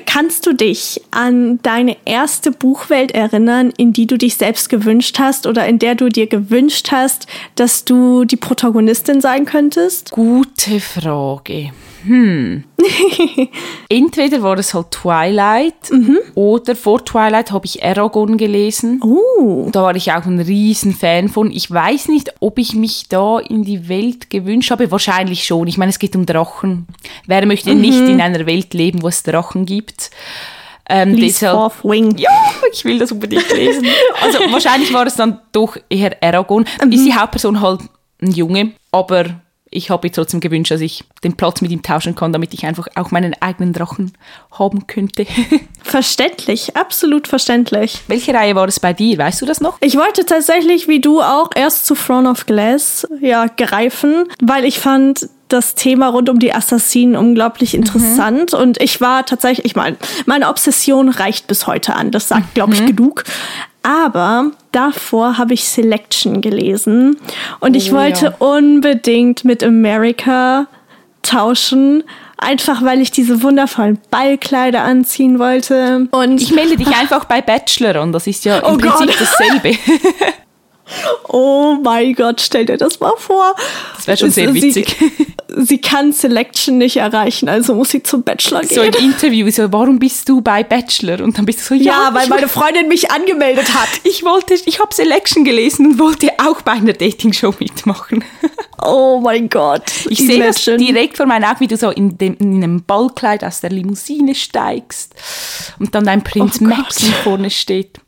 kannst 0.00 0.46
du 0.46 0.52
dich 0.52 1.00
an 1.10 1.58
deine 1.62 1.96
erste 2.04 2.50
Buchwelt 2.50 3.12
erinnern, 3.12 3.72
in 3.76 3.92
die 3.92 4.06
du 4.06 4.18
dich 4.18 4.36
selbst 4.36 4.68
gewünscht 4.68 5.18
hast 5.18 5.46
oder 5.46 5.66
in 5.66 5.78
der 5.78 5.94
du 5.94 6.08
dir 6.08 6.26
gewünscht 6.26 6.90
hast, 6.92 7.26
dass 7.54 7.84
du 7.84 8.24
die 8.24 8.36
Protagonistin 8.36 9.20
sein 9.20 9.44
könntest? 9.44 10.10
Gute 10.10 10.80
Frage. 10.80 11.70
Hm. 12.04 12.64
Entweder 13.88 14.42
war 14.42 14.58
es 14.58 14.72
halt 14.72 14.90
Twilight 14.90 15.90
oder 16.34 16.74
vor 16.74 17.04
Twilight 17.04 17.52
habe 17.52 17.66
ich 17.66 17.84
Aragon 17.84 18.38
gelesen. 18.38 19.02
Oh. 19.02 19.68
Da 19.70 19.82
war 19.82 19.94
ich 19.94 20.10
auch 20.12 20.24
ein 20.24 20.40
riesen 20.40 20.94
Fan 20.94 21.28
von. 21.28 21.50
Ich 21.50 21.70
weiß 21.70 22.08
nicht, 22.08 22.32
ob 22.40 22.58
ich 22.58 22.74
mich 22.74 23.08
da 23.08 23.38
in 23.38 23.64
die 23.64 23.88
Welt 23.88 24.30
gewünscht 24.30 24.70
habe. 24.70 24.90
Wahrscheinlich 24.90 25.44
schon. 25.44 25.66
Ich 25.66 25.76
meine, 25.76 25.90
es 25.90 25.98
geht 25.98 26.16
um 26.16 26.24
Drachen. 26.24 26.86
Wer 27.26 27.44
möchte 27.46 27.74
nicht 27.74 27.98
in 28.00 28.20
einer 28.20 28.46
Welt 28.46 28.72
leben, 28.72 29.02
wo 29.02 29.08
es 29.08 29.22
Drachen 29.22 29.66
gibt? 29.66 29.89
Ähm, 30.88 31.14
Least 31.14 31.42
deshalb- 31.42 31.56
Fourth 31.56 31.84
Wing. 31.84 32.18
ja, 32.18 32.30
ich 32.72 32.84
will 32.84 32.98
das 32.98 33.12
unbedingt 33.12 33.48
lesen. 33.52 33.86
Also 34.22 34.38
wahrscheinlich 34.50 34.92
war 34.92 35.06
es 35.06 35.14
dann 35.14 35.40
doch 35.52 35.76
eher 35.88 36.16
Aragon. 36.22 36.64
Ist 36.90 37.04
die 37.06 37.14
Hauptperson 37.14 37.60
halt 37.60 37.80
ein 38.20 38.32
Junge, 38.32 38.72
aber 38.90 39.26
ich 39.70 39.88
habe 39.88 40.08
mir 40.08 40.12
trotzdem 40.12 40.40
gewünscht, 40.40 40.72
dass 40.72 40.80
ich 40.80 41.04
den 41.22 41.36
Platz 41.36 41.60
mit 41.60 41.70
ihm 41.70 41.80
tauschen 41.82 42.16
kann, 42.16 42.32
damit 42.32 42.52
ich 42.52 42.66
einfach 42.66 42.88
auch 42.96 43.12
meinen 43.12 43.34
eigenen 43.40 43.72
Drachen 43.72 44.12
haben 44.50 44.88
könnte. 44.88 45.26
Verständlich, 45.84 46.76
absolut 46.76 47.28
verständlich. 47.28 48.00
Welche 48.08 48.34
Reihe 48.34 48.56
war 48.56 48.66
es 48.66 48.80
bei 48.80 48.92
dir? 48.92 49.16
Weißt 49.18 49.40
du 49.40 49.46
das 49.46 49.60
noch? 49.60 49.78
Ich 49.80 49.96
wollte 49.96 50.26
tatsächlich, 50.26 50.88
wie 50.88 51.00
du 51.00 51.20
auch, 51.22 51.50
erst 51.54 51.86
zu 51.86 51.94
Throne 51.94 52.28
of 52.28 52.46
Glass 52.46 53.06
ja, 53.20 53.46
greifen, 53.46 54.24
weil 54.42 54.64
ich 54.64 54.80
fand 54.80 55.28
das 55.52 55.74
Thema 55.74 56.08
rund 56.08 56.28
um 56.28 56.38
die 56.38 56.52
Assassinen 56.54 57.16
unglaublich 57.16 57.74
interessant 57.74 58.54
und 58.54 58.80
ich 58.80 59.00
war 59.00 59.24
tatsächlich, 59.26 59.64
ich 59.66 59.76
meine, 59.76 59.96
meine 60.26 60.48
Obsession 60.48 61.08
reicht 61.08 61.46
bis 61.46 61.66
heute 61.66 61.94
an, 61.94 62.10
das 62.10 62.28
sagt, 62.28 62.54
glaube 62.54 62.74
ich, 62.74 62.84
genug. 62.86 63.24
Aber 63.82 64.50
davor 64.72 65.38
habe 65.38 65.54
ich 65.54 65.64
Selection 65.68 66.40
gelesen 66.42 67.16
und 67.60 67.74
ich 67.76 67.92
Oh, 67.92 67.96
wollte 67.96 68.26
ja. 68.26 68.34
unbedingt 68.38 69.44
mit 69.44 69.64
America 69.64 70.66
tauschen. 71.22 72.04
Einfach 72.42 72.82
weil 72.82 73.02
ich 73.02 73.10
diese 73.10 73.42
wundervollen 73.42 73.98
Ballkleider 74.10 74.82
anziehen 74.82 75.38
wollte. 75.38 76.08
Und 76.10 76.40
Ich 76.40 76.52
melde 76.52 76.76
dich 76.78 76.88
einfach 76.88 77.26
bei 77.26 77.42
Bachelor 77.42 77.96
an. 78.00 78.12
Das 78.12 78.26
ist 78.26 78.46
ja 78.46 78.60
im 78.60 78.74
Oh 78.74 78.78
Prinzip 78.78 79.08
Gott. 79.08 79.16
dasselbe. 79.20 79.76
Oh 81.28 81.76
mein 81.82 82.14
Gott, 82.14 82.40
stell 82.40 82.66
dir 82.66 82.76
das 82.76 83.00
mal 83.00 83.12
vor. 83.16 83.54
Das 83.96 84.06
wäre 84.06 84.16
schon 84.16 84.30
sehr 84.30 84.52
witzig. 84.52 84.96
Sie 85.56 85.80
kann 85.80 86.12
Selection 86.12 86.78
nicht 86.78 86.98
erreichen, 86.98 87.48
also 87.48 87.74
muss 87.74 87.90
sie 87.90 88.04
zum 88.04 88.22
Bachelor 88.22 88.62
So 88.64 88.82
gehen. 88.82 88.94
im 88.94 89.04
Interview, 89.06 89.50
so, 89.50 89.72
warum 89.72 89.98
bist 89.98 90.28
du 90.28 90.40
bei 90.40 90.62
Bachelor? 90.62 91.20
Und 91.24 91.36
dann 91.36 91.44
bist 91.44 91.58
du 91.60 91.64
so, 91.64 91.74
ja, 91.74 91.92
ja, 92.08 92.14
weil 92.14 92.28
meine 92.28 92.46
Freundin 92.48 92.86
mich 92.86 93.10
angemeldet 93.10 93.74
hat. 93.74 93.88
ich 94.04 94.24
wollte, 94.24 94.54
ich 94.64 94.78
habe 94.78 94.94
Selection 94.94 95.44
gelesen 95.44 95.86
und 95.86 95.98
wollte 95.98 96.30
auch 96.38 96.62
bei 96.62 96.72
einer 96.72 96.92
Dating-Show 96.92 97.54
mitmachen. 97.58 98.24
Oh 98.82 99.20
mein 99.22 99.50
Gott. 99.50 99.82
Ich 100.08 100.20
sehe 100.20 100.42
das 100.42 100.64
direkt 100.64 101.18
vor 101.18 101.26
meinen 101.26 101.44
Augen, 101.44 101.60
wie 101.60 101.66
du 101.66 101.76
so 101.76 101.90
in, 101.90 102.16
dem, 102.16 102.38
in 102.38 102.54
einem 102.54 102.82
Ballkleid 102.82 103.44
aus 103.44 103.60
der 103.60 103.68
Limousine 103.68 104.34
steigst 104.34 105.14
und 105.78 105.94
dann 105.94 106.04
dein 106.06 106.24
Prinz 106.24 106.60
Oh. 106.62 106.64
Maxim 106.64 107.12
vorne 107.22 107.50
steht. 107.50 108.00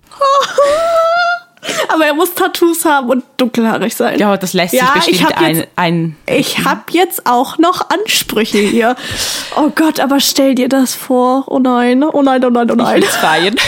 Aber 1.89 2.07
er 2.07 2.15
muss 2.15 2.35
Tattoos 2.35 2.85
haben 2.85 3.09
und 3.09 3.25
dunkelhaarig 3.37 3.95
sein. 3.95 4.19
Ja, 4.19 4.37
das 4.37 4.53
lässt 4.53 4.75
Ja, 4.75 4.93
sich 4.95 5.09
ich 5.15 5.19
bestimmt 5.21 5.37
hab 5.37 5.43
ein, 5.43 5.57
jetzt- 5.57 5.69
ein 5.77 6.17
Ich 6.27 6.65
habe 6.65 6.81
jetzt 6.91 7.27
auch 7.27 7.59
noch 7.59 7.89
Ansprüche 7.91 8.59
hier. 8.59 8.97
Oh 9.57 9.71
Gott, 9.75 10.01
aber 10.01 10.19
stell 10.21 10.55
dir 10.57 10.69
das 10.69 10.95
vor. 10.95 11.45
Oh 11.47 11.59
nein, 11.61 12.03
oh 12.03 12.23
nein, 12.23 12.45
oh 12.45 12.51
nein, 12.51 12.69
oh 12.71 12.75
ich 12.75 12.79
nein. 12.79 13.03
will's 13.03 13.17
feiern. 13.17 13.55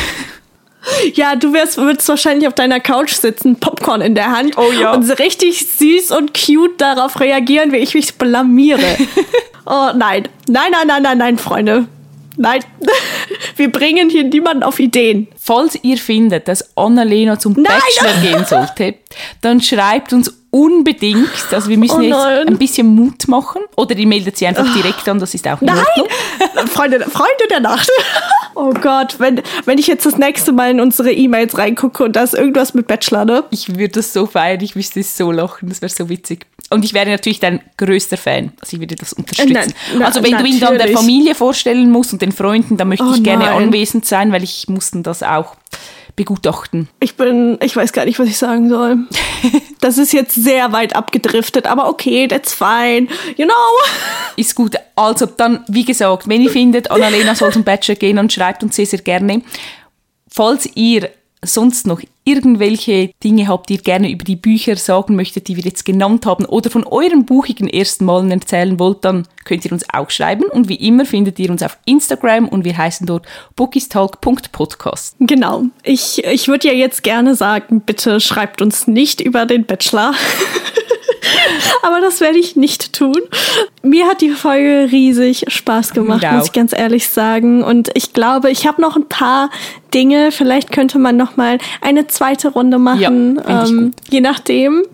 Ja, 1.14 1.34
du 1.34 1.54
wirst, 1.54 1.78
würdest 1.78 2.06
wahrscheinlich 2.10 2.46
auf 2.46 2.52
deiner 2.52 2.78
Couch 2.78 3.14
sitzen, 3.14 3.56
Popcorn 3.58 4.02
in 4.02 4.14
der 4.14 4.30
Hand 4.36 4.58
Oh 4.58 4.70
ja. 4.70 4.92
und 4.92 5.02
so 5.02 5.14
richtig 5.14 5.66
süß 5.66 6.10
und 6.10 6.34
cute 6.34 6.78
darauf 6.78 7.20
reagieren, 7.20 7.72
wie 7.72 7.78
ich 7.78 7.94
mich 7.94 8.16
blamiere. 8.16 8.82
oh 9.64 9.92
nein, 9.96 10.28
nein, 10.46 10.70
nein, 10.72 10.86
nein, 10.86 11.02
nein, 11.02 11.16
nein, 11.16 11.38
Freunde. 11.38 11.86
Nein, 12.36 12.64
wir 13.56 13.70
bringen 13.70 14.10
hier 14.10 14.24
niemanden 14.24 14.62
auf 14.62 14.78
Ideen. 14.78 15.28
Falls 15.40 15.78
ihr 15.82 15.96
findet, 15.96 16.48
dass 16.48 16.76
Annalena 16.76 17.38
zum 17.38 17.54
Nein! 17.54 17.64
Bachelor 17.64 18.20
gehen 18.20 18.44
sollte, 18.44 18.94
dann 19.40 19.60
schreibt 19.60 20.12
uns 20.12 20.32
unbedingt, 20.50 21.30
also 21.50 21.68
wir 21.68 21.78
müssen 21.78 21.98
Oh 21.98 22.02
jetzt 22.02 22.48
ein 22.48 22.58
bisschen 22.58 22.86
Mut 22.86 23.26
machen. 23.26 23.62
Oder 23.76 23.96
ihr 23.96 24.06
meldet 24.06 24.36
sie 24.36 24.46
einfach 24.46 24.72
direkt 24.72 25.08
an, 25.08 25.18
das 25.18 25.34
ist 25.34 25.46
auch 25.48 25.60
in 25.60 25.66
Nein! 25.66 25.78
Ordnung. 25.78 26.08
Freunde, 26.68 27.00
Freunde 27.00 27.48
der 27.50 27.60
Nacht. 27.60 27.90
Oh 28.56 28.72
Gott, 28.72 29.16
wenn, 29.18 29.42
wenn 29.64 29.78
ich 29.78 29.88
jetzt 29.88 30.06
das 30.06 30.16
nächste 30.16 30.52
Mal 30.52 30.70
in 30.70 30.80
unsere 30.80 31.10
E-Mails 31.10 31.58
reingucke 31.58 32.04
und 32.04 32.14
da 32.14 32.22
ist 32.22 32.34
irgendwas 32.34 32.72
mit 32.72 32.86
Bachelor, 32.86 33.24
ne? 33.24 33.42
Ich 33.50 33.68
würde 33.68 33.88
das 33.88 34.12
so 34.12 34.26
feiern, 34.26 34.60
ich 34.60 34.76
müsste 34.76 35.00
es 35.00 35.16
so 35.16 35.32
lachen, 35.32 35.68
das 35.70 35.82
wäre 35.82 35.90
so 35.90 36.08
witzig. 36.08 36.46
Und 36.70 36.84
ich 36.84 36.94
wäre 36.94 37.08
natürlich 37.08 37.40
dein 37.40 37.60
größter 37.76 38.16
Fan, 38.16 38.52
also 38.60 38.74
ich 38.76 38.80
würde 38.80 38.96
das 38.96 39.12
unterstützen. 39.12 39.52
Nein, 39.52 39.74
na- 39.98 40.06
also 40.06 40.22
wenn 40.22 40.32
du 40.36 40.44
ihn 40.44 40.58
dann 40.60 40.70
der 40.70 40.78
natürlich. 40.78 40.96
Familie 40.96 41.34
vorstellen 41.34 41.90
musst 41.90 42.12
und 42.12 42.22
den 42.22 42.32
Freunden, 42.32 42.76
dann 42.76 42.88
möchte 42.88 43.04
Oh 43.04 43.12
ich 43.14 43.22
gerne 43.22 43.44
nein. 43.44 43.64
anwesend 43.64 44.06
sein, 44.06 44.32
weil 44.32 44.42
ich 44.42 44.68
mussten 44.68 45.02
das 45.02 45.22
auch 45.22 45.54
begutachten. 46.16 46.88
Ich 47.00 47.16
bin, 47.16 47.58
ich 47.60 47.74
weiß 47.76 47.92
gar 47.92 48.04
nicht, 48.06 48.18
was 48.18 48.28
ich 48.28 48.38
sagen 48.38 48.68
soll. 48.68 48.98
Das 49.80 49.98
ist 49.98 50.14
jetzt 50.14 50.34
sehr 50.34 50.72
weit 50.72 50.96
abgedriftet, 50.96 51.66
aber 51.66 51.90
okay, 51.90 52.26
that's 52.26 52.54
fine. 52.54 53.06
You 53.36 53.44
know? 53.44 53.52
Ist 54.36 54.54
gut. 54.54 54.76
Also 54.96 55.26
dann, 55.26 55.62
wie 55.68 55.84
gesagt, 55.84 56.26
wenn 56.26 56.40
ihr 56.40 56.48
findet, 56.48 56.90
Annalena 56.90 57.34
soll 57.34 57.52
zum 57.52 57.64
Bachelor 57.64 57.96
gehen, 57.96 58.16
dann 58.16 58.30
schreibt 58.30 58.62
uns 58.62 58.76
sehr, 58.76 58.86
sehr 58.86 59.00
gerne. 59.00 59.42
Falls 60.30 60.66
ihr 60.74 61.10
sonst 61.46 61.86
noch 61.86 62.00
irgendwelche 62.24 63.10
Dinge 63.22 63.48
habt, 63.48 63.68
die 63.68 63.74
ihr 63.74 63.82
gerne 63.82 64.10
über 64.10 64.24
die 64.24 64.36
Bücher 64.36 64.76
sagen 64.76 65.16
möchtet, 65.16 65.48
die 65.48 65.56
wir 65.56 65.64
jetzt 65.64 65.84
genannt 65.84 66.26
haben, 66.26 66.46
oder 66.46 66.70
von 66.70 66.84
euren 66.84 67.26
buchigen 67.26 67.68
ersten 67.68 68.04
Malen 68.04 68.30
erzählen 68.30 68.78
wollt, 68.78 69.04
dann 69.04 69.26
könnt 69.44 69.64
ihr 69.64 69.72
uns 69.72 69.84
auch 69.92 70.10
schreiben. 70.10 70.44
Und 70.44 70.68
wie 70.68 70.76
immer 70.76 71.04
findet 71.04 71.38
ihr 71.38 71.50
uns 71.50 71.62
auf 71.62 71.78
Instagram 71.84 72.48
und 72.48 72.64
wir 72.64 72.76
heißen 72.76 73.06
dort 73.06 73.26
bookistalk.podcast. 73.56 75.16
Genau. 75.20 75.64
Ich, 75.82 76.24
ich 76.24 76.48
würde 76.48 76.68
ja 76.68 76.74
jetzt 76.74 77.02
gerne 77.02 77.34
sagen, 77.34 77.82
bitte 77.82 78.20
schreibt 78.20 78.62
uns 78.62 78.86
nicht 78.86 79.20
über 79.20 79.46
den 79.46 79.66
Bachelor. 79.66 80.14
Aber 81.82 82.00
das 82.00 82.20
werde 82.20 82.38
ich 82.38 82.56
nicht 82.56 82.92
tun. 82.92 83.18
Mir 83.82 84.06
hat 84.06 84.20
die 84.20 84.30
Folge 84.30 84.88
riesig 84.90 85.44
Spaß 85.48 85.92
gemacht, 85.92 86.24
muss 86.32 86.46
ich 86.46 86.52
ganz 86.52 86.72
ehrlich 86.72 87.08
sagen. 87.08 87.62
Und 87.62 87.90
ich 87.94 88.12
glaube, 88.12 88.50
ich 88.50 88.66
habe 88.66 88.80
noch 88.80 88.96
ein 88.96 89.08
paar 89.08 89.50
Dinge. 89.92 90.32
Vielleicht 90.32 90.72
könnte 90.72 90.98
man 90.98 91.16
noch 91.16 91.36
mal 91.36 91.58
eine 91.80 92.06
zweite 92.06 92.48
Runde 92.48 92.78
machen, 92.78 93.40
ja, 93.46 93.64
ähm, 93.64 93.92
je 94.10 94.20
nachdem. 94.20 94.84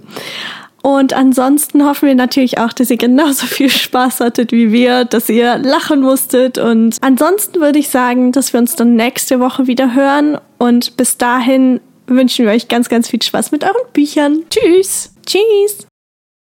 Und 0.83 1.13
ansonsten 1.13 1.85
hoffen 1.85 2.09
wir 2.09 2.15
natürlich 2.15 2.59
auch, 2.59 2.73
dass 2.73 2.91
ihr 2.91 2.97
genauso 2.97 3.47
viel 3.47 3.69
Spaß 3.71 4.21
hattet 4.21 4.53
wie 4.53 4.73
wir, 4.73 5.05
dass 5.05 5.29
ihr 5.29 5.59
lachen 5.59 6.01
musstet. 6.01 6.59
Und 6.59 6.97
ansonsten 7.01 7.61
würde 7.61 7.79
ich 7.79 7.89
sagen, 7.89 8.33
dass 8.33 8.53
wir 8.53 8.61
uns 8.61 8.77
dann 8.77 8.97
nächste 8.97 9.41
Woche 9.41 9.67
wieder 9.67 9.95
hören. 9.95 10.39
Und 10.59 10.97
bis 10.97 11.19
dahin 11.19 11.81
wünschen 12.07 12.47
wir 12.47 12.53
euch 12.53 12.69
ganz, 12.69 12.89
ganz 12.89 13.09
viel 13.09 13.23
Spaß 13.23 13.53
mit 13.53 13.65
euren 13.65 13.93
Büchern. 13.93 14.45
Tschüss. 14.51 15.13
Tschüss. 15.27 15.90